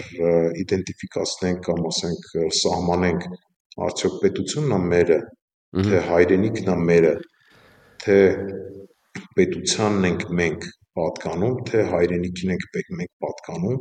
[0.63, 2.27] իդենտիֆիկացնենք կամ ասենք
[2.61, 3.29] սահմանենք
[3.87, 5.19] արդյոք պետությունն է մերը,
[5.87, 7.15] թե հայրենիքն է մերը,
[8.05, 8.19] թե
[9.37, 10.67] պետությանն ենք մենք
[10.97, 12.67] պատկանում, թե հայրենիքին ենք
[13.01, 13.81] մենք պատկանում,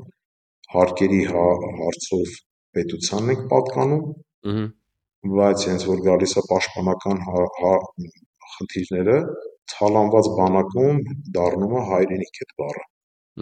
[0.75, 1.45] հարկերի հա,
[1.81, 2.33] հարցով
[2.75, 4.05] պետությանն ենք պատկանում,
[5.35, 7.73] բայց հենց որ գալիս է պաշտպանական հա, հա,
[8.55, 9.17] խնդիրները,
[9.73, 10.99] թալանված բանակում
[11.37, 12.85] դառնում է հայրենիք այդ բառը։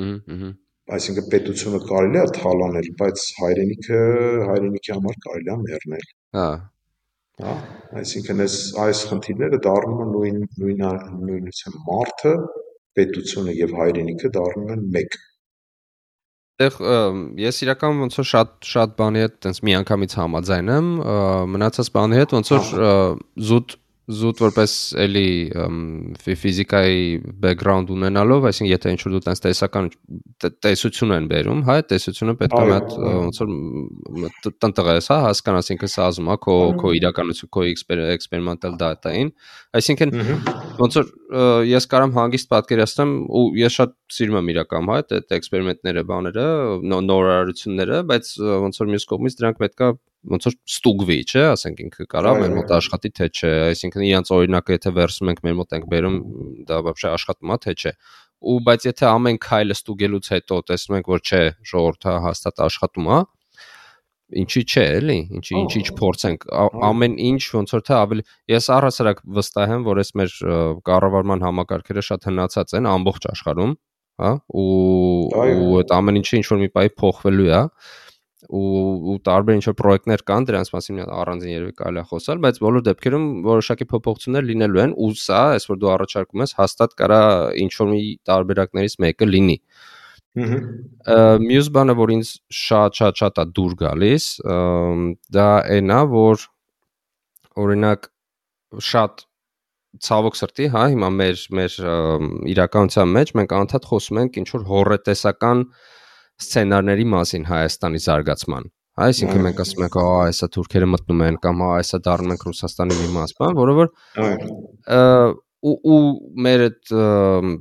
[0.04, 0.54] Ահա
[0.92, 4.00] Այսինքն պետությունը կարելի է թալանել, բայց հայրենիքը
[4.50, 6.48] հայրենիքի համար կարելի է մեռնել։ Հա։
[7.44, 7.54] Հա,
[8.02, 10.84] այսինքն այս այս խնդիրները դառնում են նույն նույն
[11.30, 12.34] նույնության մարդը,
[13.00, 15.18] պետությունը եւ հայրենիքը դառնում են մեկ
[16.64, 16.76] Այդտեղ
[17.42, 20.90] ես իրական ոնց որ շատ շատ բանի հետ տենց միանգամից համաձայն եմ,
[21.56, 22.68] մնացած բանի հետ ոնց որ
[23.50, 23.74] զուտ
[24.04, 25.28] զուտ որպես էլի
[26.20, 27.04] ֆիզիկայի
[27.44, 29.88] բեքգրաունդ ունենալով, այսինքն եթե ինչ որ դու տես տեսական
[30.66, 36.32] տեսություն են բերում, հա, տեսությունը պետք է մատ ոնց որ տնտղես, հա, հասկանաս ինքը սազում
[36.36, 39.34] է քո քո իրականություն, քո էքսպերիմենտալ դատային,
[39.80, 40.16] այսինքն
[40.84, 41.12] ոնց որ
[41.72, 46.48] ես կարամ հանգիստ պատկերացնեմ ու ես շատ սիրում եմ իրական, հա, այդ էքսպերիմենտները, բաները,
[46.92, 48.34] նորարարությունները, բայց
[48.68, 49.96] ոնց որ մյուս կողմից դրանք պետքա
[50.32, 54.78] ոնց որ ստուգվի, չէ, ասենք ինքը կարա մեր մոտ աշխատի թե չէ, այսինքն իրանց օրինակը
[54.78, 56.18] եթե վերցնում ենք մեր մոտ ենք բերում,
[56.70, 57.94] դա բավական աշխատում է թե չէ։
[58.44, 61.44] Ու բայց եթե ամեն քայլը ստուգելուց հետո տեսնում ենք, որ չէ,
[61.74, 63.20] ժողովրդը հաստատ աշխատում է,
[64.44, 66.46] ինչի՞ չէ, էլի, ինչի ինչի չփորձենք։
[66.88, 68.24] Ամեն ինչ ոնց որ թե ավելի
[68.54, 70.38] ես առհասարակ վստահ եմ, որ այս մեր
[70.90, 73.76] կառավարման համակարգերը շատ հնացած են ամբողջ աշխարհում,
[74.24, 74.32] հա,
[74.64, 74.68] ու
[75.44, 77.64] ու այդ ամեն ինչը ինչ որ մի բայ փոխվելու է, հա
[78.50, 82.60] ու ու տարբեր ինչ որ պրոյեկտներ կան, դրանց մասին առանձին երևի կարելի է խոսալ, բայց
[82.64, 87.22] բոլոր դեպքերում որոշակի փոփոխություններ լինելու են ու սա, այս որ դու առաջարկում ես, հաստատ կարա
[87.64, 89.58] ինչ որ մի տարբերակներից մեկը լինի։
[90.34, 94.26] Մյուս բանը, որ ինձ շատ-շատ-շատ է դուր գալիս,
[95.38, 96.48] դա այնա, որ
[97.64, 98.10] օրինակ
[98.82, 99.28] շատ
[100.02, 101.76] ցավոք սրտի, հա, հիմա մեր մեր
[102.54, 105.62] իրականության մեջ մենք անդադ խոսում ենք ինչ որ հորետեսական
[106.44, 108.68] սցենարների մասին Հայաստանի զարգացման։
[109.04, 112.98] Այսինքն մենք ասում ենք, «Ահա, հեսա թուրքերը մտնում են» կամ «Ահա, հեսա դառնում ենք Ռուսաստանի
[113.00, 113.90] մի մաս», բան, որը որ
[115.64, 116.00] ու ու
[116.44, 116.92] մեր այդ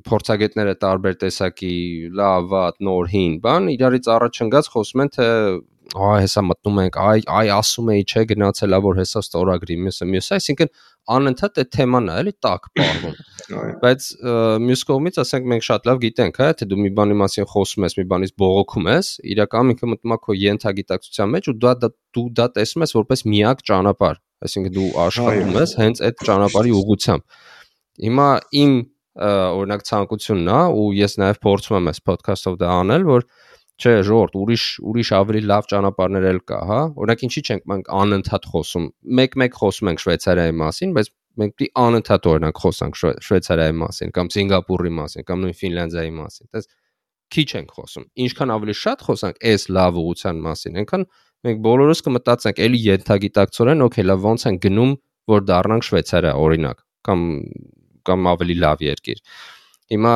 [0.08, 1.74] փորձագետները տարբեր տեսակի
[2.18, 5.28] լավ, վատ, նոր, հին, բան իրարից առաջ ընկած խոսում են թե
[5.92, 10.36] այ հեսա մտնում ենք, այ այ ասում էի, չէ, գնացելա որ հեսա ստորագրի, մյուսը մյուսը,
[10.38, 10.70] այսինքն
[11.12, 13.16] անընդհատ այդ թեման է, էլի տակ պարվում։
[13.82, 14.06] Բայց
[14.62, 17.96] մյուս կողմից ասենք մենք շատ լավ գիտենք, հա, թե դու մի բանի մասին խոսում ես,
[17.98, 22.46] մի բանից բողոքում ես, իրականում ինքը մտնում է քո յենթագիտակցության մեջ ու դա դու դա
[22.62, 27.40] տեսնում ես որպես միակ ճանապարհ, այսինքն դու աշխատում ես հենց այդ ճանապարհի ուղղությամբ։
[28.02, 28.28] Հիմա
[28.62, 28.72] իմ
[29.12, 33.26] օրինակ ցանկությունն է ու ես նաև փորձում եմ այս podcast-ով դա անել, որ
[33.80, 38.46] չէ, ժողովուրդ, ուրիշ ուրիշ ավելի լավ ճանապարհներ էլ կա, հա։ Օրինակ ինչի՞ չենք մենք անընդհատ
[38.52, 38.86] խոսում։
[39.18, 41.10] Մեկ-մեկ խոսում ենք Շվեյցարիայի մասին, բայց
[41.42, 46.68] մենք պիտի անընդհատ օրինակ խոսանք Շվեյցարիայի մասին կամ Սինգապուրի մասին կամ նույն Ֆինլանդիայի մասին։ Դες
[47.32, 51.06] քիչ ենք խոսում։ Ինչքան ավելի շատ խոսանք այս լավ ուղղության մասին, այնքան
[51.42, 54.92] մենք բոլորս կմտածենք, էլի ենթագիտակցորեն, օքեյ, լավ ոնց են գնում,
[55.32, 57.24] որ դառնանք Շվեյցարիա, օրինակ, կամ
[58.02, 59.22] կամ ավելի լավ երկիր։
[59.92, 60.14] Հիմա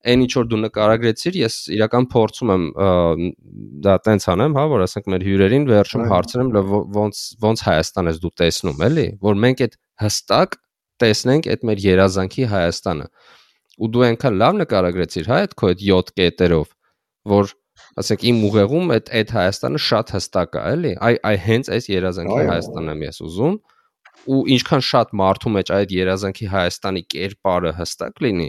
[0.00, 2.64] այն ինչ որ դու նկարագրեցիր, ես իրական փորձում եմ
[3.84, 6.52] դա տենց անեմ, հա, որ ասենք մեր հյուրերին վերջում հարցնեմ
[6.96, 10.56] ոնց ոնց Հայաստան ես դու տեսնում, էլի, որ մենք այդ հստակ
[11.04, 13.08] տեսնենք այդ մեր երազանքի Հայաստանը։
[13.80, 16.72] Ու դու այնքան լավ նկարագրեցիր, հա, այդ քո այդ 7 կետերով,
[17.30, 17.52] որ
[18.00, 22.42] ասենք իմ ուղեղում այդ այդ Հայաստանը շատ հստակ է, էլի։ Այ այ հենց այս երազանքի
[22.50, 23.56] Հայաստանն եմ ես ուզում
[24.30, 28.48] ու ինչքան շատ մարդու մեջ այդ երազանքի Հայաստանի կերպարը հստակ լինի,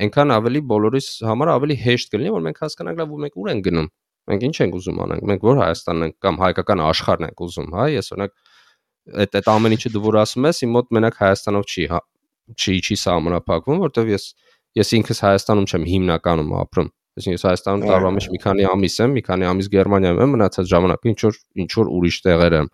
[0.00, 3.64] այնքան ավելի բոլորիս համար ավելի հեշտ կլինի, որ մենք հասկանանք լավ ու մենք ուր ենք
[3.66, 3.88] գնում։
[4.30, 7.86] Մենք ինչ ենք ուզում անենք, մենք որ Հայաստանն ենք կամ հայկական աշխարհն ենք ուզում, հա,
[7.90, 8.34] ես օրինակ
[9.20, 12.00] այդ այդ ամեն ինչը դու որ ասում ես, իմ մոտ մենակ Հայաստանով չի, հա,
[12.60, 14.26] չի չի սահմանափակվում, որտեվ ես
[14.80, 19.14] ես ինքս Հայաստանում չեմ հիմնականում ապրում։ Այսինքն ես Հայաստանում տարվա մեջ մի քանի ամիս եմ,
[19.16, 22.68] մի քանի ամիս Գերմանիայում եմ, մնացած ժամանակը ինչ որ ինչ որ ուրիշ տեղեր եմ։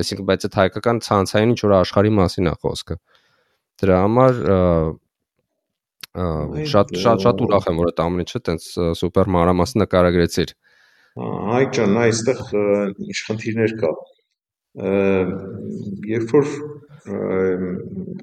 [0.00, 2.96] Այսինքն բայց այդ հայկական ցանցային ինչ որ աշխարհի մասին է խոսքը։
[3.80, 4.40] Դրա համար
[6.10, 8.64] շատ շատ շատ ուրախ եմ, որ այդ ամեն ինչը տենց
[8.98, 10.52] սուպեր մանրամասն նկարագրեցիր։
[11.50, 12.40] Հայկ ջան, այստեղ
[13.06, 13.90] ինչ խնդիրներ կա։
[16.10, 16.50] Երբ որ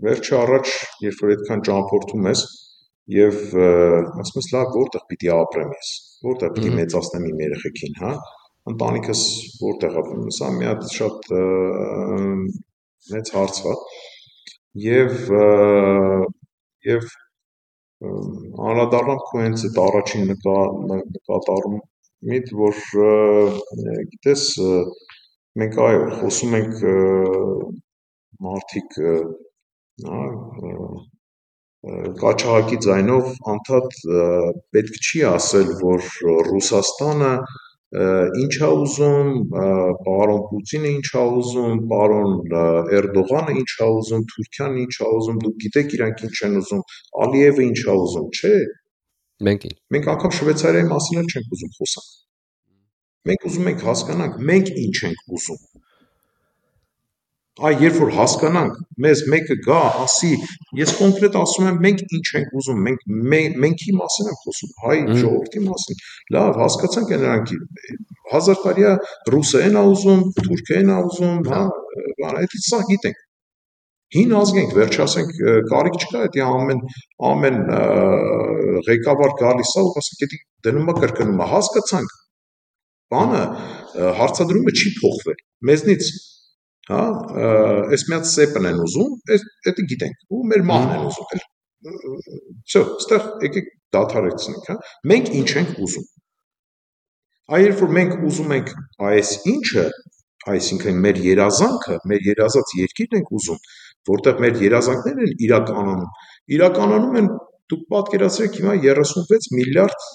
[0.08, 0.74] վերջը առաջ,
[1.08, 2.44] երբ որ այդքան ճամփորդում ես
[3.18, 5.92] եւ ասում ես լավ, որտեղ պիտի ապրեմ ես,
[6.28, 8.12] որտեղ պիտի մեծացնեմ իմ երեխեքին, հա,
[8.72, 9.22] ընտանիքս
[9.64, 10.04] որտեղ է,
[10.38, 11.30] սա մի հատ շատ
[13.16, 13.76] մեծ հարց է։
[14.88, 15.16] Եվ
[16.88, 17.08] եւ
[18.06, 22.82] անդրադառնամ քո հենց այդ առաջին նկատառումիդ, որ
[24.12, 24.44] գիտես
[25.62, 26.76] մենք այո, խոսում ենք
[28.48, 29.00] մարդիկ
[30.08, 30.22] հա
[32.22, 33.98] կաչաղակի ձայնով անդադ
[34.76, 36.06] պետք չի ասել, որ
[36.48, 37.34] Ռուսաստանը
[37.88, 39.30] ինչ է ուզում,
[40.04, 42.34] պարոն Պուտինը ինչ է ուզում, պարոն
[42.98, 46.84] Էրդողանը ինչ է ուզում, Թուրքիան ինչ է ուզում, դուք գիտեք իրանք ինչ են ուզում,
[47.28, 48.54] Ալիևը ինչ է ուզում, չէ։
[49.48, 52.14] Մենք Մենք անգամ Շվեյցարիայի մասին էլ չենք ուզում խոսանք։
[53.28, 55.60] Մենք ուզում ենք հասկանանք, մենք ինչ ենք ուզում։
[57.58, 60.28] Այ երբ որ հասկանանք, մեզ մեկը գա, ասի,
[60.78, 63.06] ես կոնկրետ ասում եմ, մենք ինչ ենք ուզում, մենք
[63.64, 66.04] մենքի մասին եմ խոսում, հայ ժողովրդի մասին։
[66.38, 67.54] Լավ, հասկացանք նրանք
[68.34, 68.92] հազար տարիա
[69.34, 71.64] ռուսերեն ա ուզում, թուրքերեն ա ուզում, հա,
[72.22, 73.26] բան, այդ սա գիտենք։
[74.18, 75.32] Հին ազգ ենք, վերջ ասենք,
[75.74, 76.86] կարիք չկա դա ամեն
[77.28, 77.58] ամեն
[78.88, 82.16] ղեկավար գալիս է ու ասենք, դա դնում է կրկնում է, հասկացանք։
[83.12, 83.42] Բանը
[84.22, 86.08] հարցադրումը չի փոխվել։ Մեզնից
[86.91, 87.03] հա
[87.95, 91.45] այս մի հատ սեպն են ուզում այս դա գիտենք ու մեր մահն են ուզում էլ
[92.71, 94.77] всё ստեղ եկեք դադարեցնենք հա
[95.13, 96.09] մենք ինչ ենք ուզում
[97.53, 98.75] այ երբ որ մենք ուզում ենք
[99.13, 99.87] այս ինչը
[100.53, 103.63] այսինքն մեր երազանքը մեր երազած երկիրն ենք ուզում
[104.11, 106.07] որտեղ մեր երազանքներն են իրականանում
[106.57, 107.29] իրականանում են
[107.73, 110.09] դուք պատկերացրեք հիմա 36 միլիարդ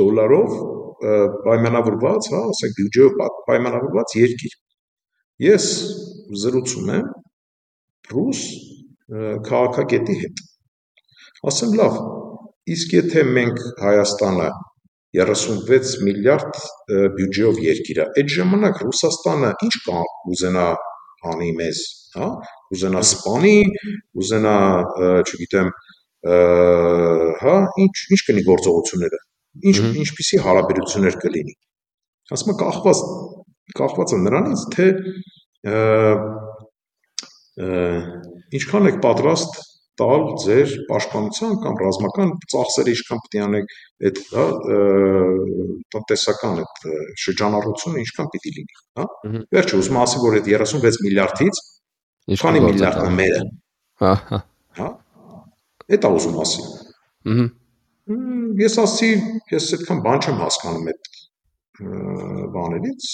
[0.00, 0.52] դոլարով
[1.44, 3.16] պայմանավորված, հա, ասենք բյուջեով
[3.48, 4.54] պայմանավորված երկիր
[5.39, 5.65] Ես
[6.35, 7.05] զրուցում եմ
[8.11, 8.39] ռուս
[9.47, 10.41] քաղաքագետի հետ։
[11.49, 11.99] Ասեմ լավ,
[12.75, 14.49] իսկ եթե մենք Հայաստանը
[15.19, 16.59] 36 միլիարդ
[17.15, 20.03] բյուջեով երկիր է։ Այդ ժամանակ Ռուսաստանը ինչ կա
[20.33, 20.67] ուզենա
[21.31, 21.79] անի մեզ,
[22.19, 22.27] հա?
[22.75, 23.55] Ուզենա սպանի,
[24.19, 24.57] ուզենա,
[25.23, 25.71] չգիտեմ,
[27.41, 27.55] հա,
[27.87, 29.19] ինչ ինչ կնի գործողությունները։
[29.71, 31.55] Ինչ ինչպիսի հարաբերություններ կլինի։
[32.35, 33.03] Ասում կախված
[33.77, 34.87] կախված է նրանից, թե
[38.59, 39.59] ինչքան եք պատրաստ
[39.99, 43.73] տալ ձեր պաշտպանության կամ ռազմական ծախսերը ինչքան պետք է անեք
[44.09, 44.45] այդ հա
[45.95, 46.85] տնտեսական այդ
[47.23, 49.07] շրջանառությունը ինչքան պիտի լինի, հա։
[49.57, 51.61] Վերջը ուզում ասի, որ այդ 36 միլիարդից
[52.39, 53.41] քանի միլիարդն է մերը։
[53.99, 54.39] Հա, հա։
[54.79, 54.89] Հա։
[55.89, 56.65] Այդ է ուզում ասի։
[58.59, 59.09] Ես ասի,
[59.51, 61.09] ես այդքան բան չեմ հասկանում այդ
[61.79, 63.05] բաներից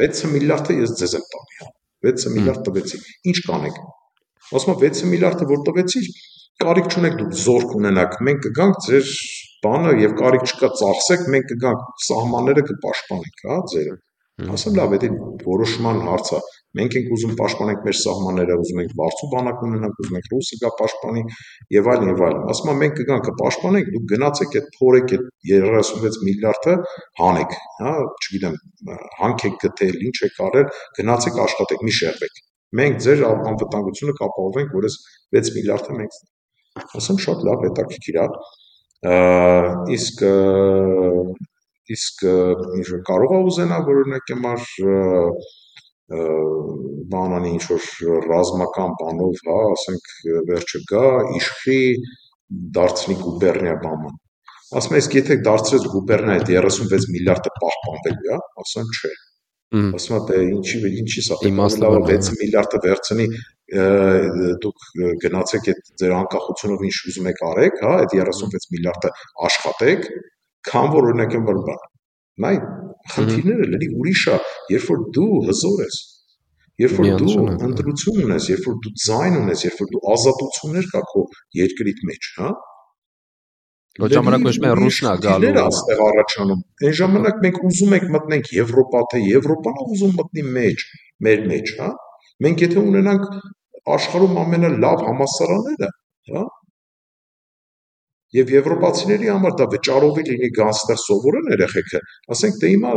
[0.00, 1.68] 6 միլիարդը ես ձեզ եմ տալի, հա։
[2.06, 3.00] 6 միլիարդ տվեցի։
[3.32, 3.80] Ինչ կանեք։
[4.56, 6.02] Ասում եմ 6 միլիարդը որ տվեցի,
[6.62, 9.10] կարիք չունեք դուք զորք ունենաք, մենք կգանք ձեր
[9.66, 13.96] բանը եւ կարիք չկա ծախսեք, մենք կգանք սահմանները կպաշտպանենք, հա, ձերը։
[14.56, 15.10] Ասեմ լավ, դա
[15.46, 16.40] որոշման հարց է։
[16.76, 20.70] Մենք ենք ուզում պաշտպանենք մեր սահմանները, ուզում ենք բարձու բանակ ունենանք, ուզում ենք ռուսը գա
[20.80, 21.22] պաշտպանի
[21.76, 26.20] եւ այլն եւ այլն։ Ասում եմ մենք կգանք կպաշտպանենք, դուք գնացեք այդ փորեք այդ 36
[26.26, 26.76] միլիարդը
[27.22, 27.94] հանեք, հա,
[28.26, 28.56] չգիտեմ,
[29.22, 30.70] հանք եք գտել, ինչ եք արել,
[31.00, 32.40] գնացեք աշխատեք, մի շեղվեք։
[32.76, 34.96] Մենք ձեր անվտանգությունը կապահովենք, որ այս
[35.38, 36.16] 6 միլիարդը մենք
[36.76, 38.26] ասեմ շատ լավ հետաքրքիր է
[39.96, 40.24] իսկ
[41.96, 42.24] իսկ
[43.06, 44.66] կարող է ուզենա որ օրինակ համար
[46.06, 47.86] բանանի ինչ որ
[48.30, 50.12] ռազմական բանով, հա, ասենք
[50.50, 51.06] վերջը գա,
[51.40, 51.80] իշխի,
[52.76, 54.14] դարձնի գուբերնիա բաման։
[54.78, 59.12] Ասում իսկ եթե դարձրեց գուբերնիա այդ 36 միլիարդը պահպանվելու է, ասեմ չէ։
[59.96, 63.26] Ասում եմ, դե ինչի ինչի սա իմաստը 6 միլիարդը վերցնի
[64.62, 64.86] դուք
[65.26, 69.10] գնացեք այդ ձեր անկախությունով ինչ ուզում եք արեք, հա, այդ 36 միլիարդը
[69.48, 70.06] աշխատեք,
[70.70, 71.82] քան որ օրինակ եմ բան։
[72.44, 72.54] Նայ,
[73.14, 74.38] խնդիրները լրի ուրիշ է,
[74.74, 75.98] երբ որ դու հզոր ես,
[76.84, 77.36] երբ որ դու
[77.70, 81.22] ընտրություն ունես, երբ որ դու ձայն ունես, երբ որ դու ազատություններ կա քո
[81.60, 82.50] երկրիդ մեջ, հա,
[83.96, 89.00] Ոչ ժամանակ ոչ մի ռուսնա գալու։ Այստեղ առաջանում։ Այն ժամանակ մենք ուզում ենք մտնենք Եվրոպա,
[89.12, 90.84] թե Եվրոպան ուզում մտնի մեջ,
[91.26, 91.88] մեր մեջ, հա։
[92.44, 93.24] Մենք եթե ունենանք
[93.96, 95.90] աշխարհում ամենալավ համասարանները,
[96.34, 96.42] հա,
[98.34, 102.00] Եվ եվրոպացիների համար դա վճարովի լինի գան ստեղ սովորեն երեխեքը,
[102.34, 102.94] ասենք դե հիմա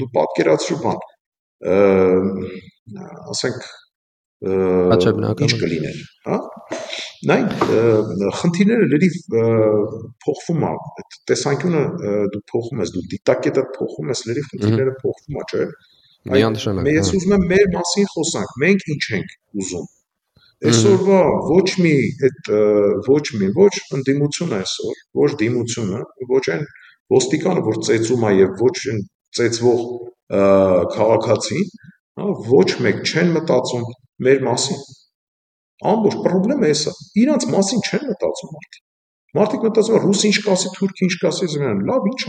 [0.00, 0.98] դու պատկերացրու բան,
[3.32, 3.64] ասենք
[4.44, 5.98] ինչ կլիներ,
[6.28, 6.38] հա?
[7.24, 7.38] Նայ
[8.40, 9.16] խնդիրները լրիվ
[10.24, 11.82] փոխվում է, այդ տեսանկյունը
[12.34, 15.68] դու փոխում ես, դու դիտակետը փոխում ես, լրիվ խնդիրները փոխվում է, չէ՞։
[16.34, 19.34] Միանշանակ։ Ես հա։ ուզում եմ մեր մասին խոսանք, մենք ինչ ենք
[19.64, 19.88] ուզում։
[20.64, 21.20] Այսօրվա
[21.50, 21.94] ոչ մի
[22.26, 22.50] այդ
[23.08, 26.00] ոչ մի ոչ ընդդիմությունը այսօր, ոչ դիմությունը,
[26.30, 26.64] ոչ այն
[27.14, 29.02] ոստիկանը, որ ծեծում է եւ ոչ այն
[29.38, 29.82] ծեծվող
[30.94, 31.66] քաղաքացին,
[32.20, 33.84] հա, ոչ մեկ չեն մտածում
[34.24, 34.80] մեր մասին։
[35.90, 36.94] Ամբողջ խնդրեմը էսա։
[37.24, 38.82] Իրանց մասին չեն մտածում մարդիկ։
[39.34, 42.22] Մարդիկ մտածում են ռուս ինչ կասի, թուրք ինչ կասի, զմեն, լավ, ինչ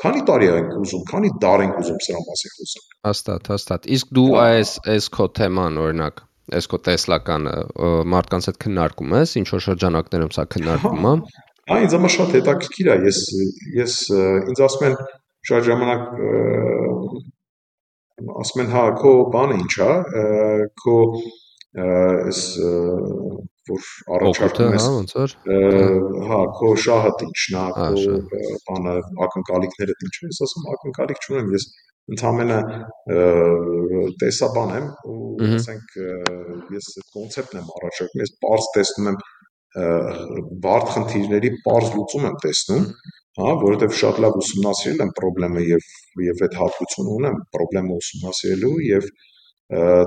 [0.00, 4.28] Քանի տարի ենք ուզում, քանի դար ենք ուզում սրա մասին խոսել։ Հաստատ, հաստատ։ Իսկ դու
[4.40, 6.22] այս այս քո թեման օրինակ,
[6.58, 7.54] այս քո տեսլականը
[8.12, 11.14] մարդկանց հետ քննարկում ես, ինչ որ շրջանակներում սա քննարկվում է։
[11.70, 13.20] Հա, ինձ համար շատ հետաքրքիր է։ Ես
[13.78, 13.94] ես
[14.50, 14.96] ինձ ասում են
[15.50, 16.02] շատ ժամանակ
[18.42, 19.92] ասում են հա քո բանը ինչ է,
[20.82, 20.96] քո
[21.82, 22.42] այս
[23.70, 23.86] որ
[24.16, 25.34] առաջարկում ես հա ոնց որ
[26.28, 28.16] հա քո շահը ինչն է քո
[28.68, 28.94] բանը
[29.26, 31.68] ակնկալիքները ինչ է ես ասում ակնկալիք չունեմ ես
[32.10, 32.58] ընդամենը
[34.22, 35.96] տեսաբան եմ ու ասենք
[36.74, 39.18] ես այդ կոնցեպտն եմ առաջարկում, ես པարզ տեսնում եմ
[40.66, 42.88] բարդ խնդիրների པարզ լուծում եմ տեսնում,
[43.40, 45.86] հա, որովհետև շատ լավ ուսումնասիրել եմ խնդրեմը եւ
[46.26, 49.08] եւ այդ հատկությունը ունեմ խնդրեմը ուսումնասիրելու եւ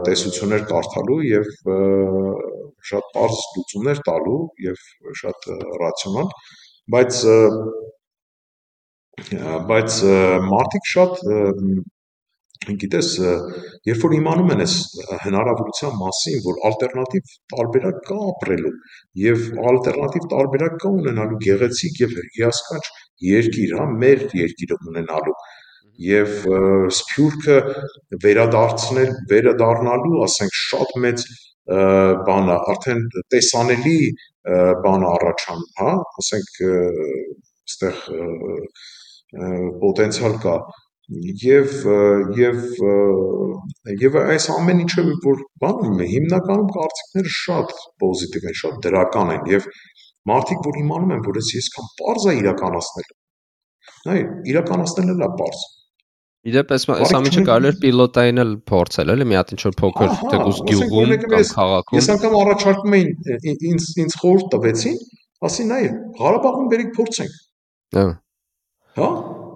[0.06, 1.48] տեսություններ կարդալու եւ
[2.92, 4.84] շատ པարզ լուծումներ տալու եւ
[5.22, 5.50] շատ
[5.82, 6.30] ռացիոնալ,
[6.96, 7.22] բայց
[9.70, 10.00] բայց
[10.46, 11.20] մարդիկ շատ
[12.66, 13.10] գիտես,
[13.88, 14.76] երբ որ իմանում են այս
[15.26, 18.72] հնարավորության մասին, որ ալտերնատիվ տարբերակ կա ապրելու
[19.22, 22.86] եւ ալտերնատիվ տարբերակ կա ունենալու գեղեցիկ եւ հիասքանչ
[23.30, 25.36] երկիր, հա, մեր երկիրը ունենալու
[26.06, 26.32] եւ
[27.00, 27.58] սփյուռքը
[28.26, 31.26] վերադարձնել, վերադառնալու, ասենք, շատ մեծ
[32.28, 34.00] բան է, արդեն տեսանելի
[34.84, 35.94] բան առաջանում, հա,
[36.24, 36.60] ասենք,
[37.66, 38.04] այստեղ
[39.84, 40.56] պոտենցիալ կա
[41.46, 41.74] եւ
[42.40, 42.64] եւ
[44.06, 49.54] եւ այս ամեն ինչը որ բանում է հիմնականում կարծիքները շատ պոզիտիվ են, շատ դրական են
[49.54, 49.70] եւ
[50.32, 53.14] մարդիկ որ իմանում են որ ես այսքան པարզ է իրականացնել
[54.06, 54.22] Այ
[54.52, 55.62] իրականացնելն է բարձ։
[56.46, 60.12] Իդեպ էս էս ամիջը կարելի էր պիլոտային էլ փորձել, էլի մի հատ ինչ որ փոքր
[60.34, 63.10] թեկուս գյուղում կամ քաղաքում։ Ես անգամ առաջարկում էին
[63.72, 65.00] ինձ ինձ խորհուրդ տվեցին,
[65.50, 65.88] ասին այ
[66.22, 67.40] Ղարաբաղում բերիկ փորձենք։
[67.98, 68.06] Հա։
[68.96, 69.10] Հա։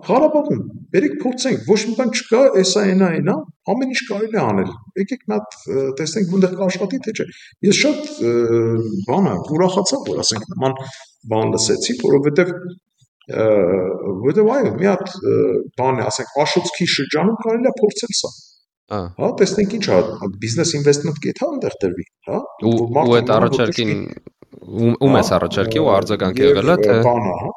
[0.10, 0.60] Ղարաբաղում
[0.94, 3.36] բերիկ փորձենք, ոչ մի բան չկա, էսա այնա այնա,
[3.74, 5.58] ամեն ինչ կարելի է անել։ Եկեք մի հատ
[6.00, 7.26] տեսնենք որտեղ կաշխատի թե չէ։
[7.68, 8.10] Ես շատ
[9.10, 10.78] բանը ուրախացա, որ ասենք նման
[11.34, 12.54] բան լսեցի, որովհետև
[13.30, 15.16] որովհետև այո, մի հատ
[15.80, 18.34] բան է, ասենք Աշոցքի շրջանում կարելի է փորձել սա։
[18.90, 20.00] Հա, տեսնենք ինչ է,
[20.42, 22.40] բիզնես ինվեստմենտ կեթա այնտեղ դրվի, հա։
[22.70, 23.92] Ու այդ առաջարկին
[25.06, 27.52] ում էս առաջարկի ու արձագանք եղել է թե բանը, հա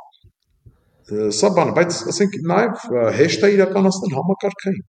[1.39, 2.84] սա բանը, բայց ասենք նաև
[3.18, 4.82] հեշտ է իրականացնել համակարգային։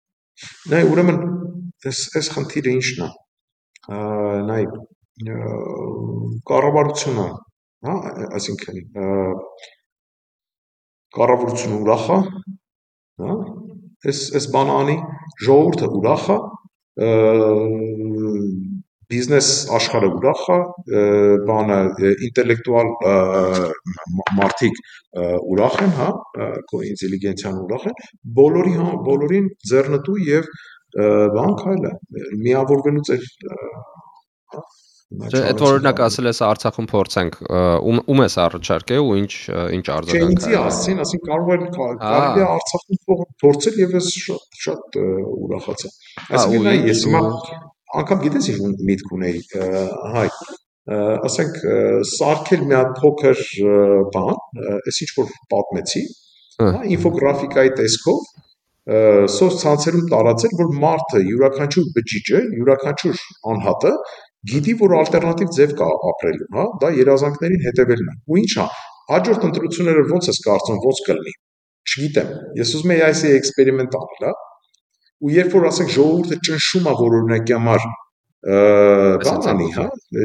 [0.71, 1.19] Նայ ուրեմն
[1.91, 3.09] այս այս խնդիրը ի՞նչն է։
[4.49, 4.63] Նայ
[6.51, 7.27] կառավարությունը,
[7.87, 7.95] հա,
[8.39, 8.79] այսինքն
[11.17, 12.19] կառավարությունը ուրախ է,
[13.21, 13.35] հա,
[14.11, 14.97] այս այս բանը անի,
[15.45, 16.37] ժողովուրդը ուրախ է,
[19.11, 20.59] բիզնես աշխարհը ուրախ է,
[21.49, 21.79] բանը
[22.27, 22.91] ինտելեկտուալ
[24.39, 24.81] մարդիկ
[25.53, 26.09] ուրախ են, հա,
[26.71, 27.97] քո ինտելիգենցիան ուրախ են,
[28.41, 30.51] բոլորի հա, բոլորին ձեռնտու եւ
[31.37, 31.95] բան քայլը
[32.45, 33.27] միավորվելու ծեր
[34.55, 34.63] հա
[35.11, 39.33] Չէ, այդ օրինակ ասել ես Արցախում փորձենք, ում ես առաջարկել ու ինչ
[39.75, 44.61] ինչ արձագանք։ Չէ, ինձի ասին, ասին կարող է կարելի է Արցախում փորձել եւ ես շատ
[44.67, 45.91] շատ ուրախացա։
[46.39, 47.23] Այսինքն ես հիմա
[47.99, 49.41] անգամ գիտես ինչ միտք ունեի,
[50.15, 50.27] հայ
[51.27, 51.57] ասենք
[52.11, 53.41] սարքել մի հատ փոքր
[54.15, 54.39] բան,
[54.81, 56.03] այս ինչ որ պատմեցի,
[56.61, 58.23] հա, ինֆոգրաֆիկայի տեսքով
[59.35, 63.19] սոցցանցերում տարածել, որ մարդը յուրաքանչյուր բջիջը, յուրաքանչյուր
[63.51, 63.91] անհատը
[64.51, 68.65] գիտի, որ ալտերնատիվ ձև կա ապրելու, հա, դա երազանքներին հետևելն է։ Ու ի՞նչ է,
[69.11, 71.33] հաջորդ ընտրությունները ո՞նց ես կարծում, ո՞նց կլինի։
[71.91, 72.31] Չգիտեմ։
[72.61, 74.33] Ես ուզում եի այս էքսպերիմենտ անել, հա։
[75.21, 77.83] Ու երբ որ ասենք ժողովուրդը ճնշում է որ օրինակի համար
[78.41, 79.83] բանի, հա,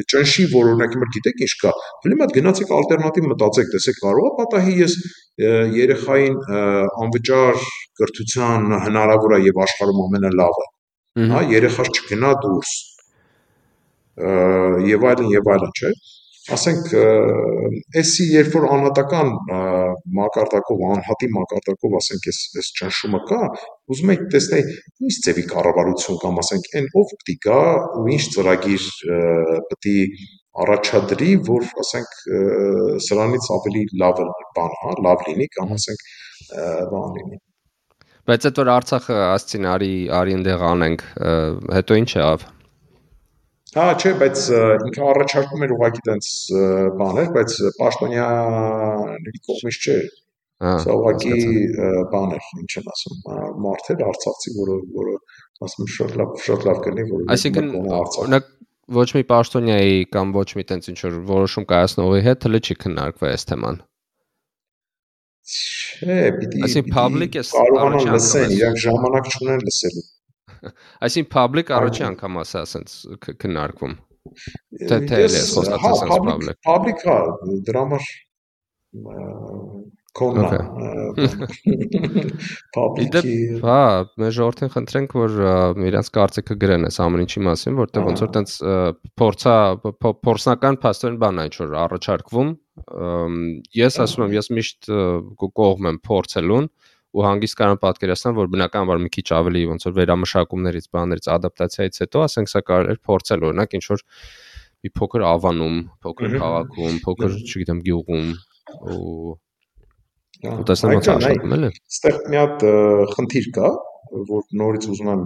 [0.09, 1.73] ճնշի որ օրինակի համար գիտեք ինչ կա։
[2.06, 4.94] Հələ մատ գնացեք ալտերնատիվ մտածեք, տեսեք կարող է պատահի ես
[5.77, 6.39] երեխային
[7.05, 7.60] անվճար
[8.01, 10.66] կրթության հնարավոր է եւ աշխարհում ամենալավը։
[11.35, 12.73] Հա, երեխա չգնա դուրս,
[14.97, 15.93] եւ այլն եւ այլն, չէ։
[16.47, 16.93] Ասենք,
[17.98, 19.31] էսի երբ որ անհատական
[20.18, 23.40] մակարդակով, անհատի մակարդակով, ասենք, էս էս ճնշումը կա,
[23.90, 24.70] ուզում եք տեսնել
[25.09, 27.59] ինչ ձևի կառավարություն կամ ասենք, այն ով պետք է գա
[27.98, 28.86] ու ինչ ծրագիր
[29.73, 29.97] պետք է
[30.66, 32.14] առաջադրի, որ ասենք
[33.10, 34.23] սրանից ավելի լավ
[34.56, 36.09] բան, հա, լավ լինի կամ ասենք
[36.94, 37.40] բան լինի։
[38.27, 41.02] Բայց այդ որ Արցախը ասցին արի արի այնտեղ անենք,
[41.77, 42.47] հետո ինչ եղավ։
[43.77, 44.43] Հա, չէ, բայց
[44.89, 46.28] ինքը առաջարկում էր ուղղակի տենց
[47.01, 49.97] բաներ, բայց պաշտոնյաների կողմից չէ։
[50.65, 51.40] Հա, սա ուղղակի
[52.15, 53.19] բան էր, ինչ եմ ասում,
[53.66, 55.16] մարդեր արցախցի, որը որը
[55.66, 58.48] ասում շատ լավ շատ լավ կլինի, որ Այսինքն օրինակ
[58.97, 63.32] ոչ մի պաշտոնյայի կամ ոչ մի տենց ինչ որ որոշում կայացնողի հետ հələ չի քննարկվել
[63.36, 63.81] այս թեման։
[65.47, 70.07] Չէ, պիտի Այսինքն public է կարողանան լսեն, իրանք ժամանակ չունեն լսելու։
[71.07, 72.97] Այսինքն public առաջի անգամ ասա ասենց
[73.43, 73.97] քննարկվում։
[74.87, 77.19] Թե թե է խոստացած ասենց public։ Public հա,
[77.69, 78.09] դրա համար
[80.16, 80.61] կոննա
[82.77, 83.35] public-ի
[83.65, 83.81] հա
[84.20, 85.37] մեր ժողովրդին խնդրենք որ
[85.91, 88.55] իրանց կարծիքը գրեն այս ամեն ինչի մասին որտեղ ոնց որ տենց
[89.20, 89.57] փորձա
[90.28, 92.53] փորձնական փաստորեն բան ինչ որ առաջարկվում
[93.83, 94.91] ես ասում եմ ես միշտ
[95.61, 96.70] կողմ եմ փորձելուն
[97.16, 102.24] ու հանգիստ կարող պատկերացնել, որ բնականաբար մի քիչ ավելի ոնց որ վերամշակումներից, բաներից, ադապտացիայից հետո,
[102.26, 104.05] ասենք սա կարող էր փորձել օրինակ ինչ որ
[104.84, 108.30] մի փոքր ավանում, փոքր քաղաքում, փոքր, չգիտեմ, գյուղում
[108.93, 109.36] ու
[110.44, 112.64] ու տեսնեմ ոնց աշխատում էլի։ Այստեղ մի հատ
[113.16, 113.70] խնդիր կա,
[114.30, 115.22] որ նորից ուզում եմ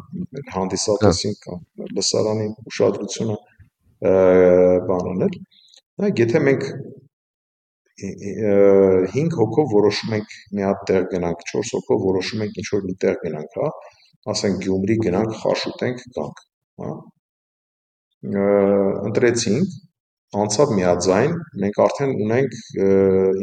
[0.54, 1.64] հանդիսատեսին կամ
[1.98, 3.36] լսարանի ուշադրությունը
[4.90, 5.34] բան անել։
[6.00, 6.68] Դա եթե մենք
[8.00, 13.18] 5 հոգով որոշում ենք մի հատ տեղ գնանք, 4 հոգով որոշում ենք ինչ-որ մի տեղ
[13.24, 13.70] գնանք, հա,
[14.34, 16.42] ասենք Գյումրի գնանք, խաշուտենք, գանք,
[16.84, 16.92] հա։
[19.10, 19.76] Ընտրեցինք,
[20.40, 22.56] անցավ միաձայն, մենք արդեն ունենք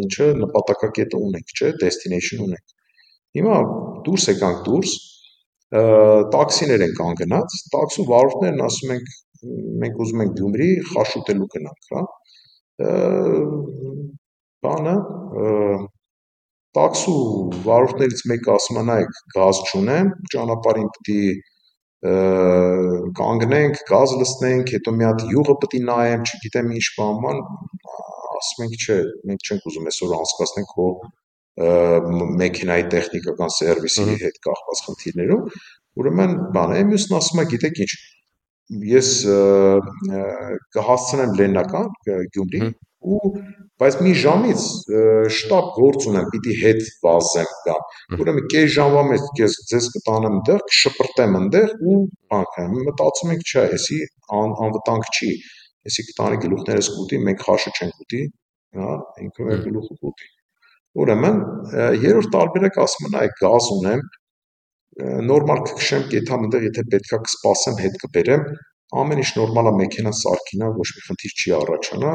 [0.06, 2.76] ինչը նպատակակետը ունենք, չէ, destination ունենք։
[3.38, 3.56] Հիմա
[4.08, 4.94] դուրս եկանք դուրս,
[6.38, 9.18] տաքսիներ են կանգնած, տաքսու վարորդներն ասում ենք
[9.84, 12.06] մենք ուզում ենք Գյումրի խաշուտելու գնանք, հա
[14.66, 14.96] բանը
[16.78, 17.20] տաքսու
[17.68, 21.22] վարորդներից մեկը ասում է նայեք գազ չունեմ, ճանապարհին պիտի
[23.18, 27.40] կանգնենք, գազ լցնենք, հետո մի հատ յուղը պիտի նայեմ, չգիտեմ ինչ բան,
[28.38, 28.98] ասում ենք չէ,
[29.30, 30.90] մենք չենք ուզում այսօր անցկացնենք հո
[31.58, 35.48] մեքենայի տեխնիկական սերվիսի հետ կախված խնդիրներում,
[35.98, 37.92] ուրեմն բան է, մյուսն ասում է, գիտեք ինչ,
[38.94, 39.10] ես
[40.78, 41.90] կհասցնեմ Լեննական
[42.36, 42.62] Գյումրի
[43.08, 43.32] ու
[43.82, 44.62] բայց մի ժամից
[45.38, 50.64] շտապ գործ ունեմ, պիտի հետ վազեմ կամ ուրեմն կես ժամվա մեջ ես ձեզ կտանեմ այնտեղ,
[50.72, 51.98] կշպրտեմ այնտեղ ու
[52.34, 54.00] բանքը մտածում ենք, չէ, էսի
[54.40, 55.30] ան, անվտանգ չի,
[55.92, 58.24] էսի կտանի գլուխներս կուտի, մենք խաշը չենք ուտի,
[58.82, 58.96] հա,
[59.28, 60.32] ինքը մեր գլուխը կուտի։
[60.98, 61.38] Ուրեմն
[62.08, 64.02] երրորդ տարբերակ ասում եմ, այ գազ ունեմ,
[65.28, 68.46] նորմալ կքշեմ կեթամ այնտեղ, եթե պետքա կսպասեմ, հետ կբերեմ,
[68.98, 72.14] ամեն ինչ նորմալ է, մեքենան սարքինա, ոչ մի խնդիր չի առաջանա,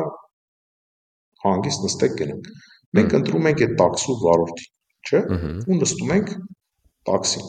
[1.43, 2.49] հանգիստ նստեք գնանք։
[2.99, 4.71] Մենք ընտրում ենք այդ տաքսու վարորդին,
[5.09, 5.21] չէ՞։
[5.73, 6.33] Ու նստում ենք
[7.09, 7.47] տաքսին։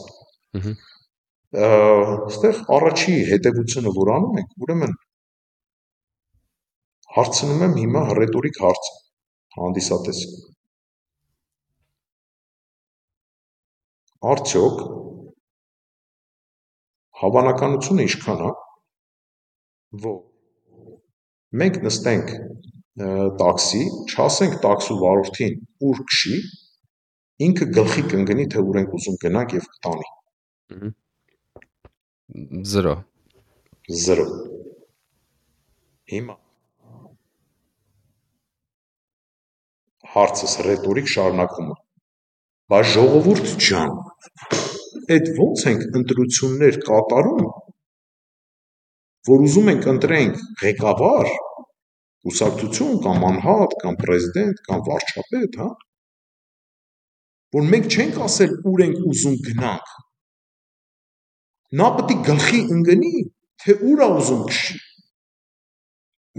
[1.64, 4.94] Այստեղ առաջի հետևությունը որ անում ենք, ուրեմն
[7.14, 8.90] հարցնում եմ հիմա ռետորիկ հարց
[9.54, 10.34] հանդիսատեսին։
[14.34, 14.82] Արդյոք
[17.22, 18.52] հավանականությունը ինչքան է,
[20.04, 20.16] որ
[21.62, 22.32] մենք նստենք
[22.94, 25.54] տաքսի, չասենք տաքսու վարորդին
[25.88, 26.36] ուր քշի,
[27.48, 30.08] ինքը գլխի կընկնի, թե ուր ենք ուզում գնանք եւ կտանի։
[32.74, 32.94] 0
[34.04, 34.28] 0
[36.14, 36.36] Հիմա
[40.14, 41.76] հարցս ռետորիկ շարունակումը։
[42.70, 43.94] Բա ժողովուրդ ջան,
[45.14, 47.48] այդ ո՞նց ենք ընտրություններ կատարում,
[49.28, 51.32] որ ուզում ենք ընտրենք ղեկավար,
[52.24, 55.68] կուսակցություն կամ անհատ կամ պրեզիդենտ կամ վարչապետ, հա,
[57.54, 59.94] որ մենք չենք ասել ուր ենք ուզում գնանք։
[61.80, 63.14] Նա պետք է գլխի ընկնի,
[63.64, 64.78] թե ուր է ուզում քշի։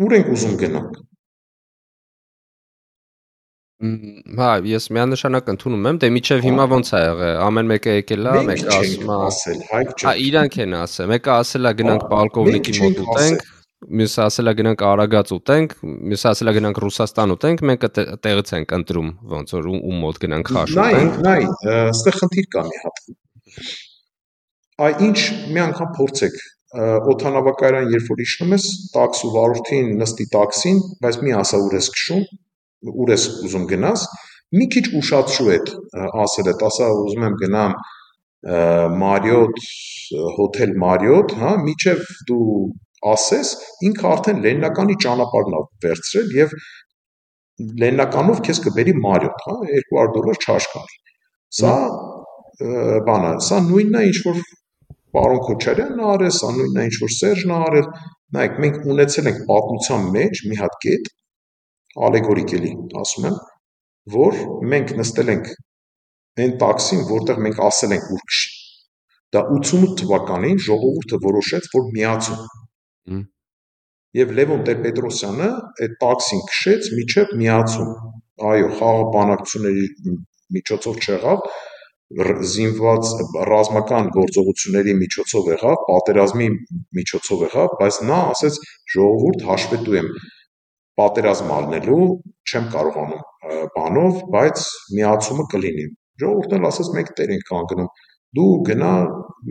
[0.05, 1.01] Ուր ենք ուզում գնանք։
[4.39, 8.35] Հա, ես միանշանակ ընդունում եմ, դե միջև հիմա ոնց է եղել։ Ամեն մեկը եկել է,
[8.49, 12.75] մեկը ասում է, ասել, հայք չէ։ Հա, իրանք են ասել։ Մեկը ասել է գնանք Պալկովնիկի
[12.79, 13.43] մոտ ուտենք,
[13.85, 17.85] մյուսը ասել է գնանք Արագած ուտենք, մյուսը ասել է գնանք Ռուսաստան ուտենք, մենք
[18.25, 22.63] տեղից ենք ընտրում ոնց որ ում մոտ գնանք խաշ ուտենք։ Նայ, նայ, այստեղ խնդիր կա
[22.69, 23.03] մի հատ։
[24.85, 25.17] Այ ինչ
[25.55, 26.39] մի անգամ փորձեք
[26.75, 28.65] օթանավակայան երբ որ իջնում ես,
[28.95, 32.23] տաքսու վարորդին նստի տաքսին, բայց մի ասա ուր ես քշում,
[33.05, 34.07] ուր ես ուզում գնաս,
[34.59, 35.71] մի քիչ ուշացրու այդ
[36.25, 37.77] ասել այդ, ասա ուզում եմ գնամ
[38.99, 39.61] Marriott
[40.35, 42.41] հոթել Marriott, հա, միջև դու
[43.11, 43.53] ասես,
[43.89, 46.55] ինքը արդեն լեննականի ճանապարհն է վերցրել եւ
[47.81, 50.97] լեննականով քեզ կբերի Marriott, հա, 200 դոլար չաշխարհի։
[51.59, 51.73] Սա
[53.07, 54.41] բանը, սա նույնն է ինչ որ
[55.15, 57.87] պարոն Քոչարյանն ա արել, սա նույնն է ինչ որ Սերժն ա արել։
[58.35, 61.09] Նայեք, մենք ունեցել ենք պատմության մեջ մի հատ կետ,
[62.09, 62.71] ալեգորիկ էլի
[63.01, 63.37] ասում եմ,
[64.15, 64.39] որ
[64.73, 65.51] մենք նստել ենք
[66.43, 68.53] այն տաքսին, որտեղ մենք ասել ենք ուր քշի։
[69.35, 72.41] Դա 88 թվականին ժողովուրդը որոշեց, որ միացում։
[74.15, 75.47] Եվ Լևոն Տեր-Պետրոսյանը
[75.85, 77.89] այդ տաքսին քշեց միջև միացում։
[78.49, 80.13] Այո, խաղը բանակցությունների
[80.55, 81.49] միջոցով չեղավ,
[82.53, 83.11] զինված
[83.49, 86.49] ռազմական գործողությունների միջոցով եղավ, պատերազմի
[86.99, 88.59] միջոցով եղավ, բայց նա ասեց
[88.95, 90.09] ժողովուրդ հաշվետու եմ
[91.01, 92.03] պատերազմ առնելու
[92.45, 93.23] չեմ կարողանում
[93.75, 94.67] բանով, բայց
[94.99, 95.87] միացումը կլինի։
[96.23, 97.89] Ժողովուրդն էլ ասաց մենք տեր ենք կանգնում։
[98.35, 98.93] Դու գնա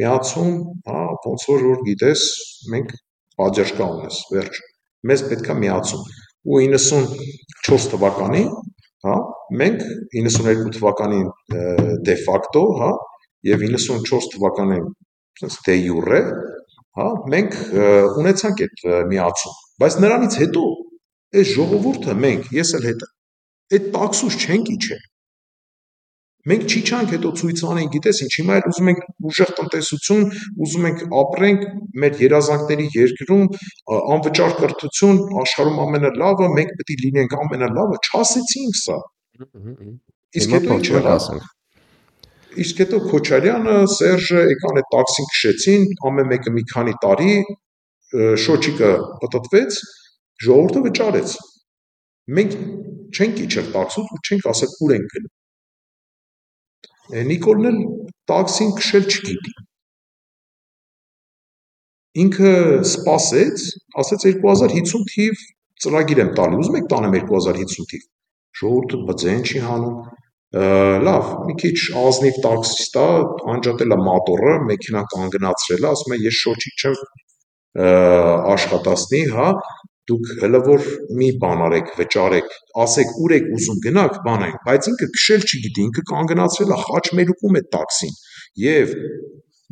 [0.00, 0.54] միացում,
[0.88, 2.24] հա, ոնց որ որ գիտես,
[2.72, 2.94] մենք
[3.40, 4.60] բաժաշկա ունես, վերջ։
[5.10, 6.04] Մեզ պետքա միացում։
[6.44, 8.48] Ու 94 թվականին,
[9.04, 9.16] հա,
[9.62, 9.84] մենք
[10.16, 11.26] 92 թվականին
[12.08, 12.90] դե ֆակտո, հա,
[13.50, 14.88] եւ 94 թվականին
[15.40, 16.22] sense դե յուրե,
[17.00, 17.60] հա, մենք
[18.22, 20.64] ունեցանք այդ միացում։ Բայց նրանից հետո
[21.34, 23.06] Այս ժողովուրդը մենք, ես էլ հետը,
[23.74, 25.00] այդ տաքսուս չենք իջել։
[26.44, 30.24] Մենք չիջանք հետո ցույց անենք, գիտես ինչ, հիմա էլ ուզում ենք ուժեղ տնտեսություն,
[30.64, 31.62] ուզում ենք ապրենք
[32.02, 33.46] մեր երազանքների երկրում,
[34.14, 38.98] անվճար կրթություն, աշխարհում ամենալավը, մենք պետք է լինենք ամենալավը, չասեցինք սա։
[40.40, 41.30] Իսկ հետո ինչ եղավ։
[42.64, 47.32] Իսկ հետո Քոչարյանը, Սերժը եկան այդ տաքսին քշեցին, ամեն մեկը մի քանի տարի
[48.44, 48.90] շոչիկը
[49.24, 49.78] պատտվեց,
[50.44, 51.34] Ժողովուրդը վճարեց։
[52.36, 52.54] Մենք
[53.16, 55.32] չենք իջել տաքսուց ու չենք ասել ուր ենք գնում։
[57.12, 57.78] Նիկոլն էլ
[58.30, 59.52] տաքսին քշել չգիտի։
[62.24, 62.52] Ինքը
[62.88, 63.64] սпасեց,
[64.00, 65.42] ասեց 2050 թիվ
[65.84, 68.04] ծրագիր եմ տալի, ուզում եք տանեմ 2050 թիվ։
[68.60, 69.96] Ժողովուրդը բձեն չի հանում։
[71.04, 73.06] Լավ, մի քիչ ազնիվ տաքսիստ է,
[73.54, 77.00] անջատել է մոտորը, մեքենան կանգնացրել է, ասում է ես շոչի չեմ
[78.54, 79.48] աշխատացնի, հա,
[80.10, 85.08] դուք հələ որ մի բան արեք, վճարեք, ասեք ուր եք ուզում գնաք, բանենք, բայց ինքը
[85.14, 88.18] քշել չգիտի, ինքը կանգնացրել է խաչմերուկում այդ տաքսին։
[88.64, 88.94] Եվ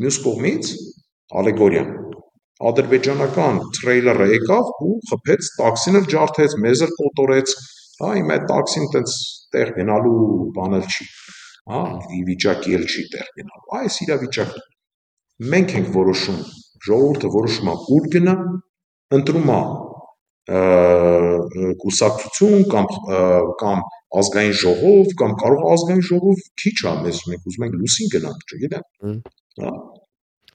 [0.03, 0.73] մյուս կողմից
[1.43, 1.85] ալեգորիա
[2.63, 7.55] ադրբեջանական տրեյլերը եկավ ու խփեց տաքսին էլ ջարդեց, մեզ էլ կոտորեց,
[8.03, 9.17] հա, հիմա այդ տաքսին տենց
[9.57, 10.19] տեղ գնալու
[10.59, 11.07] բանը չի,
[11.73, 11.81] հա,
[12.19, 14.63] ի վիճակի էլ չի տեղ գնալու։ Այս իրավիճակը
[15.53, 16.39] մենք ենք որոշում,
[16.87, 18.37] ժողովուրդը որոշում է ուր գնա,
[19.19, 19.61] ընտրում է
[21.83, 22.87] կուսակցություն կամ
[23.63, 23.83] կամ
[24.23, 29.15] ազգային ժողով կամ կարող ազգային ժողով քիչ է մեզ մենք ուզում ենք լուսին գնանք, չգիտեմ։
[29.63, 29.73] Հա։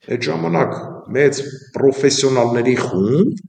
[0.08, 0.76] Այդ ժամանակ
[1.18, 1.40] մեծ
[1.78, 3.46] պրոֆեսիոնալների խումբ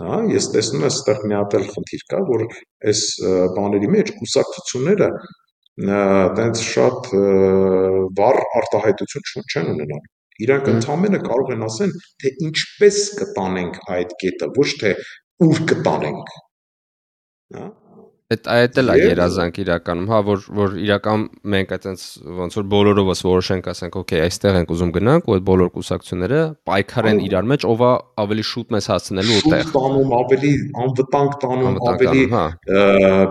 [0.00, 2.44] հա ես տեսնում եմ այստեղ մի հատ էլ խնդիր կա որ
[2.90, 3.02] այս
[3.56, 5.10] բաների մեջ կուսակցությունները
[6.40, 7.10] տենց շատ
[8.20, 10.08] վառ արտահայտություն չեն ունենալու
[10.46, 11.92] Իրանք ընդամենը կարող են ասեն,
[12.22, 14.94] թե ինչպես կտանենք այդ կետը, ոչ թե
[15.48, 16.34] ուր կտանենք։
[17.58, 17.68] Հա
[18.30, 22.04] Այդ այդ էլ է երազանք իրականում, հա, որ որ իրական մենք այտենց
[22.38, 27.22] ոնց որ բոլորովս որոշենք, ասենք, օքեյ, այստեղ ենք ուզում գնանք, ու այդ բոլոր կուսակցությունները պայքարեն
[27.26, 27.82] իրար մեջ, ով
[28.22, 30.52] ավելի շուտ մեզ հասցնելու ուտեղ։ Շուտ տանում, ավելի
[30.86, 32.44] անվտանգ տանում, ավելի հա։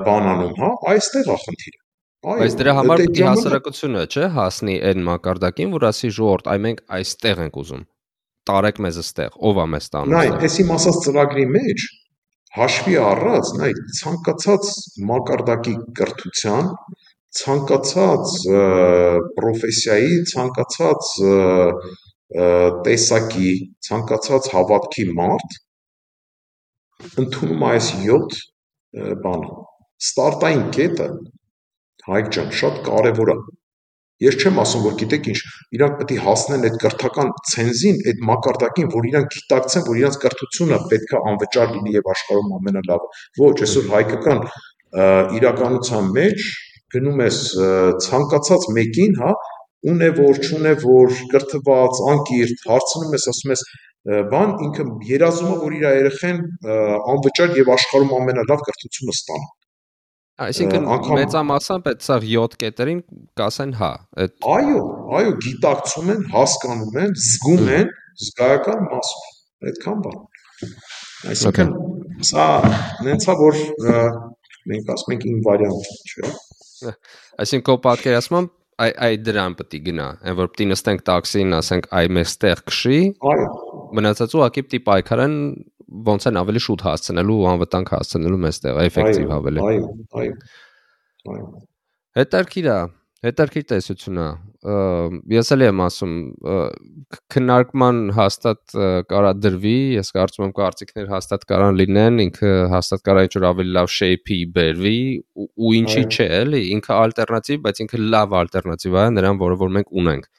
[0.09, 1.79] բան անում, հա, այստեղ է խնդիրը։
[2.19, 6.81] Բայց դրա համար պետք է հասարակությունը, չէ, հասնի այն մակարդակին, որ ասի ժողովուրդ, այ մենք
[6.97, 7.85] այստեղ ենք ուզում։
[8.49, 11.85] Տարեք մեզ այստեղ, ով է մեզ տանում։ Նայ, այս իմ ասած ծրագրի մեջ
[12.59, 14.73] հաշվի առած, նայ, ցանկացած
[15.09, 16.69] մակարդակի կրթության,
[17.39, 18.35] ցանկացած
[19.39, 21.11] պրոֆեսիայի, ցանկացած
[22.89, 23.51] տեսակի,
[23.87, 25.59] ցանկացած հավատքի մարդ
[27.23, 28.39] ընդունում այս 7
[29.23, 29.51] բանը։
[30.03, 31.07] Ստարտային կետը
[32.07, 33.35] Հայկ ջան, շատ կարևոր է։
[34.19, 35.39] Ես չեմ ասում, որ գիտեք ինչ,
[35.75, 40.79] իրանք պետք է հասնեն այդ կրթական ցենզին, այդ մակարդակին, որ իրանք գիտակցեն, որ իրանք կրթությունը
[40.91, 43.07] պետք է անվճար լինի եւ աշխարհում ամենալավը։
[43.39, 44.41] Ոչ, այսօր հայկական
[45.39, 46.49] իրականության մեջ
[46.95, 47.39] գնում ես
[48.09, 49.31] ցանկացած մեկին, հա,
[49.93, 53.63] ունե որ, չունե որ, կրթված, անկիրթ, հարցնում ես, ասում ես,
[54.33, 56.43] բան ինքը երազում է որ իր երեխեն
[57.13, 59.49] անվճար եւ աշխարհում ամենալավ կրթությունը ստանա
[60.39, 60.85] Այսինքն
[61.19, 62.99] մեծամասամբ այդ սա 7 կետերին
[63.39, 63.89] կասեն հա։
[64.23, 64.83] Այդ Այո,
[65.19, 67.89] այո, գիտակցում են, հասկանում են, զգում են
[68.23, 69.25] զգայական մասով։
[69.69, 70.21] Այդքան բան։
[71.33, 71.73] Այսինքն
[72.29, 72.45] սա
[73.07, 73.59] նենցա որ
[74.71, 76.31] մենք ասում ենք ինվարիանտ, չէ՞։
[77.43, 81.55] Այսինքն քո պատկերացմամբ այ այ դրան պետք է գնա, այն որ պետք է նստենք տաքսին,
[81.59, 82.99] ասենք այ մեր ստեղ քշի։
[83.33, 83.49] Այո։
[83.99, 85.35] Մնացածը ուղղակի պետք է պայքարեն
[85.89, 89.89] ոնց են ավելի շուտ հասցնելու ու անվտանգ հասցնելու մեստեղ էֆեկտիվ ավելի։ Այո,
[90.21, 90.33] այո։
[91.33, 91.47] Այո։
[92.19, 92.77] Հետարքիր է,
[93.25, 94.29] հետարքիր տեսությունն է։
[95.33, 96.13] Ես էլ եմ ասում,
[97.33, 98.75] քննարկման հաստատ
[99.11, 103.91] կարա դրվի, ես կարծում եմ կարծիքներ հաստատ կարան լինեն, ինքը հաստատ կարա ինչ-որ ավելի լավ
[103.95, 104.99] shape-ի բերվի
[105.39, 109.95] ու ինչի՞ չէ, էլի, ինքը ալտերնատիվ, բայց ինքը լավ ալտերնատիվ է նրան, որը որ մենք
[110.03, 110.29] ունենք։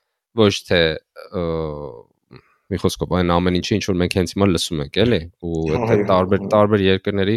[0.41, 0.83] Ոչ թե
[2.71, 6.03] մի խոսքով այն ամեն ինչը ինչ որ մենք հենց հիմա լսում ենք, էլի, ու այդ
[6.11, 7.37] տարբեր տարբեր երկրների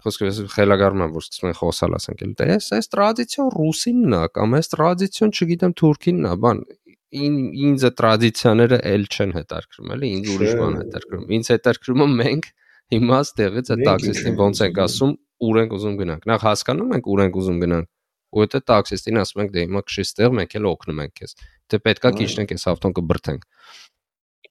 [0.00, 4.20] խոսքը ես խելագարում եմ որ սկսում են խոսալ ասենք էլ դե այս տրադիցիոն ռուսինն է
[4.36, 6.62] կամ այս տրադիցիոն չգիտեմ թուրքինն է բան
[7.10, 12.50] ինձ է տրադիցիաները էլ չեն հետարկում էլի ինձ ուրիշ բան հետարկում ինձ հետարկում է մենք
[12.94, 15.12] հիմա ստեղից այդ տաքսիստին ոնց ենք ասում
[15.50, 17.90] ուր ենք ուզում գնանք նախ հասկանում ենք ուր ենք ուզում գնանք
[18.30, 21.32] ու այդ տաքսիստին ասում ենք դե հիմա քշի ստեղ մենք էլ օգնում ենք քեզ
[21.70, 23.46] դե պետքա քիչնենք այս ավտոն կբրթենք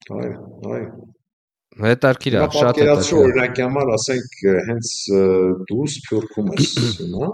[0.08, 0.36] Այո,
[0.74, 1.10] այո։
[1.80, 4.94] Հետարքիր է, շատ է։ Պատկերացրու օրինակի համար, ասենք, հենց
[5.70, 6.70] դու Սփյուռքում ես
[7.00, 7.28] հիմա,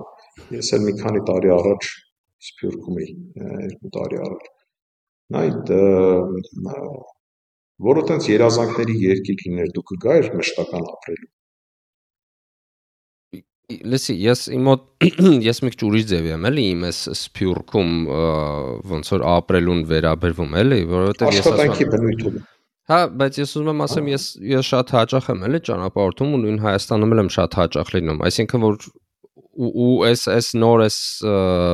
[0.57, 1.89] ես էլ մի քանի տարի առաջ
[2.49, 3.15] Սփյուռքում էի,
[3.67, 4.51] երկու տարի առաջ։
[5.41, 5.73] Այդ
[7.87, 11.33] որը տենց երազանքների երկիր լիներ, դու կգայր մշտական ապրելու։
[13.67, 14.85] Լսի, ես իմ մոտ
[15.49, 17.97] ես մի քիչ ուրիշ ձև եմ, էլի, իմ էս Սփյուռքում
[18.93, 22.39] ոնց որ ապրելուն վերաբերվում, էլի, որովհետեւ ես ասում եմ Աշխատանքի բնույթում
[22.87, 26.59] Հա, բայց ես ուզում եմ ասեմ, ես ես շատ հաճախ եմ էլի ճանապարհորդում ու նույն
[26.63, 28.77] Հայաստանում եմ շատ հաճախ լինում։ Այսինքն որ
[29.57, 30.99] ու էս էս նոր էս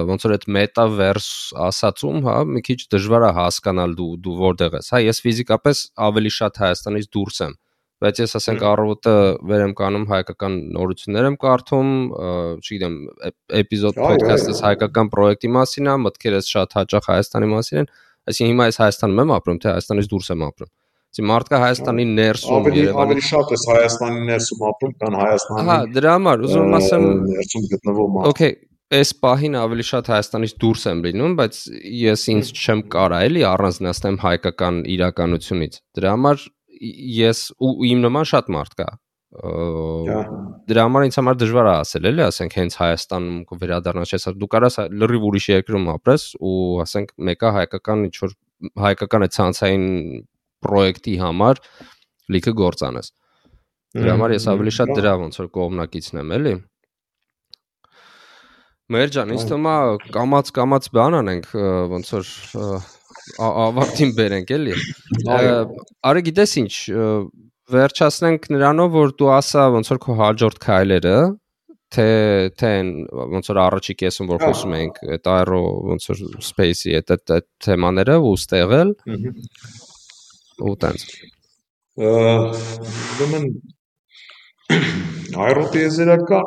[0.09, 1.29] ոնց որ այդ մետավերս
[1.69, 6.33] ասացում, հա, մի քիչ դժվար է հասկանալ դու դու որտեղ ես։ Հա, ես ֆիզիկապես ավելի
[6.39, 7.57] շատ Հայաստանից դուրս եմ,
[8.03, 9.17] բայց ես ասենք առավոտը
[9.53, 11.91] վեր եմ կանում հայկական նորություններ եմ կարդում,
[12.63, 12.97] չգիտեմ,
[13.61, 17.91] էպիզոդ ոդքասթս հայկական պրոյեկտի մասին է, մտքերս շատ հաճախ Հայաստանի մասին են։
[18.33, 20.73] Այսինքն հիմա ես Հայաստանում եմ ապրում, թե Հայաստանից դուրս եմ ապրում։
[21.13, 26.15] Այսինքն մարդկա Հայաստանի ներսում ավելի ավելի շատ է Հայաստանի ներսում ապրում, քան Հայաստանի Հա, դրա
[26.17, 28.57] համար ուզում եմ ասեմ ներսում գտնվող մարդ։ Okay,
[28.97, 31.61] այս պահին ավելի շատ Հայաստանից դուրս եմ լինում, բայց
[32.01, 36.45] ես ինձ չեմ կարա էլի առանձնացնեմ հայկական իրականությունից։ Դրա համար
[37.21, 38.91] ես ու իմ նման շատ մարդ կա
[39.33, 44.77] Դրա համար ինձ համար դժվար է ասել, էլի, ասենք հենց Հայաստանում վերադառնալ չես, դու կարաս
[44.93, 48.35] լրիվ ուրիշ երկրում ապրես ու ասենք մեկը հայկական ինչ որ
[48.83, 49.87] հայկական է ցանցային
[50.67, 51.61] պրոյեկտի համար
[52.33, 53.13] լիքը գործանես։
[53.93, 56.55] Դրա համար ես ավելի շատ դրա ոնց որ կողմնակիցն եմ, էլի։
[58.93, 59.77] Մեր ջան, ինձ թվում է
[60.17, 61.51] կամած կամած բան անենք,
[61.93, 62.33] ոնց որ
[63.47, 64.75] ավարտին բերենք, էլի։
[66.09, 66.73] Արի գիտես ինչ,
[67.73, 71.17] վերջացնենք նրանով, որ դու ասա ոնց որ քո հաջորդ քայլերը,
[71.93, 72.09] թե
[72.57, 72.71] թե
[73.37, 75.61] ոնց որ առաջի կեսում որ խոսում ենք այդ aero
[75.93, 78.93] ոնց որ space-ի այդ այդ թեմաները ու ստեղել
[80.71, 81.05] ու տենց
[82.09, 83.47] ուրեմն
[85.47, 86.47] aero-տիեզերական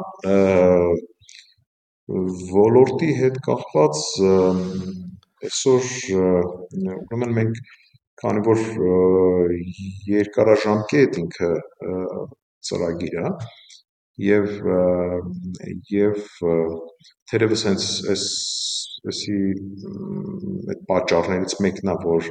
[2.53, 4.01] ոլորտի հետ կապված
[5.49, 5.89] այսօր
[6.19, 7.61] ուրեմն մենք
[8.21, 8.63] քանի որ
[10.13, 11.51] երկարաժամկետ ինքը
[12.69, 13.31] ծրագիր է
[14.25, 14.51] եւ
[15.91, 16.19] եւ
[17.31, 18.25] թերևս հենց այս
[19.11, 19.39] էսի
[20.73, 22.29] այդ պատճառներից մեկն է որ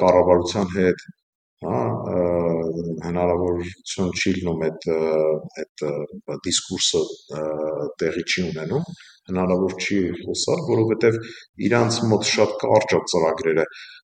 [0.00, 1.06] կառավարության հետ
[1.64, 1.78] հա
[3.04, 4.86] հնարավորություն չի լինում այդ
[5.62, 5.84] այդ
[6.46, 7.00] դիսկուրսը
[8.02, 8.86] տեղի չի ունենում
[9.30, 11.18] հնարավոր չի խոսալ որովհետև
[11.68, 13.66] իրանց մոտ շատ կարճ է ծրագրերը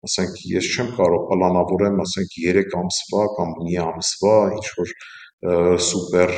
[0.09, 4.93] ասենք ես չեմ կարող պլանավորեմ ասենք 3 ամսվա կամ մի ամսվա ինչ որ
[5.89, 6.33] սուպեր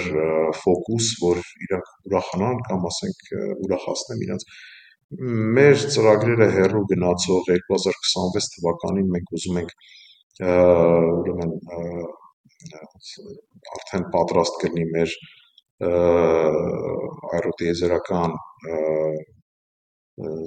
[0.62, 3.32] ֆոկուս որ իրանք ուրախանան կամ ասենք
[3.68, 4.48] ուրախացնեմ իրանց
[5.20, 9.74] մեր ծրագրերը հերրու գնացող 2026 թվականին մենք ուզում ենք
[10.52, 11.52] ուրեմն
[13.76, 15.16] արդեն պատրաստ կլինի մեր
[17.40, 18.38] այրոտիեզերական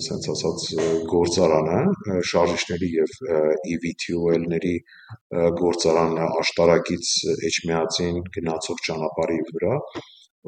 [0.07, 0.65] սենց ասած
[1.13, 3.15] գործարանը շարժիչների եւ
[3.75, 4.75] EV-fuel-ների
[5.61, 7.13] գործարանը աշտարակից
[7.51, 9.79] Էջմիածին գնացող ճանապարհի վրա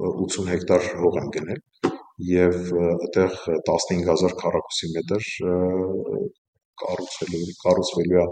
[0.07, 3.35] 80 հեկտար հող են գնել եւ այդտեղ
[3.69, 5.27] 15000 քառակուսի մետր
[6.83, 8.27] կառուցվելու կառուցվելու է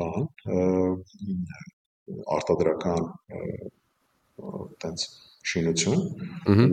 [0.00, 0.26] բան
[2.36, 3.06] արտադրական
[4.84, 5.06] տենց
[5.50, 6.02] շինություն,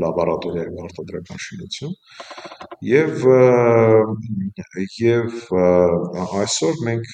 [0.02, 1.96] լաբորատորիայի արտադրական շինություն
[2.88, 3.26] եւ
[5.02, 5.52] եւ
[6.42, 7.12] այսօր մենք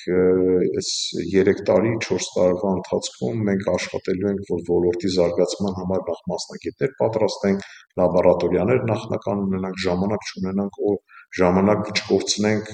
[0.81, 0.91] այս
[1.33, 7.67] 3 տարի 4 տարվա ընթացքում մենք աշխատելու ենք որ ոլորտի զարգացման համար նախ մասնագետներ պատրաստենք,
[8.01, 10.95] լաբորատորիաներ նախնական ունենանք, ժամանակ չունենանք ու
[11.41, 12.73] ժամանակ չկորցնենք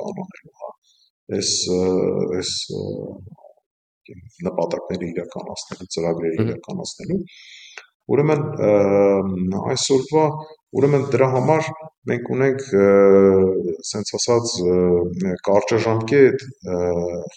[0.00, 0.72] բանոնելու, հա
[1.38, 1.50] այս
[2.38, 2.52] այս
[4.46, 7.18] նպատակները իրականացնելու, ծրագրերը իրականացնելու։
[8.12, 8.42] Ուրեմն
[9.72, 10.24] այսօրվա
[10.78, 11.70] ուրեմն դրա համար
[12.10, 12.62] մենք ունենք
[13.88, 14.52] սենց ասած
[15.48, 16.44] կարճաժամկետ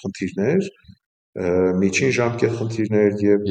[0.02, 0.70] խնդիրներ,
[1.84, 3.48] միջին ժամկետ խնդիրներ եւ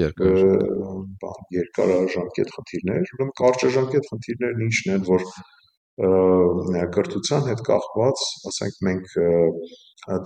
[1.25, 5.27] բան երկարաժամկետ խնդիրներ, ուրեմն կարճաժամկետ խնդիրներն ինչն են, որ
[6.97, 9.13] կրթության հետ կախված, ասենք մենք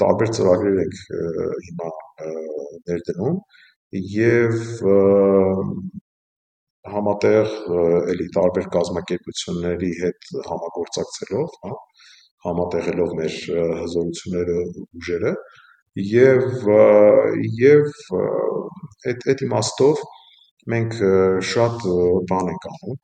[0.03, 1.01] տարբեր ծրագրեր ենք
[1.67, 1.91] հիմա
[2.89, 3.41] ներդնում
[4.15, 4.55] եւ
[6.87, 7.55] համատեղ
[8.13, 11.73] էլի տարբեր կազմակերպությունների հետ համագործակցելով, հա,
[12.47, 13.39] համատեղելով մեր
[13.81, 14.59] հզորությունները
[15.01, 15.33] ուժերը
[16.09, 16.45] եւ
[17.59, 17.83] եւ
[19.11, 20.03] այդ այդ իմաստով
[20.75, 20.97] մենք
[21.51, 21.87] շատ
[22.31, 22.99] բան ենք անում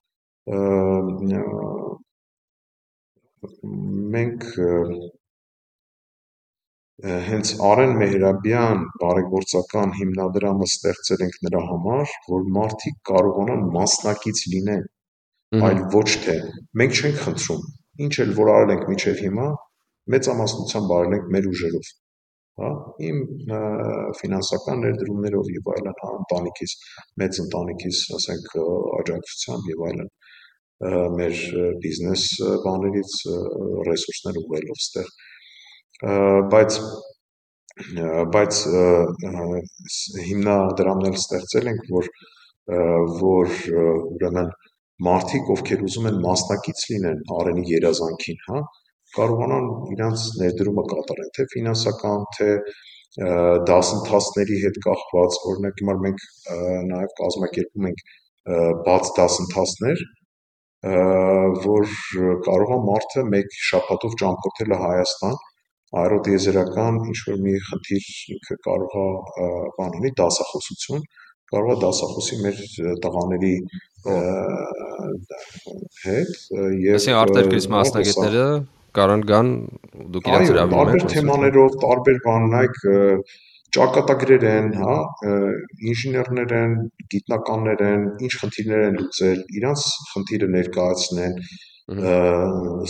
[4.14, 4.48] մենք
[7.02, 14.84] հենց Արեն Մեհրաբյան բարեգործական հիմնադրամը ստեղծել ենք նրա համար, որ մարդիկ կարողանան մասնակից լինեն,
[15.68, 16.36] այլ ոչ թե
[16.80, 17.66] մենք չենք խնդրում,
[18.06, 19.48] ինչ էլ որ արել ենք միջև հիմա,
[20.14, 21.90] մեծամասնությամբ արել ենք մեր ուժերով,
[22.62, 22.70] հա,
[23.10, 23.20] իմ
[24.22, 26.78] ֆինանսական ներդրումներով եւ այլն, հա, ընտանիքիս,
[27.24, 28.50] մեծ ընտանիքիս, ասենք,
[29.02, 30.14] աջակցությամբ եւ այլն
[31.18, 31.44] մեր
[31.82, 32.24] բիզնես
[32.64, 33.12] բաներից
[33.88, 35.14] ռեսուրսներ ուղղելով ստեղ
[36.02, 36.78] բայց
[38.34, 38.60] բայց
[40.28, 42.08] հիմնադրամներ ստեղծել ենք որ
[43.20, 43.54] որ
[44.14, 44.50] ուրեմն
[45.04, 48.60] մարդիկ ովքեր ուզում են մասնակից լինեն արենի երազանքին, հա,
[49.14, 52.50] կարողանան իրանց ներդրումը կատարեն, թե ֆինանսական, թե
[53.70, 56.22] դասընթացների հետ կախված, օրինակ հիմա մենք
[56.90, 58.04] նաև կազմակերպում ենք
[58.86, 60.04] բաց դասընթացներ,
[61.64, 61.92] որ
[62.48, 65.36] կարող է մարդը մեկ շաբաթով ճամփորդել Հայաստան,
[66.02, 69.48] աերոտիեզերական ինչ որ մի խնդիր ինքը կարող է
[69.78, 71.04] բան ունի դասախոսություն,
[71.54, 72.62] կարող է դասախոսի մեր
[73.04, 73.54] տղաների
[76.04, 76.32] հետ
[76.84, 78.46] եւ Այսինքն արտերկրից մասնագետները
[78.94, 79.50] կարան գան
[80.14, 82.76] դուք իրաց հրավիրում եք տարբեր թեմաներով, տարբեր բան, նայեք
[83.74, 84.96] ճակատագրեր են, հա,
[85.90, 86.74] ինժեներներ են,
[87.14, 91.40] գիտնականներ են, ինչ խնդիրներ են լուծել, իրանց խնդիրը ներկայացնեն,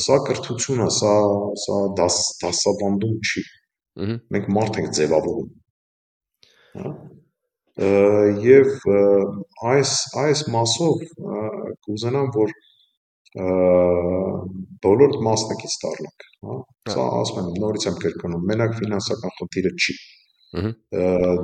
[0.04, 1.14] սա կրթություն է, սա
[1.64, 3.42] սա դաս դասավանդում չի։
[4.36, 5.50] Մենք մարդ ենք ձևավորում։
[6.78, 6.94] Հա
[7.74, 8.84] եւ
[9.66, 9.92] այս
[10.22, 11.00] այս մասով
[11.86, 12.52] կուզենամ որ
[14.84, 16.58] բոլոր մասնակից դառնանք, հա։
[16.94, 19.94] Սա ասում եմ, նորից եմ կրկնում, մենակ ֆինանսական խնդիրը չի։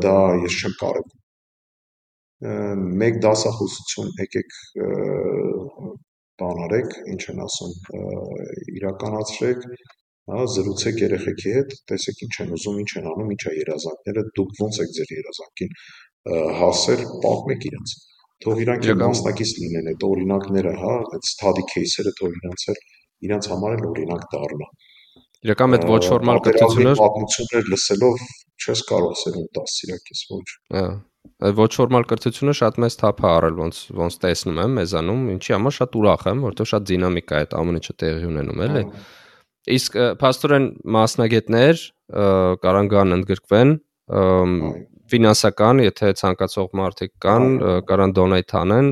[0.06, 0.14] Դա
[0.44, 1.18] ես չեմ կարևոր։
[3.02, 4.54] Մեկ դասախոսություն եկեք
[6.40, 7.72] բան արեք, ինչ են ասում,
[8.80, 9.64] իրականացրեք,
[10.30, 14.54] հա, զրուցեք երեխեքի հետ, տեսեք ինչ են ուզում, ինչ են անում, ինչ է երազանքները, դուք
[14.60, 15.74] ոնց եք ձեր երազանքին
[16.60, 17.96] հասել, պատմեք իրենց։
[18.40, 22.80] Թող իրանք մասնակից լինեն այդ օրինակները, հա, այդ study case-երը թող իրանց էլ
[23.28, 24.70] իրանց համար էլ օրինակ դառնա։
[25.44, 28.24] Իրական այդ ոչ ֆորմալ կրթությունը պատմություններ լսելով
[28.60, 30.46] չես կարող սերունդ դաստիարակես, ոչ։
[30.76, 30.84] Հա
[31.60, 35.74] ոչ ֆորմալ կրթությունը շատ մեծ թափ է առել ոնց ոնց տեսնում եմ մեզանում ինչի համար
[35.76, 38.84] շատ ուրախ եմ որովհետև շատ դինամիկա է այդ ամեն ինչը տեղի ունենում էլի
[39.76, 40.66] իսկ փաստորեն
[40.96, 41.84] մասնագետներ
[42.64, 43.76] կարան գան ընդգրկվեն
[45.10, 47.46] ֆինանսական, եթե ցանկացող մարդիկ կան,
[47.88, 48.90] կարան դոնեյթ անեն,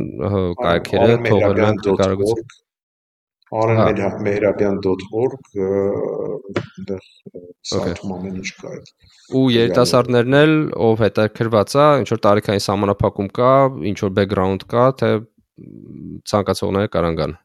[0.59, 2.48] կայքերը թողել են կարողություն
[3.48, 7.06] arenmehrabyan.org այնտեղ
[7.70, 8.92] սայթում ամեն ինչ կա այդ։
[9.38, 10.54] Ու երիտասարդներն էլ
[10.88, 13.50] ով հետաքրված է, ինչ որ տարիքային համանախապակում կա,
[13.90, 15.10] ինչ որ բեքգրաունդ կա, թե
[16.32, 17.36] ցանկացողները կարան գան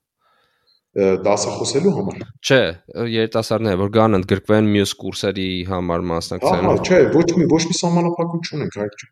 [0.93, 2.61] դասախոսելու համար։ Չէ,
[3.09, 8.45] երիտասարդները որ գան ընդգրկվեն մյուս կուրսերի համար մասնակցեն։ Ահա, չէ, ոչ մի ոչ մի համանախապակում
[8.45, 9.09] չունենք, չէ։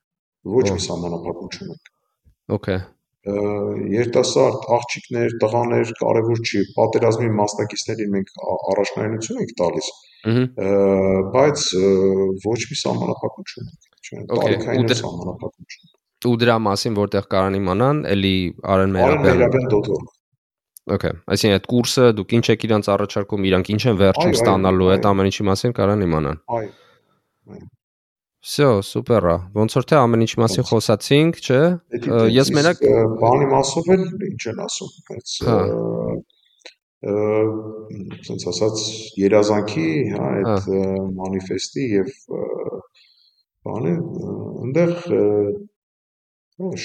[0.62, 1.94] Ոչ մի համանախապակում չունենք։
[2.52, 2.84] Okay
[3.22, 8.32] երիտասարդ աղջիկներ, տղաներ կարևոր չի, պատերազմի մասնակիցներին մենք
[8.74, 9.90] առաջնայնություն ենք տալիս։
[11.36, 11.66] բայց
[12.46, 13.68] ոչ մի սահմանափակություն
[14.02, 15.92] չունենք, տարիքային սահմանափակություն։
[16.22, 18.36] Ու դրա մասին որտեղ կարան իմանան, էլի
[18.74, 20.10] Արեն Մերաբյան.org
[20.92, 25.06] Okay, այսինքն այդ կուրսը դուք ինչ եք իրանց առաջարկում, իրանք ինչ են վերջում ստանալու, այդ
[25.12, 26.72] ամեն ինչի մասին կարան իմանան։ Այո։
[27.54, 27.68] Այո
[28.47, 31.61] Всё, սուպեր է։ Ոնց որ թե ամեն ինչի մասին խոսացինք, չէ։
[32.31, 32.83] Ես մենակ
[33.23, 35.33] բանի մասով էլ ինչ են ասում, բայց
[38.27, 38.85] ցենց ասած
[39.23, 40.69] երազանքի, հա, այդ
[41.19, 42.13] մանիֆեստի եւ
[43.67, 43.97] բանը
[44.63, 44.95] այնտեղ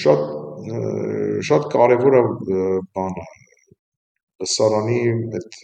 [0.02, 0.26] շատ
[1.48, 2.22] շատ կարևոր է
[2.98, 3.26] բանը
[4.42, 5.00] լսարանի
[5.40, 5.60] այդ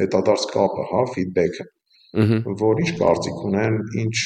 [0.00, 1.68] հետադարձ կապը, հա, ֆիդբեքը
[2.13, 4.17] որ ինչ կարծիք ունեն, ինչ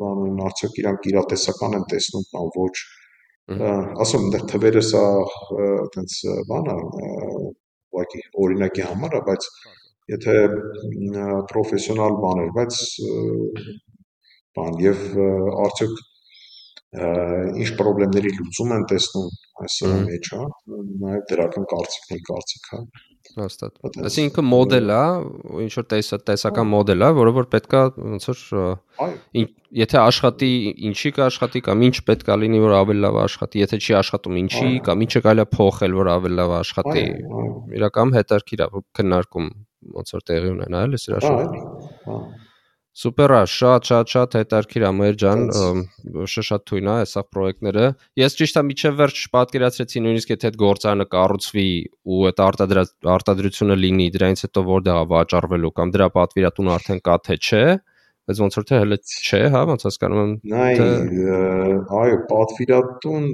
[0.00, 2.76] բան ունեն, արդյոք իրանք իրատեսական են տեսնում կամ ոչ։
[4.04, 5.02] Ասում եմ, այնտեղ թվերը սա
[5.66, 6.14] այտենց
[6.48, 6.76] բան է,
[7.96, 9.48] ուղղակի օրինակի համար է, բայց
[10.14, 10.36] եթե
[11.52, 12.80] պրոֆեսիոնալ բաներ, բայց
[14.56, 15.04] բան եւ
[15.66, 15.96] արդյոք
[16.96, 19.28] ինչ խնդիրների լուծում են տեսնում
[19.66, 20.44] այս մեջ, հա,
[21.04, 22.80] նաև դրական կարծիքն է կարծիք, հա
[23.36, 25.00] Հաստատ։ Այսինքն մոդել է,
[25.66, 25.86] ինչ որ
[26.30, 28.40] տեսական մոդել է, որը որ պետքա ոնց որ
[29.80, 30.50] եթե աշխատի,
[30.88, 35.06] ինչի կաշխատի կամ ինչ պետքա լինի, որ ավելի լավ աշխատի, եթե չի աշխատում, ինչի կամ
[35.06, 37.06] ինչը կարելի է փոխել, որ ավելի լավ աշխատի։
[37.76, 39.52] Իրականում հետարքիր է քննարկում
[40.00, 41.64] ոնց որ տեղի ունենա, էլի սրա շուրջ։
[42.08, 42.20] Հա։
[42.96, 45.40] Սուպեր է, շատ շատ շատ հետարքիր է մեր ջան,
[46.26, 51.06] շատ թույն է այսա պրոյեկտները։ Ես ճիշտ է միջև վերջ պատկերացրեցի նույնիսկ եթե այդ գործարանը
[51.12, 51.66] կառուցվի
[52.16, 52.40] ու այդ
[53.12, 57.60] արտադրությունը լինի, դրանից հետո որտեղ է վաճառվելու կամ դրա պատվիրատուն արդեն կա թե չէ,
[58.26, 60.70] բայց ոնց որ թե հələ չէ, հա, ոնց հասկանում եմ։ Նայ,
[62.00, 63.26] այո, պատվիրատուն,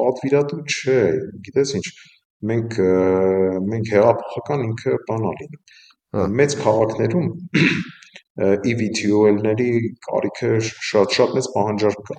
[0.00, 0.96] պատվիրատու չէ,
[1.44, 1.84] գիտես ինչ,
[2.54, 2.80] մենք
[3.68, 5.60] մենք հեղափոխական ինքը բան ալին։
[6.14, 7.30] հա։ Մեծ քաղաքներում
[8.42, 9.72] EVTOL-ների
[10.06, 12.16] կարիքը շատ-շատ մեծ պահանջարկ կա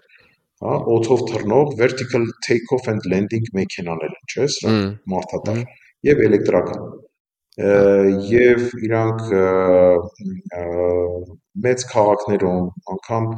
[0.65, 5.59] հա օթով թռնող vertical take off and landing մեքենաներ են, չէ՞, սրանք մարդատար
[6.07, 6.85] եւ էլեկտրական
[8.31, 9.21] եւ իրանք
[11.67, 12.65] մեծ քաղաքներում
[12.95, 13.29] անգամ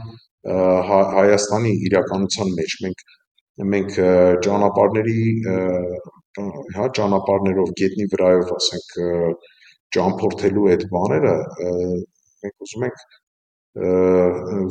[0.47, 3.03] Հայաստանի իրականության մեջ մենք
[3.73, 3.99] մենք
[4.45, 5.21] ճանապարհների
[6.77, 8.95] հա ճանապարհներով գետնի վրայով ասենք
[9.97, 11.35] ճամփորդելու այդ բաները
[12.45, 13.05] մենք ուզում ենք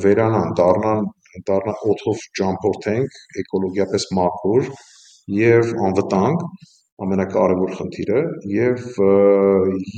[0.05, 1.07] վերանան, դառնան
[1.47, 4.71] դառնան օթով ճամփորդենք, էկոլոգիապես մաքուր
[5.37, 6.45] եւ անվտանգ
[7.07, 8.21] ամենակարևոր խնդիրը
[8.57, 8.87] եւ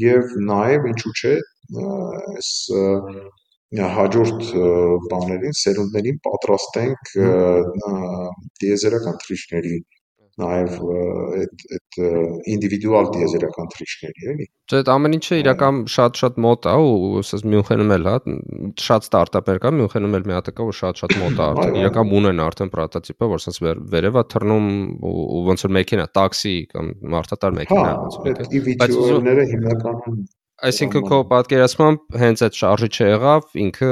[0.02, 1.34] եւ նաեւ ինչու՞ չէ
[1.78, 2.50] այս
[3.98, 4.50] հաջորդ
[5.12, 7.12] բաներին, սերունդներին պատրաստենք
[8.64, 9.76] դիեզերական թռիչքների
[10.38, 10.78] նաև
[11.38, 11.98] այդ այդ
[12.54, 17.92] ինդիվիդուալ դիեզերական թրիչքների էլի Չէ, այդ ամեն ինչը իրական շատ-շատ մոտ է ու ասես Մյունխենում
[17.96, 18.16] էլ հա
[18.84, 22.42] շատ ստարտափեր կա, Մյունխենում էլ մի հատ կա, որ շատ-շատ մոտ է արդեն։ Իրական ունեն
[22.46, 23.62] արդեն պրոտոտիպը, որ ասես
[23.94, 24.68] վերևա թռնում
[25.08, 30.20] ու ոնց որ մեքենա, տաքսի կամ մարդատար մեքենա ոնց որ այդ EV2-ները հիմնականում
[30.58, 33.90] Այսինքն քո պատկերացմամբ հենց այդ շարժիչը եղավ, ինքը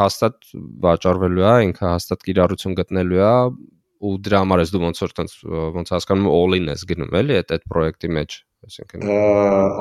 [0.00, 0.48] հաստատ
[0.82, 3.28] վաճառվելու է, ինքը հաստատ կիրառություն գտնելու է
[3.98, 5.34] ու դրա համար ես դու ոնց որ տենց
[5.78, 8.36] ոնց հասկանում all-in ես գնում էլի այդ այդ պրոյեկտի մեջ
[8.68, 9.10] այսինքն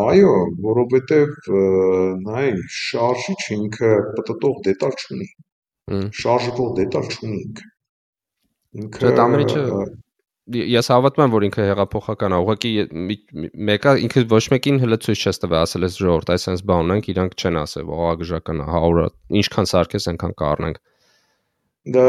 [0.07, 0.33] այո
[0.65, 1.51] որովհետև
[2.25, 2.49] նայ
[2.79, 5.29] շարժիչ ինքը պատտող դետալ չունի
[6.21, 7.39] շարժվող դետալ չունի
[8.81, 9.63] ինքը դա ամեն ինչը
[10.47, 12.69] ես հավատում եմ որ ինքը հեղափոխական է ուղղակի
[13.67, 17.35] մեկը ինքը ոչ մեկին հələ ցույց չես տվել ասել ես ժողովուրդ այսպես բան ունենք իրանք
[17.41, 19.09] չեն ասել ողագժական 100
[19.41, 20.79] ինչքան սարքես այնքան կառնենք
[21.95, 22.05] Դա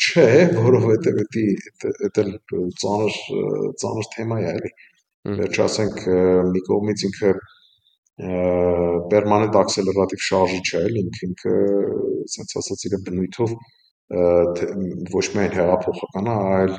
[0.00, 2.30] չէ, որովհետև դա էլ
[2.82, 3.18] ծանր
[3.82, 4.70] ծանր թեմա է, էլի։
[5.40, 5.98] Վերջ ասենք
[6.50, 7.32] մի կողմից ինքը
[9.12, 11.54] պերմանենտ աքսելերատիվ շարժիչ է, էլի, ինքը ինքը
[12.24, 13.54] ասած ասած իր բնույթով
[15.14, 16.74] ոչ միայն հեղափոխական է, այլ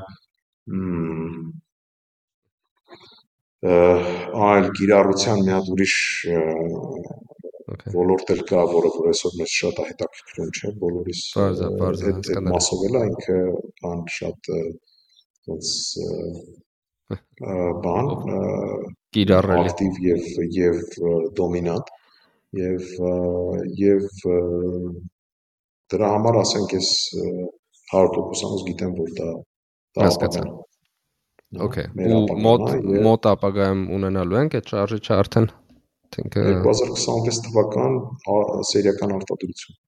[4.51, 5.95] այլ կիրառության մի հատ ուրիշ
[7.95, 12.97] ոլորտ էլ կա, որը որ այսօր մեզ շատ է հետաքրքրում, չէ, բոլորիս այդ մասով էլ
[13.01, 13.37] ինքը
[13.81, 14.51] բան շատ
[15.51, 15.71] ոնց
[17.85, 18.11] բան
[19.15, 20.27] կիրառելի ակտիվ եւ
[20.57, 20.81] եւ
[21.39, 21.93] դոմինանտ
[22.61, 22.89] եւ
[23.81, 24.09] եւ
[25.91, 26.91] դրա համար ասենք ես
[27.93, 29.31] 100% գիտեմ որ դա
[30.03, 30.45] հասկացա
[31.59, 32.61] Okay, ու մոտ
[33.03, 35.47] մոտ ապագայում ունենալու ենք այդ շարժիչը արդեն
[36.19, 37.97] Ինքը 2026 թվական
[38.67, 39.79] սերիական արտադրություն։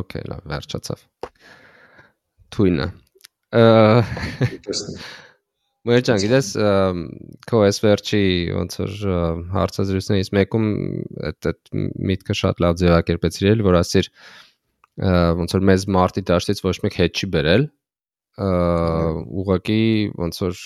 [0.00, 1.02] Okay, լավ, վերջացավ։
[2.54, 2.86] Թույնը։
[5.88, 6.48] Մեր ջան, գիտես,
[7.48, 8.96] քո էս վերջի ոնց որ
[9.54, 10.66] հարցազրույցներից մեկում
[11.30, 11.70] այդ այդ
[12.10, 14.10] միտքը շատ լավ ձևակերպեցիր որ ասիր
[15.40, 17.64] ոնց որ մեզ մարտի դաշտից ոչ մեկ հետ չի բերել,
[18.38, 19.80] ուղղակի
[20.20, 20.60] ոնց որ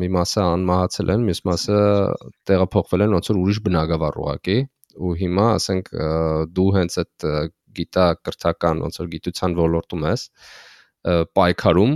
[0.00, 1.78] մի մասը անմահացել են, մյուս մասը
[2.50, 4.58] տեղափոխվել են ոնց որ ուրիշ բնակավար ուղղակի
[4.96, 5.90] ու հիմա ասենք
[6.56, 7.26] դու հենց այդ
[7.76, 10.26] գիտակրթական ոնց որ գիտության ոլորտում ես
[11.36, 11.94] պայքարում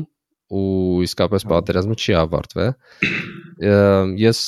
[0.60, 2.72] ու իսկապես պատերազմը չի ավարտվել
[4.20, 4.40] ես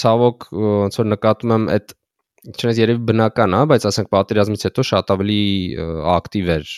[0.00, 1.94] ցավոք ոնց որ նկատում եմ այդ
[2.44, 5.36] Չնայած երևի բնական է, բայց ասենք պատերազմից հետո շատ ավելի
[6.12, 6.72] ակտիվ էր,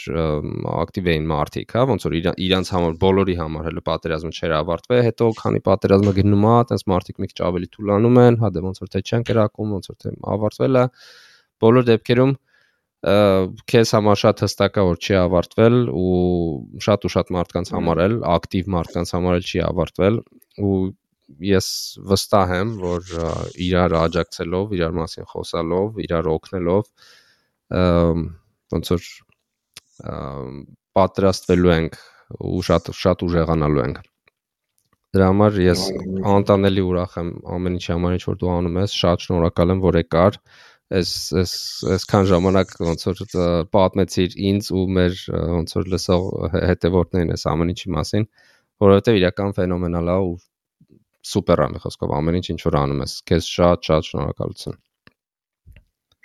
[0.72, 2.14] ակտիվ էին մարդիկ, հա, ոնց որ
[2.46, 7.18] իրանց համար, բոլորի համար հələ պատերազմը չէր ավարտվել, հետո քանի պատերազմը գնում է, այտենց մարդիկ
[7.18, 10.12] մի քիչ ավելի թուլանում են, հա, դե ոնց որ թե չեն կրակում, ոնց որ թե
[10.36, 10.84] ավարտվել է,
[11.66, 12.36] բոլոր դեպքերում
[13.06, 16.14] քեզ համար շատ հստակ է որ չի ավարտվել ու
[16.86, 20.16] շատ ու շատ մարդկանց համար էլ ակտիվ մարդկանց համար էլ չի ավարտվել
[20.66, 20.78] ու
[21.42, 21.68] ես
[22.06, 23.14] վստահ եմ, որ
[23.66, 26.90] իրար աջակցելով, իրար մասին խոսալով, իրար օգնելով
[28.76, 29.08] ոնց որ
[30.96, 31.98] պատրաստվելու ենք
[32.46, 33.98] ու շատ շատ ուժեղանալու ենք։
[35.16, 35.82] Դրա համար ես
[36.36, 39.98] անտանելի ուրախ եմ ամեն ինչի համար, ինչ որ դու անում ես, շատ շնորհակալ եմ, որ
[40.02, 40.38] եկար
[40.96, 41.12] այս
[41.42, 41.52] այս
[41.96, 43.22] այսքան ժամանակ ոնց որ
[43.74, 45.16] պատմեցիր ինձ ու մեր
[45.54, 46.28] ոնց որ լսող
[46.66, 48.28] հետևորդներին այս ամեն ինչի մասին,
[48.84, 50.36] որովհետև իրական ֆենոմենալ է ու
[51.30, 54.78] սուպեր է մի խոսքով ամեն ինչ ինչ որ անում ես։ Քեզ շատ շատ շնորհակալություն։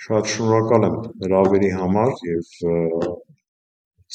[0.05, 2.53] Շատ շնորհակալ եմ հրավերի համար եւ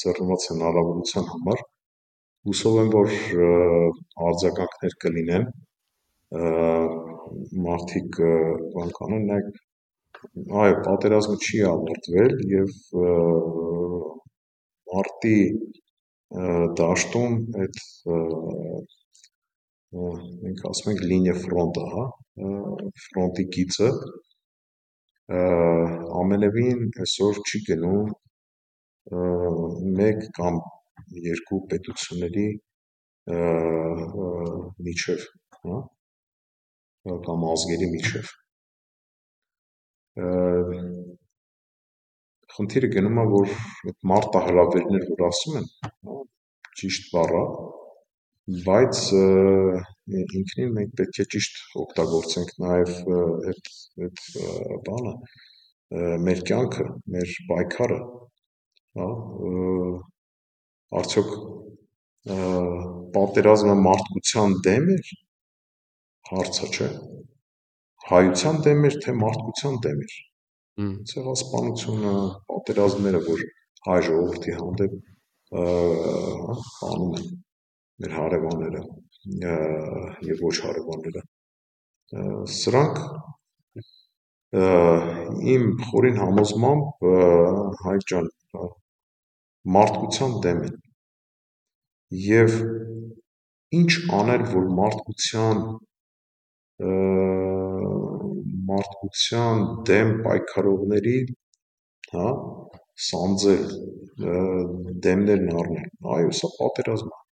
[0.01, 1.63] ծառայված հնարավորության համար։
[2.47, 3.15] Հուսով եմ, որ
[4.27, 5.47] արձագանքներ կլինեն
[7.67, 8.19] մարդիկ
[8.75, 9.55] բան կանեն, նայեք
[10.61, 12.71] այո, պատերազմը չի ավարտվել եւ
[14.91, 15.39] մարտի
[16.79, 17.81] դաշտում այդ
[19.95, 22.05] մենք ասում ենք լինիա ֆրոնտը, հա,
[23.07, 23.91] ֆրոնտի գիծը
[26.21, 28.09] ամենևին այսօր չի գնում
[29.99, 30.59] մեկ կամ
[31.27, 32.47] երկու պետությունների
[34.87, 35.25] միջև,
[35.63, 35.79] հա,
[37.27, 38.31] կամ ազգերի միջև։
[42.57, 43.51] Խնդիրը գնում է, որ
[43.91, 45.67] այդ մարտահրավերներ, որ ասում են,
[46.79, 47.43] ճիշտ բառա,
[48.47, 48.99] բայց
[50.17, 52.91] ինքնին մենք պետք է ճիշտ օգտագործենք նաև
[53.51, 53.71] այդ
[54.05, 54.21] այդ
[54.87, 55.13] բանը
[56.27, 57.97] մեր կյանքը, մեր պայքարը,
[58.99, 59.07] հա
[61.01, 61.31] արդյոք
[63.17, 65.11] պատերազմը մարդկության դեմ էր
[66.31, 66.87] հարցը չէ
[68.07, 70.15] հայության դեմ էր թե մարդկության դեմ էր
[71.11, 72.13] ցեղասպանությունը
[72.51, 73.43] պատերազմները որ
[73.87, 74.97] հայ ժողովրդի հանդեպ
[76.87, 77.29] անում են
[78.03, 78.81] մեր հարևանները
[80.27, 81.23] եւ ոչ հարևանները։
[82.57, 82.99] Սրանք
[85.53, 87.07] իմ խորին համոզմամբ
[87.83, 88.29] Հայկ ջան
[89.77, 90.77] մարդկության դեմ են
[92.27, 92.55] եւ
[93.81, 95.65] ինչ անել որ մարդկության
[98.71, 101.19] մարդկության դեմ պայքարողների
[102.13, 102.27] հա
[103.07, 103.65] սանձել
[105.07, 107.26] դեմներն առնել այո սա պատերազմ է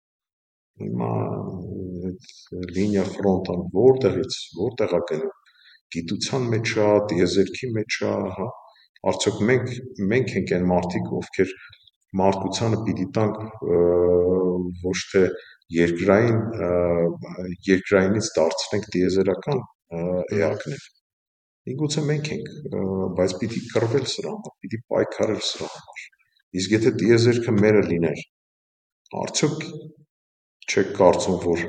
[0.82, 1.10] հիմա
[2.76, 5.34] լինիա ֆրոնտան որտեղից որտեղ է գնում
[5.96, 8.48] գիտության մեջ է դիեզերքի մեջ է հա
[9.12, 9.70] արդյոք մենք
[10.14, 11.55] մենք ենք այն մարդիկ ովքեր
[12.22, 13.38] մարդկությանը պիտի տանք
[14.88, 15.24] ոչ թե
[15.78, 16.42] երկրային
[17.70, 19.64] երկրայինից դարձնենք դիեզերական
[20.40, 20.84] էակներ
[21.68, 22.48] Միգուցե մենք ենք,
[23.18, 26.02] բայց պիտի կռվել սրա համար, պիտի պայքարել սրա համար։
[26.60, 28.24] Իսկ եթե տիեզերքը մերը լիներ,
[29.20, 29.64] արդյոք
[30.69, 31.61] չեք կարծում, որ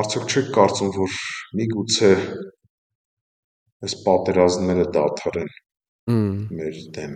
[0.00, 1.18] արդյոք չեք կարծում, որ
[1.60, 2.10] միգուցե
[3.80, 5.50] այս պատերազմները դադարեն
[6.60, 7.12] մեր դեմ։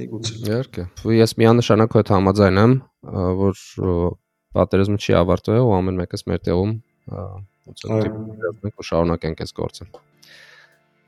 [0.00, 2.76] Միգուցե։ Իհարկե։ Ես միանշանակ հետ համաձայն եմ,
[3.40, 3.64] որ
[4.58, 6.72] պատերազմը չի ավարտվել ու ամեն մեկս մեր տեղում
[7.64, 9.86] ոնց որ շարունակենք այս գործը։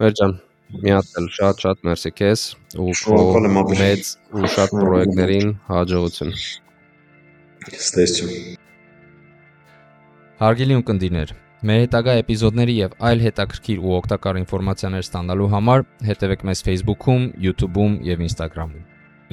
[0.02, 0.45] Վերջան, մի
[1.20, 2.44] էլ շատ-շատ մերսի քեզ
[2.82, 2.92] ու
[3.80, 6.36] մեծ ու շատ պրոյեկտներին հաջողություն։
[7.76, 8.32] Ստեսություն։
[10.36, 11.34] Հարգելի ունկնդիրներ,
[11.66, 17.98] Մեր հետագա էպիզոդների եւ այլ հետաքրքիր ու օգտակար ինֆորմացիաներ ստանալու համար հետևեք մեզ Facebook-ում, YouTube-ում
[18.12, 18.86] եւ Instagram-ում։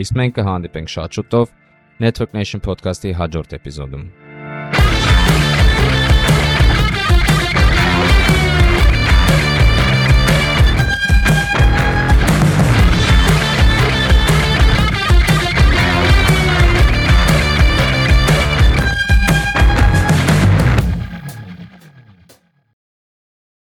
[0.07, 1.55] Իսկ մենք կհանդիպենք շատ շուտով
[2.07, 4.22] Network Nation podcast-ի հաջորդ էպիզոդում։